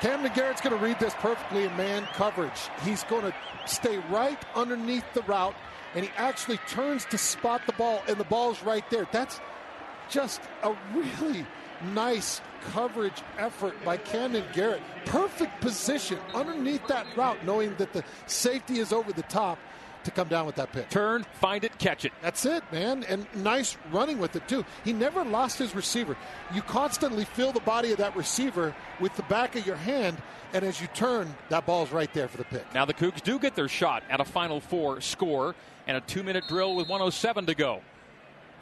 Camden 0.00 0.32
Garrett's 0.34 0.60
going 0.60 0.76
to 0.76 0.84
read 0.84 0.98
this 0.98 1.14
perfectly 1.14 1.64
in 1.64 1.76
man 1.76 2.06
coverage. 2.12 2.68
He's 2.84 3.02
going 3.04 3.22
to 3.22 3.34
stay 3.66 3.98
right 4.10 4.38
underneath 4.54 5.04
the 5.14 5.22
route, 5.22 5.54
and 5.94 6.04
he 6.04 6.10
actually 6.16 6.58
turns 6.68 7.04
to 7.06 7.18
spot 7.18 7.62
the 7.66 7.72
ball, 7.72 8.02
and 8.06 8.18
the 8.18 8.24
ball's 8.24 8.62
right 8.62 8.88
there. 8.90 9.08
That's 9.10 9.40
just 10.10 10.40
a 10.62 10.76
really 10.94 11.46
nice 11.94 12.40
coverage 12.72 13.22
effort 13.38 13.74
by 13.84 13.96
Camden 13.96 14.44
Garrett. 14.52 14.82
Perfect 15.06 15.60
position 15.60 16.18
underneath 16.34 16.86
that 16.88 17.06
route, 17.16 17.44
knowing 17.44 17.74
that 17.76 17.92
the 17.92 18.04
safety 18.26 18.80
is 18.80 18.92
over 18.92 19.12
the 19.12 19.22
top 19.22 19.58
to 20.06 20.10
come 20.10 20.28
down 20.28 20.46
with 20.46 20.56
that 20.56 20.72
pick. 20.72 20.88
Turn, 20.88 21.24
find 21.34 21.62
it, 21.62 21.78
catch 21.78 22.04
it. 22.04 22.12
That's 22.22 22.44
it, 22.46 22.64
man. 22.72 23.04
And 23.04 23.26
nice 23.34 23.76
running 23.92 24.18
with 24.18 24.34
it, 24.34 24.48
too. 24.48 24.64
He 24.84 24.92
never 24.92 25.24
lost 25.24 25.58
his 25.58 25.74
receiver. 25.74 26.16
You 26.54 26.62
constantly 26.62 27.24
feel 27.24 27.52
the 27.52 27.60
body 27.60 27.92
of 27.92 27.98
that 27.98 28.16
receiver 28.16 28.74
with 28.98 29.14
the 29.16 29.22
back 29.24 29.54
of 29.54 29.66
your 29.66 29.76
hand, 29.76 30.16
and 30.52 30.64
as 30.64 30.80
you 30.80 30.86
turn, 30.88 31.34
that 31.50 31.66
ball's 31.66 31.92
right 31.92 32.12
there 32.14 32.28
for 32.28 32.38
the 32.38 32.44
pick. 32.44 32.72
Now 32.74 32.84
the 32.84 32.94
Cougs 32.94 33.22
do 33.22 33.38
get 33.38 33.54
their 33.54 33.68
shot 33.68 34.02
at 34.08 34.20
a 34.20 34.24
Final 34.24 34.60
Four 34.60 35.00
score 35.00 35.54
and 35.86 35.96
a 35.96 36.00
two 36.00 36.22
minute 36.22 36.44
drill 36.48 36.74
with 36.74 36.88
107 36.88 37.46
to 37.46 37.54
go. 37.54 37.80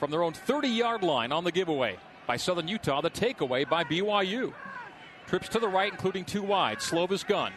From 0.01 0.11
their 0.11 0.23
own 0.23 0.33
30 0.33 0.69
yard 0.69 1.03
line 1.03 1.31
on 1.31 1.45
the 1.45 1.53
giveaway 1.53 1.97
by 2.27 2.37
Southern 2.37 2.69
Utah, 2.69 3.01
the 3.01 3.11
takeaway 3.11 3.69
by 3.69 3.85
BYU. 3.85 4.53
Trips 5.27 5.49
to 5.51 5.59
the 5.59 5.69
right, 5.69 5.91
including 5.91 6.25
two 6.25 6.43
wide. 6.43 6.79
Slovis 6.79 7.27
gun. 7.27 7.53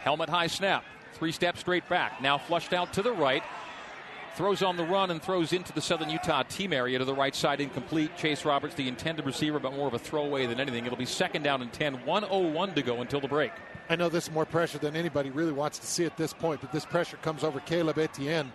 Helmet 0.00 0.28
high 0.28 0.46
snap. 0.46 0.84
Three 1.14 1.32
steps 1.32 1.60
straight 1.60 1.88
back. 1.88 2.20
Now 2.20 2.38
flushed 2.38 2.72
out 2.72 2.92
to 2.94 3.02
the 3.02 3.12
right. 3.12 3.42
Throws 4.34 4.64
on 4.64 4.76
the 4.76 4.84
run 4.84 5.12
and 5.12 5.22
throws 5.22 5.52
into 5.52 5.72
the 5.72 5.80
Southern 5.80 6.10
Utah 6.10 6.42
team 6.42 6.72
area 6.72 6.98
to 6.98 7.04
the 7.04 7.14
right 7.14 7.34
side, 7.34 7.60
incomplete. 7.60 8.16
Chase 8.16 8.44
Roberts, 8.44 8.74
the 8.74 8.88
intended 8.88 9.24
receiver, 9.24 9.60
but 9.60 9.72
more 9.74 9.86
of 9.86 9.94
a 9.94 9.98
throwaway 9.98 10.46
than 10.46 10.58
anything. 10.58 10.84
It'll 10.84 10.98
be 10.98 11.06
second 11.06 11.44
down 11.44 11.62
and 11.62 11.72
10, 11.72 12.04
101 12.04 12.74
to 12.74 12.82
go 12.82 13.00
until 13.00 13.20
the 13.20 13.28
break. 13.28 13.52
I 13.88 13.94
know 13.94 14.08
this 14.08 14.26
is 14.26 14.32
more 14.32 14.44
pressure 14.44 14.78
than 14.78 14.96
anybody 14.96 15.30
really 15.30 15.52
wants 15.52 15.78
to 15.78 15.86
see 15.86 16.04
at 16.04 16.16
this 16.16 16.32
point, 16.32 16.60
but 16.60 16.72
this 16.72 16.84
pressure 16.84 17.16
comes 17.18 17.44
over 17.44 17.60
Caleb 17.60 17.98
Etienne. 17.98 18.52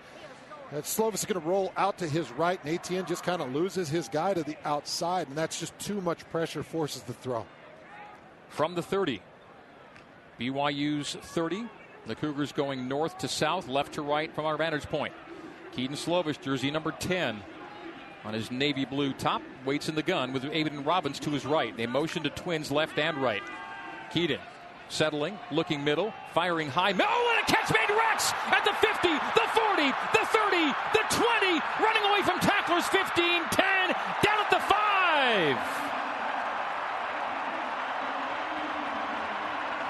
And 0.74 0.84
Slovis 0.84 1.16
is 1.16 1.26
going 1.26 1.42
to 1.42 1.48
roll 1.48 1.72
out 1.78 1.98
to 2.00 2.08
his 2.08 2.30
right, 2.32 2.60
and 2.64 2.76
Etienne 2.76 3.06
just 3.06 3.24
kind 3.24 3.42
of 3.42 3.54
loses 3.54 3.88
his 3.88 4.10
guy 4.10 4.34
to 4.34 4.44
the 4.44 4.58
outside, 4.66 5.30
and 5.30 5.38
that's 5.38 5.62
just 5.62 5.78
too 5.80 6.02
much 6.02 6.30
pressure, 6.30 6.62
forces 6.62 7.04
the 7.04 7.14
throw. 7.14 7.46
From 8.50 8.76
the 8.76 8.82
30, 8.82 9.22
BYU's 10.38 11.16
30. 11.16 11.70
The 12.08 12.16
Cougars 12.16 12.52
going 12.52 12.88
north 12.88 13.18
to 13.20 13.28
south, 13.28 13.68
left 13.68 13.94
to 13.94 14.02
right 14.02 14.34
from 14.34 14.46
our 14.46 14.58
vantage 14.58 14.86
point. 14.86 15.14
Kedon 15.72 15.96
Slovis, 15.96 16.42
jersey 16.42 16.72
number 16.72 16.92
10, 16.92 17.40
on 18.26 18.34
his 18.34 18.50
navy 18.52 18.86
blue 18.86 19.14
top, 19.14 19.42
waits 19.66 19.90
in 19.90 19.96
the 19.96 20.04
gun 20.04 20.34
with 20.34 20.44
Aidan 20.46 20.84
Robbins 20.84 21.20
to 21.20 21.30
his 21.30 21.46
right. 21.46 21.76
They 21.78 21.86
motion 21.86 22.24
to 22.24 22.30
twins 22.30 22.72
left 22.72 22.98
and 22.98 23.18
right. 23.18 23.44
Kedon 24.12 24.40
settling, 24.90 25.38
looking 25.52 25.84
middle, 25.84 26.14
firing 26.34 26.68
high. 26.68 26.94
Oh, 27.00 27.36
and 27.38 27.44
a 27.44 27.46
catch 27.52 27.72
made 27.72 27.90
Rex 27.96 28.34
at 28.48 28.66
the 28.66 28.74
50, 28.74 29.08
the 29.08 29.48
40, 29.54 29.94
the 30.14 30.26
30, 30.26 30.74
the 30.94 31.06
20, 31.10 31.62
running 31.80 32.04
away 32.10 32.22
from 32.24 32.40
tacklers 32.40 32.86
15, 32.88 33.44
10, 33.52 33.94
down 34.24 34.40
at 34.40 34.50
the 34.50 34.60
5. 34.60 35.80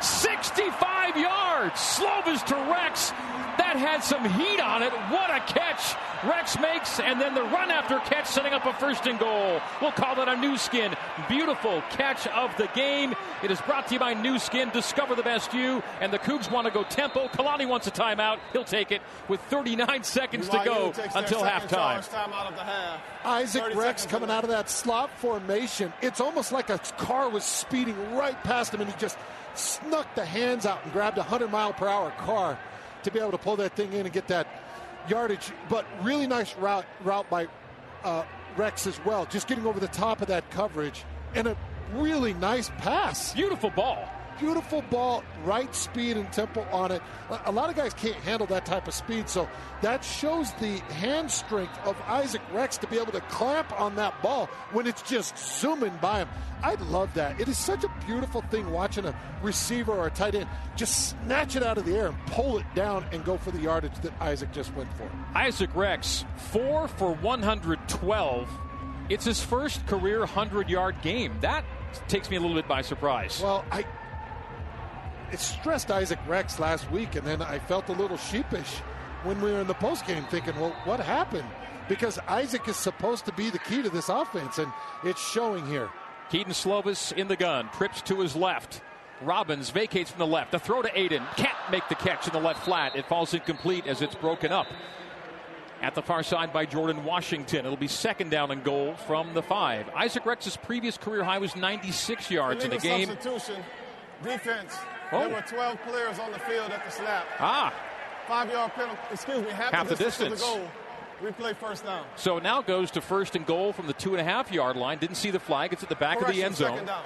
65 0.02 1.18
yards. 1.18 1.49
Slovis 1.70 2.46
to 2.46 2.56
Rex. 2.56 3.12
That 3.58 3.76
had 3.76 4.04
some 4.04 4.24
heat 4.24 4.62
on 4.62 4.84
it. 4.84 4.92
What 5.12 5.30
a 5.30 5.42
catch 5.42 5.96
Rex 6.24 6.58
makes. 6.60 7.00
And 7.00 7.20
then 7.20 7.36
the 7.36 7.44
run 7.44 7.70
after 7.72 8.00
catch 8.00 8.28
setting 8.28 8.54
up 8.54 8.66
a 8.66 8.74
first 8.74 9.06
and 9.06 9.20
goal. 9.20 9.60
We'll 9.82 9.92
call 9.92 10.16
that 10.16 10.30
a 10.30 10.38
Nu 10.38 10.58
Skin. 10.58 10.96
Beautiful 11.28 11.82
catch 11.92 12.26
of 12.28 12.56
the 12.58 12.68
game. 12.74 13.14
It 13.44 13.52
is 13.52 13.60
brought 13.62 13.88
to 13.88 13.96
you 13.96 14.00
by 14.00 14.14
Nu 14.14 14.40
Skin. 14.40 14.70
Discover 14.70 15.16
the 15.16 15.24
best 15.24 15.54
you. 15.54 15.84
And 16.00 16.14
the 16.14 16.20
Cougs 16.20 16.50
want 16.50 16.68
to 16.68 16.74
go 16.74 16.84
tempo. 16.84 17.28
Kalani 17.28 17.68
wants 17.68 17.86
a 17.88 17.92
timeout. 17.92 18.40
He'll 18.54 18.64
take 18.64 18.92
it 18.92 19.02
with 19.28 19.42
39 19.42 20.04
seconds 20.04 20.48
to 20.50 20.62
go 20.64 20.94
until 21.16 21.42
halftime. 21.42 21.96
Half. 21.96 22.08
Isaac 23.26 23.76
Rex 23.76 24.06
coming 24.06 24.30
out 24.30 24.46
of 24.46 24.50
that 24.50 24.70
slot 24.70 25.10
formation. 25.20 25.92
It's 26.02 26.22
almost 26.22 26.52
like 26.52 26.70
a 26.70 26.78
car 26.98 27.30
was 27.30 27.44
speeding 27.44 28.16
right 28.16 28.42
past 28.44 28.74
him 28.74 28.82
and 28.82 28.90
he 28.90 28.98
just 28.98 29.18
snuck 29.60 30.14
the 30.16 30.26
hands 30.26 30.66
out 30.66 30.84
and 30.84 30.94
grabbed 30.94 31.18
a 31.18 31.22
100 31.22 31.52
mile 31.52 31.74
per 31.74 31.88
hour 31.88 32.12
car 32.12 32.58
to 33.04 33.12
be 33.12 33.20
able 33.20 33.32
to 33.32 33.38
pull 33.38 33.56
that 33.58 33.76
thing 33.76 33.94
in 33.94 34.06
and 34.06 34.14
get 34.14 34.28
that 34.28 34.48
yardage. 35.08 35.52
But 35.70 35.86
really 36.02 36.28
nice 36.28 36.56
route 36.58 36.86
route 37.04 37.30
by 37.30 37.48
uh, 38.04 38.24
Rex 38.58 38.88
as 38.88 39.00
well, 39.06 39.26
just 39.26 39.48
getting 39.48 39.66
over 39.66 39.80
the 39.80 39.88
top 39.88 40.22
of 40.22 40.28
that 40.28 40.50
coverage 40.52 41.04
and 41.36 41.48
a 41.48 41.58
really 41.94 42.34
nice 42.34 42.70
pass. 42.80 43.34
Beautiful 43.34 43.70
ball 43.70 44.10
beautiful 44.40 44.82
ball, 44.90 45.24
right 45.44 45.74
speed 45.76 46.18
and 46.18 46.32
tempo 46.32 46.66
on 46.72 46.92
it. 46.92 47.02
A 47.46 47.52
lot 47.52 47.70
of 47.70 47.76
guys 47.76 47.94
can't 47.94 48.16
handle 48.16 48.48
that 48.48 48.66
type 48.66 48.88
of 48.88 48.94
speed, 48.94 49.30
so 49.30 49.48
that 49.82 50.04
shows 50.04 50.52
the 50.54 50.78
hand 50.94 51.30
strength 51.30 51.78
of 51.86 52.00
Isaac 52.08 52.42
Rex 52.54 52.78
to 52.80 52.88
be 52.88 52.98
able 52.98 53.12
to 53.12 53.22
clamp 53.22 53.80
on 53.80 53.96
that 53.96 54.22
ball 54.22 54.48
when 54.72 54.88
it's 54.88 55.02
just 55.02 55.38
zooming 55.38 55.98
by 56.02 56.20
him. 56.20 56.30
I 56.62 56.76
love 56.76 57.14
that. 57.14 57.40
It 57.40 57.48
is 57.48 57.58
such 57.58 57.84
a 57.84 57.90
beautiful 58.06 58.42
thing 58.50 58.70
watching 58.72 59.06
a 59.06 59.16
receiver 59.42 59.94
or 59.94 60.08
a 60.08 60.12
tight 60.12 60.36
end 60.36 60.48
just 60.76 61.10
snatch 61.10 61.56
it 61.56 61.64
out 61.64 61.78
of 61.78 61.86
the 61.86 61.96
air 61.96 62.08
and 62.08 62.18
pull 62.28 62.58
it 62.58 62.66
down 62.76 63.06
and 63.12 63.24
go 63.24 63.38
for 63.38 63.52
the 63.52 63.60
yardage 63.60 63.96
that 64.02 64.14
Isaac 64.22 64.52
just 64.52 64.74
went 64.76 64.92
for. 64.94 65.10
Isaac 65.36 65.74
Rex, 65.76 66.26
four 66.52 66.88
for 66.88 67.14
112. 67.16 68.50
It's 69.10 69.26
his 69.26 69.44
first 69.44 69.86
career 69.88 70.20
100 70.20 70.70
yard 70.70 71.02
game. 71.02 71.34
That 71.42 71.64
takes 72.08 72.30
me 72.30 72.38
a 72.38 72.40
little 72.40 72.56
bit 72.56 72.68
by 72.68 72.82
surprise. 72.82 73.42
Well, 73.42 73.66
I 73.72 73.86
it 75.32 75.40
stressed 75.40 75.92
Isaac 75.92 76.20
Rex 76.28 76.60
last 76.60 76.90
week, 76.92 77.16
and 77.16 77.26
then 77.26 77.42
I 77.42 77.60
felt 77.60 77.90
a 77.90 77.94
little 77.94 78.18
sheepish 78.18 78.80
when 79.24 79.42
we 79.42 79.52
were 79.52 79.60
in 79.60 79.68
the 79.68 79.74
post 79.74 80.06
game, 80.06 80.24
thinking, 80.26 80.60
"Well, 80.60 80.76
what 80.86 81.00
happened?" 81.00 81.50
Because 81.88 82.20
Isaac 82.28 82.68
is 82.68 82.78
supposed 82.78 83.26
to 83.26 83.32
be 83.34 83.50
the 83.50 83.60
key 83.60 83.82
to 83.82 83.90
this 83.90 84.10
offense, 84.10 84.58
and 84.60 84.72
it's 85.04 85.22
showing 85.32 85.66
here. 85.66 85.90
Kedon 86.30 86.54
Slovis 86.54 87.12
in 87.12 87.28
the 87.28 87.36
gun, 87.36 87.70
trips 87.70 88.02
to 88.04 88.20
his 88.20 88.36
left. 88.36 88.82
Robbins 89.22 89.72
vacates 89.72 90.12
from 90.12 90.20
the 90.20 90.28
left. 90.28 90.52
The 90.52 90.60
throw 90.60 90.82
to 90.82 91.00
Aidan. 91.00 91.26
Can't 91.36 91.58
make 91.72 91.88
the 91.90 91.96
catch 91.96 92.28
in 92.28 92.34
the 92.34 92.40
left 92.40 92.64
flat. 92.64 92.96
It 92.96 93.06
falls 93.06 93.34
incomplete 93.34 93.88
as 93.88 94.02
it's 94.02 94.16
broken 94.16 94.52
up. 94.52 94.68
At 95.82 95.96
the 95.96 96.02
far 96.02 96.24
side 96.24 96.54
by 96.54 96.66
Jordan 96.66 97.04
Washington. 97.04 97.66
It'll 97.66 97.78
be 97.78 97.88
second 97.88 98.30
down 98.30 98.52
and 98.52 98.64
goal 98.64 98.96
from 99.08 99.34
the 99.34 99.42
five. 99.42 99.90
Isaac 99.96 100.26
Rex's 100.26 100.58
previous 100.58 100.98
career 100.98 101.24
high 101.24 101.40
was 101.40 101.56
96 101.56 102.30
yards 102.30 102.64
in 102.64 102.70
the 102.70 102.78
game. 102.78 103.08
Substitution. 103.08 103.64
Defense. 104.24 104.78
Oh. 105.12 105.20
There 105.20 105.30
were 105.30 105.42
12 105.42 105.82
players 105.84 106.20
on 106.20 106.32
the 106.32 106.40
field 106.40 106.72
at 106.72 106.84
the 106.86 106.92
snap. 106.92 107.26
Ah. 107.40 107.74
Five 108.28 108.52
yard 108.52 108.72
penalty. 108.74 109.00
Excuse 109.12 109.42
me, 109.42 109.50
half, 109.50 109.74
half 109.74 109.90
the, 109.90 109.96
the 109.96 110.04
distance. 110.04 110.42
To 110.42 110.48
the 110.48 110.58
goal. 110.58 110.68
We 111.24 111.32
play 111.32 111.54
first 111.54 111.84
down. 111.84 112.06
So 112.16 112.38
it 112.38 112.44
now 112.44 112.62
goes 112.62 112.92
to 112.92 113.02
first 113.02 113.36
and 113.36 113.46
goal 113.46 113.74
from 113.74 113.88
the 113.88 113.94
two 113.94 114.12
and 114.16 114.22
a 114.22 114.24
half 114.24 114.52
yard 114.52 114.78
line. 114.78 115.00
Didn't 115.00 115.18
see 115.18 115.32
the 115.32 115.40
flag. 115.40 115.74
It's 115.74 115.84
at 115.84 115.90
the 115.90 115.96
back 115.96 116.20
Correction, 116.20 116.30
of 116.30 116.36
the 116.36 116.44
end 116.44 116.56
zone. 116.56 116.86
Down. 116.86 117.04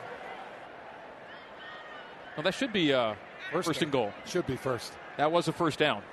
Well, 2.35 2.43
that 2.43 2.53
should 2.53 2.73
be 2.73 2.93
uh, 2.93 3.15
first, 3.51 3.67
first 3.67 3.81
and 3.81 3.91
goal. 3.91 4.11
Should 4.25 4.45
be 4.45 4.55
first. 4.55 4.93
That 5.17 5.31
was 5.31 5.47
a 5.47 5.53
first 5.53 5.79
down. 5.79 6.03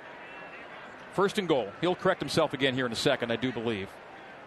First 1.13 1.37
and 1.37 1.47
goal. 1.47 1.69
He'll 1.81 1.95
correct 1.95 2.21
himself 2.21 2.53
again 2.53 2.73
here 2.73 2.85
in 2.85 2.91
a 2.91 2.95
second, 2.95 3.31
I 3.31 3.35
do 3.35 3.51
believe. 3.51 3.89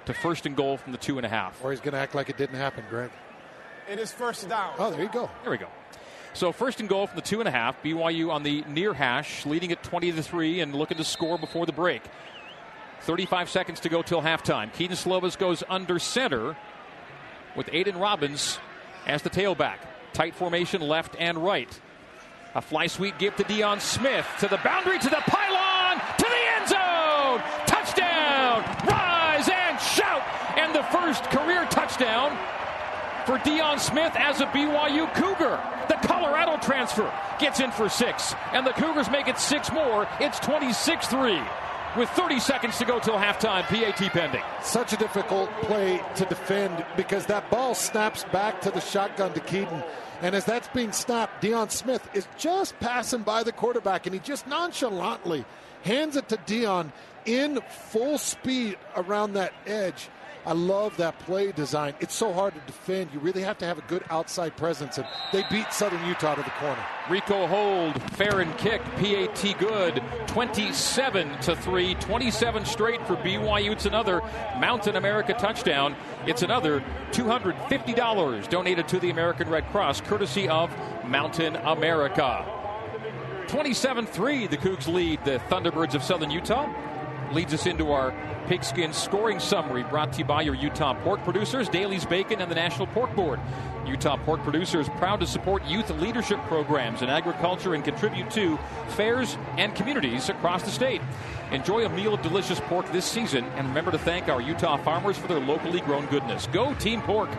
To 0.07 0.15
first 0.15 0.47
and 0.47 0.57
goal 0.57 0.77
from 0.77 0.93
the 0.93 0.99
two 0.99 1.19
and 1.19 1.27
a 1.27 1.29
half. 1.29 1.63
Or 1.63 1.71
he's 1.71 1.81
going 1.81 1.93
to 1.93 1.99
act 1.99 2.15
like 2.15 2.29
it 2.29 2.37
didn't 2.37 2.57
happen, 2.57 2.85
Greg. 2.89 3.11
It 3.91 3.99
is 3.99 4.13
first 4.13 4.49
down. 4.49 4.75
Oh, 4.79 4.91
there 4.91 5.03
you 5.03 5.11
go. 5.11 5.31
There 5.43 5.51
we 5.51 5.59
go. 5.59 5.69
So 6.35 6.51
first 6.51 6.81
and 6.81 6.89
goal 6.89 7.07
from 7.07 7.15
the 7.15 7.23
two 7.23 7.39
and 7.39 7.49
a 7.49 7.53
half. 7.53 7.81
BYU 7.83 8.31
on 8.31 8.43
the 8.43 8.65
near 8.69 8.93
hash, 8.93 9.47
leading 9.47 9.71
at 9.71 9.83
20 9.85 10.13
to 10.13 10.23
3 10.23 10.61
and 10.61 10.75
looking 10.75 10.99
to 10.99 11.05
score 11.05 11.39
before 11.39 11.65
the 11.65 11.73
break. 11.73 12.03
35 13.03 13.49
seconds 13.49 13.81
to 13.81 13.89
go 13.89 14.03
till 14.03 14.21
halftime. 14.21 14.73
Kedon 14.73 14.97
Slovis 14.97 15.39
goes 15.39 15.63
under 15.69 15.99
center 16.01 16.57
with 17.55 17.69
Aidan 17.73 17.99
Robbins 17.99 18.59
as 19.07 19.23
the 19.23 19.31
tailback. 19.31 19.77
Tight 20.13 20.35
formation 20.35 20.81
left 20.81 21.15
and 21.21 21.39
right. 21.39 21.81
A 22.57 22.61
fly 22.61 22.89
sweep 22.89 23.19
give 23.19 23.37
to 23.37 23.45
Deion 23.45 23.81
Smith 23.81 24.27
to 24.41 24.49
the 24.49 24.59
boundary, 24.65 24.99
to 24.99 25.11
the 25.11 25.23
pylon, 25.27 26.01
to 26.19 26.25
the 26.25 26.43
end 26.57 26.69
zone. 26.69 27.43
Touchdown! 27.67 28.63
Rise 28.89 29.49
and 29.49 29.81
shout! 29.81 30.23
And 30.57 30.75
the 30.75 30.83
first 30.85 31.25
career 31.31 31.67
touchdown 31.67 32.37
for 33.27 33.39
Deion 33.39 33.81
Smith 33.81 34.13
as 34.17 34.41
a 34.41 34.47
BYU 34.47 35.13
Cougar. 35.15 35.61
The 35.89 36.07
Colorado 36.07 36.59
transfer 36.59 37.11
gets 37.39 37.61
in 37.61 37.71
for 37.71 37.89
six, 37.89 38.35
and 38.53 38.67
the 38.67 38.73
Cougars 38.73 39.11
make 39.11 39.29
it 39.29 39.39
six 39.39 39.73
more. 39.73 40.07
It's 40.21 40.39
26 40.41 41.07
3 41.09 41.41
with 41.97 42.09
30 42.11 42.41
seconds 42.41 42.79
to 42.79 42.85
go 42.85 42.99
till 42.99 43.15
halftime. 43.15 43.63
PAT 43.63 44.13
pending. 44.13 44.43
Such 44.63 44.93
a 44.93 44.97
difficult 44.97 45.51
play 45.63 46.03
to 46.17 46.25
defend 46.27 46.85
because 46.97 47.27
that 47.27 47.51
ball 47.51 47.75
snaps 47.75 48.25
back 48.25 48.61
to 48.63 48.71
the 48.71 48.81
shotgun 48.81 49.33
to 49.33 49.41
Kedon. 49.41 49.83
And 50.21 50.35
as 50.35 50.45
that's 50.45 50.69
being 50.69 50.93
snapped, 50.93 51.43
Deion 51.43 51.71
Smith 51.71 52.09
is 52.15 52.27
just 52.39 52.79
passing 52.81 53.23
by 53.23 53.43
the 53.43 53.53
quarterback, 53.53 54.07
and 54.07 54.15
he 54.15 54.21
just 54.21 54.47
nonchalantly 54.47 55.45
hands 55.83 56.17
it 56.17 56.29
to 56.29 56.37
Deion 56.37 56.93
in 57.27 57.61
full 57.69 58.19
speed 58.19 58.79
around 58.97 59.35
that 59.35 59.53
edge. 59.67 60.09
I 60.47 60.53
love 60.53 60.97
that 60.99 61.19
play 61.21 61.53
design. 61.53 61.95
It's 62.01 62.15
so 62.15 62.33
hard 62.33 62.55
to 62.55 62.61
defend. 62.67 63.11
You 63.15 63.21
really 63.21 63.41
have 63.43 63.57
to 63.59 63.67
have 63.67 63.79
a 63.79 63.83
good 63.83 64.05
outside 64.11 64.57
presence, 64.57 64.99
and 64.99 65.07
they 65.33 65.43
beat 65.51 65.73
Southern 65.73 66.05
Utah 66.07 66.35
to 66.35 66.43
the 66.43 66.51
corner. 66.51 66.85
Rehkow 67.07 67.49
hold, 67.49 68.03
Ferrin 68.13 68.53
kick, 68.59 68.83
PAT 68.97 69.59
good, 69.59 70.03
27 70.27 71.41
to 71.41 71.57
3, 71.57 71.95
27 71.95 72.65
straight 72.67 73.07
for 73.07 73.17
BYU. 73.17 73.73
It's 73.73 73.87
another 73.87 74.21
Mountain 74.59 74.97
America 74.97 75.33
touchdown. 75.33 75.97
It's 76.27 76.43
another 76.43 76.85
$250 77.13 78.49
donated 78.51 78.87
to 78.89 78.99
the 78.99 79.09
American 79.11 79.49
Red 79.49 79.67
Cross, 79.71 80.03
courtesy 80.03 80.49
of 80.49 80.71
Mountain 81.07 81.57
America. 81.57 82.45
27 83.49 84.07
3, 84.07 84.47
the 84.47 84.57
Cougs 84.57 84.93
lead 84.93 85.25
the 85.25 85.39
Thunderbirds 85.49 85.95
of 85.95 86.03
Southern 86.03 86.31
Utah. 86.31 86.69
Leads 87.35 87.53
us 87.53 87.67
into 87.67 87.91
our 87.91 88.15
pigskin 88.47 88.93
scoring 88.93 89.41
summary 89.41 89.83
brought 89.83 90.13
to 90.13 90.21
you 90.21 90.25
by 90.25 90.43
your 90.43 90.55
Utah 90.55 90.95
pork 91.03 91.21
producers, 91.25 91.69
Daily's 91.69 92.07
Bacon, 92.07 92.41
and 92.41 92.49
the 92.49 92.55
National 92.55 92.87
Pork 92.87 93.13
Board. 93.17 93.41
Utah 93.85 94.17
Pork 94.19 94.41
Producers 94.45 94.89
proud 94.99 95.19
to 95.19 95.27
support 95.27 95.65
youth 95.65 95.91
leadership 95.91 96.39
programs 96.47 97.03
in 97.03 97.11
agriculture 97.11 97.75
and 97.75 97.85
contribute 97.85 98.31
to 98.31 98.57
fairs 98.91 99.37
and 99.59 99.75
communities 99.75 100.29
across 100.29 100.63
the 100.63 100.71
state. 100.71 101.03
Enjoy 101.51 101.85
a 101.85 101.89
meal 101.89 102.15
of 102.15 102.23
delicious 102.23 102.61
pork 102.61 102.91
this 102.93 103.05
season 103.05 103.45
and 103.57 103.67
remember 103.67 103.91
to 103.91 103.99
thank 103.99 104.29
our 104.29 104.41
Utah 104.41 104.77
farmers 104.77 105.19
for 105.19 105.27
their 105.27 105.41
locally 105.41 105.81
grown 105.81 106.07
goodness. 106.07 106.47
Go 106.53 106.73
Team 106.75 107.03
Pork. 107.03 107.31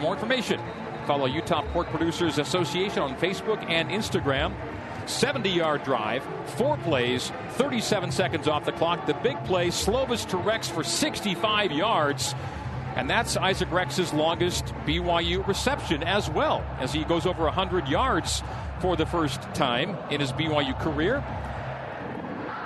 More 0.00 0.14
information, 0.14 0.60
follow 1.06 1.26
Utah 1.26 1.62
Pork 1.72 1.88
Producers 1.88 2.38
Association 2.38 3.00
on 3.00 3.16
Facebook 3.16 3.62
and 3.68 3.90
Instagram. 3.90 4.54
70 5.06 5.50
yard 5.50 5.82
drive, 5.84 6.22
four 6.56 6.76
plays, 6.78 7.32
37 7.50 8.10
seconds 8.12 8.48
off 8.48 8.64
the 8.64 8.72
clock. 8.72 9.06
The 9.06 9.14
big 9.14 9.42
play, 9.44 9.68
Slovis 9.68 10.28
to 10.30 10.36
Rex 10.36 10.68
for 10.68 10.84
65 10.84 11.72
yards. 11.72 12.34
And 12.94 13.08
that's 13.08 13.36
Isaac 13.36 13.70
Rex's 13.70 14.12
longest 14.12 14.66
BYU 14.86 15.46
reception 15.46 16.02
as 16.02 16.28
well, 16.28 16.62
as 16.78 16.92
he 16.92 17.04
goes 17.04 17.24
over 17.24 17.44
100 17.44 17.88
yards 17.88 18.42
for 18.80 18.96
the 18.96 19.06
first 19.06 19.40
time 19.54 19.96
in 20.10 20.20
his 20.20 20.32
BYU 20.32 20.78
career. 20.78 21.24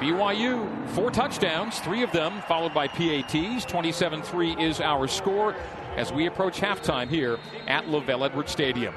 BYU, 0.00 0.88
four 0.90 1.10
touchdowns, 1.10 1.78
three 1.78 2.02
of 2.02 2.12
them 2.12 2.42
followed 2.48 2.74
by 2.74 2.88
PATs. 2.88 3.64
27 3.64 4.22
3 4.22 4.52
is 4.62 4.80
our 4.80 5.06
score 5.06 5.54
as 5.96 6.12
we 6.12 6.26
approach 6.26 6.60
halftime 6.60 7.08
here 7.08 7.38
at 7.66 7.86
LaVell 7.86 8.26
Edwards 8.26 8.52
Stadium. 8.52 8.94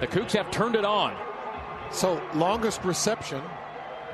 The 0.00 0.06
Cougs 0.06 0.32
have 0.32 0.50
turned 0.50 0.74
it 0.74 0.84
on. 0.84 1.16
So, 1.92 2.20
longest 2.34 2.84
reception 2.84 3.42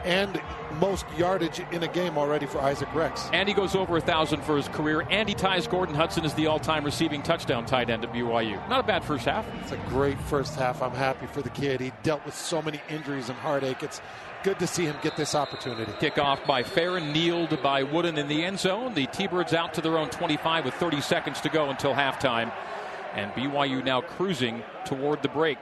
and 0.05 0.41
most 0.81 1.05
yardage 1.16 1.61
in 1.72 1.83
a 1.83 1.89
game 1.89 2.18
already 2.18 2.47
for 2.47 2.61
Isaac 2.61 2.93
Rex. 2.95 3.29
And 3.33 3.49
he 3.49 3.55
goes 3.55 3.74
over 3.74 3.97
a 3.97 4.01
thousand 4.01 4.43
for 4.43 4.57
his 4.57 4.68
career. 4.68 5.07
And 5.11 5.29
he 5.29 5.35
ties 5.35 5.66
Gordon 5.66 5.95
Hudson 5.95 6.24
as 6.24 6.35
the 6.35 6.47
all-time 6.47 6.85
receiving 6.85 7.22
touchdown 7.22 7.66
tight 7.66 7.91
end 7.91 8.05
at 8.05 8.12
BYU. 8.12 8.68
Not 8.68 8.81
a 8.81 8.87
bad 8.87 9.05
first 9.05 9.24
half. 9.24 9.47
It's 9.62 9.72
a 9.72 9.76
great 9.89 10.20
first 10.22 10.55
half. 10.55 10.83
I'm 10.83 10.93
happy 10.93 11.26
for 11.26 11.43
the 11.43 11.51
kid. 11.51 11.81
He 11.81 11.93
dealt 12.03 12.24
with 12.24 12.35
so 12.35 12.62
many 12.62 12.81
injuries 12.89 13.29
and 13.29 13.39
heartache. 13.39 13.83
It's 13.83 14.01
good 14.45 14.59
to 14.61 14.66
see 14.66 14.85
him 14.85 14.97
get 15.03 15.16
this 15.16 15.35
opportunity. 15.35 15.91
Kickoff 15.93 16.47
by 16.47 16.62
Ferrin, 16.62 17.12
kneeled 17.12 17.61
by 17.62 17.83
Wooden 17.83 18.18
in 18.18 18.29
the 18.29 18.45
end 18.45 18.61
zone. 18.61 18.95
The 18.95 19.07
T-Birds 19.07 19.53
out 19.53 19.74
to 19.74 19.81
their 19.81 19.99
own 19.99 20.11
25 20.11 20.64
with 20.64 20.74
30 20.74 21.01
seconds 21.01 21.41
to 21.41 21.49
go 21.49 21.70
until 21.70 21.93
halftime. 21.95 22.53
And 23.14 23.33
BYU 23.33 23.85
now 23.85 24.01
cruising 24.01 24.62
toward 24.85 25.22
the 25.22 25.29
break. 25.29 25.59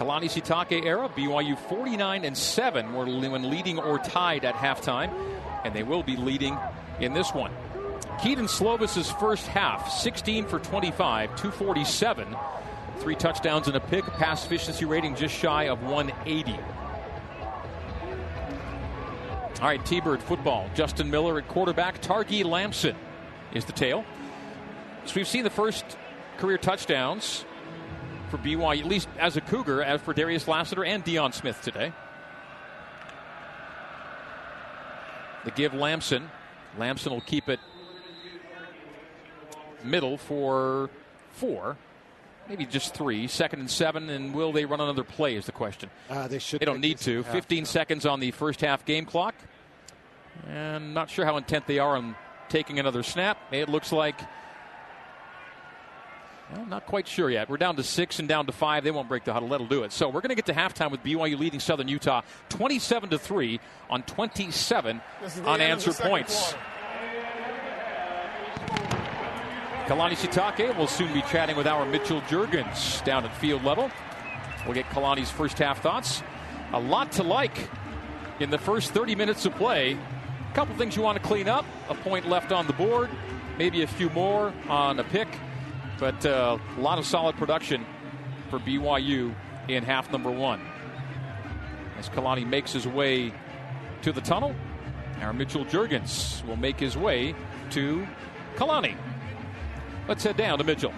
Kalani 0.00 0.30
Sitake 0.30 0.86
era, 0.86 1.10
BYU 1.10 1.58
49 1.58 2.24
and 2.24 2.34
7 2.34 2.94
were 2.94 3.04
when 3.04 3.50
leading 3.50 3.78
or 3.78 3.98
tied 3.98 4.46
at 4.46 4.54
halftime, 4.54 5.12
and 5.62 5.74
they 5.74 5.82
will 5.82 6.02
be 6.02 6.16
leading 6.16 6.56
in 7.00 7.12
this 7.12 7.34
one. 7.34 7.52
Kedon 8.22 8.48
Slovis's 8.48 9.10
first 9.10 9.46
half, 9.46 9.90
16 9.90 10.46
for 10.46 10.58
25, 10.58 11.36
247, 11.36 12.34
three 13.00 13.14
touchdowns 13.14 13.66
and 13.66 13.76
a 13.76 13.80
pick, 13.80 14.06
pass 14.06 14.46
efficiency 14.46 14.86
rating 14.86 15.16
just 15.16 15.34
shy 15.34 15.64
of 15.64 15.82
180. 15.82 16.52
All 19.60 19.66
right, 19.66 19.84
T-Bird 19.84 20.22
football. 20.22 20.70
Justin 20.74 21.10
Miller 21.10 21.36
at 21.36 21.46
quarterback. 21.48 22.00
Targhee 22.00 22.42
Lambson 22.42 22.96
is 23.52 23.66
the 23.66 23.72
tail. 23.72 24.06
So 25.04 25.12
we've 25.16 25.28
seen 25.28 25.44
the 25.44 25.50
first 25.50 25.84
career 26.38 26.56
touchdowns 26.56 27.44
for 28.30 28.38
BYU, 28.38 28.80
at 28.80 28.86
least 28.86 29.08
as 29.18 29.36
a 29.36 29.40
Cougar, 29.40 29.82
as 29.82 30.00
for 30.00 30.14
Darius 30.14 30.46
Lassiter 30.46 30.84
and 30.84 31.04
Deion 31.04 31.34
Smith 31.34 31.60
today. 31.62 31.92
The 35.44 35.50
give 35.50 35.74
Lambson. 35.74 36.30
Lambson 36.78 37.12
will 37.12 37.20
keep 37.22 37.48
it 37.48 37.58
middle 39.82 40.18
for 40.18 40.90
four, 41.32 41.76
maybe 42.48 42.66
just 42.66 42.94
three. 42.94 43.26
Second 43.26 43.60
and 43.60 43.70
seven, 43.70 44.08
and 44.10 44.34
will 44.34 44.52
they 44.52 44.64
run 44.64 44.80
another 44.80 45.02
play? 45.02 45.34
Is 45.34 45.46
the 45.46 45.52
question. 45.52 45.90
Uh, 46.08 46.28
they 46.28 46.38
should. 46.38 46.60
They 46.60 46.66
don't 46.66 46.80
need 46.80 46.98
to. 46.98 47.22
15 47.24 47.64
seconds 47.64 48.06
on 48.06 48.20
the 48.20 48.30
first 48.30 48.60
half 48.60 48.84
game 48.84 49.06
clock, 49.06 49.34
and 50.46 50.94
not 50.94 51.10
sure 51.10 51.24
how 51.24 51.36
intent 51.36 51.66
they 51.66 51.78
are 51.78 51.96
on 51.96 52.14
taking 52.48 52.78
another 52.78 53.02
snap. 53.02 53.38
It 53.50 53.68
looks 53.68 53.92
like 53.92 54.20
well, 56.54 56.66
not 56.66 56.86
quite 56.86 57.06
sure 57.06 57.30
yet. 57.30 57.48
We're 57.48 57.56
down 57.56 57.76
to 57.76 57.82
six 57.82 58.18
and 58.18 58.28
down 58.28 58.46
to 58.46 58.52
five. 58.52 58.82
They 58.82 58.90
won't 58.90 59.08
break 59.08 59.24
the 59.24 59.32
huddle. 59.32 59.48
That'll 59.48 59.66
do 59.66 59.84
it. 59.84 59.92
So 59.92 60.08
we're 60.08 60.20
going 60.20 60.30
to 60.30 60.34
get 60.34 60.46
to 60.46 60.52
halftime 60.52 60.90
with 60.90 61.02
BYU 61.02 61.38
leading 61.38 61.60
Southern 61.60 61.88
Utah 61.88 62.22
27 62.48 63.10
to 63.10 63.18
three 63.18 63.60
on 63.88 64.02
27 64.02 65.00
unanswered 65.44 65.96
points. 65.96 66.54
Kalani 69.86 70.16
Sitake 70.16 70.76
will 70.76 70.86
soon 70.86 71.12
be 71.12 71.22
chatting 71.22 71.56
with 71.56 71.66
our 71.66 71.84
Mitchell 71.84 72.20
Juergens 72.22 73.04
down 73.04 73.24
at 73.24 73.36
field 73.36 73.64
level. 73.64 73.90
We'll 74.64 74.74
get 74.74 74.86
Kalani's 74.86 75.30
first 75.30 75.58
half 75.58 75.82
thoughts. 75.82 76.22
A 76.72 76.80
lot 76.80 77.12
to 77.12 77.22
like 77.22 77.68
in 78.38 78.50
the 78.50 78.58
first 78.58 78.92
30 78.92 79.14
minutes 79.14 79.46
of 79.46 79.54
play. 79.56 79.92
A 79.92 80.54
couple 80.54 80.76
things 80.76 80.96
you 80.96 81.02
want 81.02 81.20
to 81.20 81.26
clean 81.26 81.48
up. 81.48 81.64
A 81.88 81.94
point 81.94 82.28
left 82.28 82.52
on 82.52 82.66
the 82.66 82.72
board, 82.72 83.10
maybe 83.58 83.82
a 83.82 83.86
few 83.86 84.10
more 84.10 84.52
on 84.68 84.98
a 84.98 85.04
pick 85.04 85.28
but 86.00 86.24
uh, 86.24 86.58
a 86.76 86.80
lot 86.80 86.98
of 86.98 87.04
solid 87.04 87.36
production 87.36 87.84
for 88.48 88.58
BYU 88.58 89.34
in 89.68 89.84
half 89.84 90.10
number 90.10 90.30
one. 90.30 90.60
As 91.98 92.08
Kalani 92.08 92.48
makes 92.48 92.72
his 92.72 92.88
way 92.88 93.32
to 94.00 94.10
the 94.10 94.22
tunnel, 94.22 94.56
our 95.20 95.34
Mitchell 95.34 95.66
Juergens 95.66 96.44
will 96.46 96.56
make 96.56 96.80
his 96.80 96.96
way 96.96 97.34
to 97.70 98.08
Kalani. 98.56 98.96
Let's 100.08 100.24
head 100.24 100.38
down 100.38 100.56
to 100.58 100.64
Mitchell. 100.64 100.94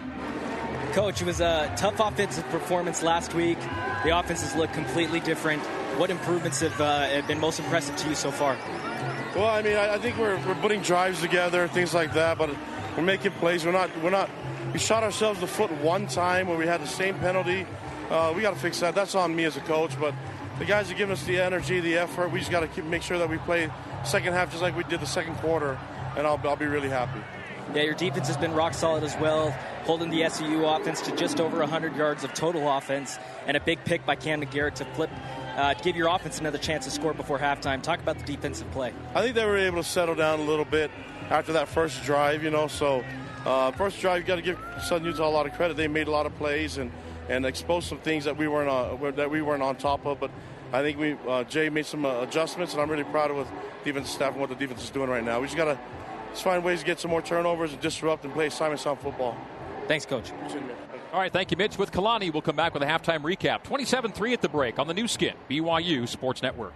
Coach, 0.92 1.20
it 1.20 1.24
was 1.24 1.40
a 1.40 1.72
tough 1.76 1.98
offensive 1.98 2.48
performance 2.50 3.02
last 3.02 3.34
week. 3.34 3.58
The 4.04 4.16
offenses 4.16 4.54
look 4.54 4.72
completely 4.72 5.18
different. 5.20 5.62
What 5.98 6.10
improvements 6.10 6.60
have, 6.60 6.80
uh, 6.80 7.08
have 7.08 7.26
been 7.26 7.40
most 7.40 7.58
impressive 7.58 7.96
to 7.96 8.08
you 8.08 8.14
so 8.14 8.30
far? 8.30 8.56
Well, 9.34 9.46
I 9.46 9.62
mean, 9.62 9.76
I, 9.76 9.94
I 9.94 9.98
think 9.98 10.16
we're, 10.18 10.36
we're 10.46 10.54
putting 10.56 10.82
drives 10.82 11.20
together, 11.20 11.66
things 11.66 11.92
like 11.92 12.12
that, 12.14 12.38
but 12.38 12.50
we're 12.96 13.02
making 13.02 13.32
plays. 13.32 13.64
We're 13.64 13.72
not 13.72 13.90
we're 14.02 14.10
not 14.10 14.28
we 14.72 14.78
shot 14.78 15.02
ourselves 15.02 15.40
the 15.40 15.46
foot 15.46 15.70
one 15.82 16.06
time 16.06 16.48
where 16.48 16.56
we 16.56 16.66
had 16.66 16.80
the 16.80 16.86
same 16.86 17.18
penalty. 17.18 17.66
Uh, 18.10 18.32
we 18.34 18.42
got 18.42 18.54
to 18.54 18.60
fix 18.60 18.80
that. 18.80 18.94
That's 18.94 19.14
on 19.14 19.34
me 19.34 19.44
as 19.44 19.56
a 19.56 19.60
coach, 19.60 19.98
but 20.00 20.14
the 20.58 20.64
guys 20.64 20.90
are 20.90 20.94
giving 20.94 21.12
us 21.12 21.24
the 21.24 21.40
energy, 21.40 21.80
the 21.80 21.98
effort. 21.98 22.30
We 22.30 22.38
just 22.38 22.50
got 22.50 22.60
to 22.60 22.68
keep 22.68 22.84
make 22.84 23.02
sure 23.02 23.18
that 23.18 23.28
we 23.28 23.38
play 23.38 23.70
second 24.04 24.32
half 24.32 24.50
just 24.50 24.62
like 24.62 24.76
we 24.76 24.84
did 24.84 25.00
the 25.00 25.06
second 25.06 25.34
quarter, 25.36 25.78
and 26.16 26.26
I'll, 26.26 26.40
I'll 26.44 26.56
be 26.56 26.66
really 26.66 26.88
happy. 26.88 27.20
Yeah, 27.74 27.82
your 27.82 27.94
defense 27.94 28.26
has 28.26 28.36
been 28.36 28.52
rock 28.52 28.74
solid 28.74 29.02
as 29.02 29.16
well, 29.16 29.50
holding 29.84 30.10
the 30.10 30.22
SUU 30.22 30.78
offense 30.78 31.00
to 31.02 31.16
just 31.16 31.40
over 31.40 31.58
100 31.58 31.96
yards 31.96 32.22
of 32.24 32.34
total 32.34 32.68
offense, 32.70 33.18
and 33.46 33.56
a 33.56 33.60
big 33.60 33.82
pick 33.84 34.04
by 34.04 34.14
Camden 34.14 34.48
Garrett 34.50 34.76
to 34.76 34.84
flip, 34.84 35.10
uh, 35.56 35.74
give 35.74 35.96
your 35.96 36.08
offense 36.08 36.38
another 36.38 36.58
chance 36.58 36.84
to 36.84 36.90
score 36.90 37.14
before 37.14 37.38
halftime. 37.38 37.82
Talk 37.82 38.00
about 38.00 38.18
the 38.18 38.24
defensive 38.24 38.70
play. 38.72 38.92
I 39.14 39.22
think 39.22 39.34
they 39.34 39.46
were 39.46 39.56
able 39.56 39.82
to 39.82 39.88
settle 39.88 40.14
down 40.14 40.40
a 40.40 40.44
little 40.44 40.64
bit 40.64 40.90
after 41.30 41.54
that 41.54 41.68
first 41.68 42.02
drive, 42.02 42.42
you 42.42 42.50
know, 42.50 42.66
so 42.66 43.02
uh, 43.44 43.70
first 43.72 44.00
drive, 44.00 44.20
you 44.20 44.26
got 44.26 44.36
to 44.36 44.42
give 44.42 44.58
Southern 44.82 45.06
Utah 45.06 45.28
a 45.28 45.30
lot 45.30 45.46
of 45.46 45.52
credit. 45.54 45.76
They 45.76 45.88
made 45.88 46.06
a 46.06 46.10
lot 46.10 46.26
of 46.26 46.36
plays 46.36 46.78
and, 46.78 46.90
and 47.28 47.44
exposed 47.44 47.88
some 47.88 47.98
things 47.98 48.24
that 48.24 48.36
we 48.36 48.48
weren't 48.48 48.68
on, 48.68 49.04
uh, 49.04 49.10
that 49.12 49.30
we 49.30 49.42
weren't 49.42 49.62
on 49.62 49.76
top 49.76 50.06
of. 50.06 50.20
But 50.20 50.30
I 50.72 50.82
think 50.82 50.98
we 50.98 51.16
uh, 51.28 51.44
Jay 51.44 51.68
made 51.68 51.86
some 51.86 52.04
uh, 52.04 52.22
adjustments, 52.22 52.72
and 52.72 52.82
I'm 52.82 52.90
really 52.90 53.04
proud 53.04 53.30
of 53.30 53.38
what 53.38 53.46
defense 53.84 54.10
staff 54.10 54.32
and 54.32 54.40
what 54.40 54.48
the 54.48 54.56
defense 54.56 54.84
is 54.84 54.90
doing 54.90 55.10
right 55.10 55.24
now. 55.24 55.40
We 55.40 55.46
just 55.46 55.56
got 55.56 55.64
to 55.64 55.78
find 56.40 56.64
ways 56.64 56.80
to 56.80 56.86
get 56.86 57.00
some 57.00 57.10
more 57.10 57.22
turnovers 57.22 57.72
and 57.72 57.80
disrupt 57.80 58.24
and 58.24 58.32
play 58.32 58.48
Simon 58.48 58.78
Sound 58.78 59.00
football. 59.00 59.36
Thanks, 59.88 60.06
Coach. 60.06 60.30
All 61.12 61.20
right, 61.20 61.32
thank 61.32 61.50
you, 61.50 61.56
Mitch. 61.56 61.76
With 61.76 61.92
Kalani, 61.92 62.32
we'll 62.32 62.42
come 62.42 62.56
back 62.56 62.72
with 62.72 62.82
a 62.82 62.86
halftime 62.86 63.20
recap. 63.22 63.64
27 63.64 64.12
3 64.12 64.32
at 64.32 64.40
the 64.40 64.48
break 64.48 64.78
on 64.78 64.86
the 64.86 64.94
Nu 64.94 65.06
Skin, 65.06 65.34
BYU 65.50 66.08
Sports 66.08 66.42
Network. 66.42 66.72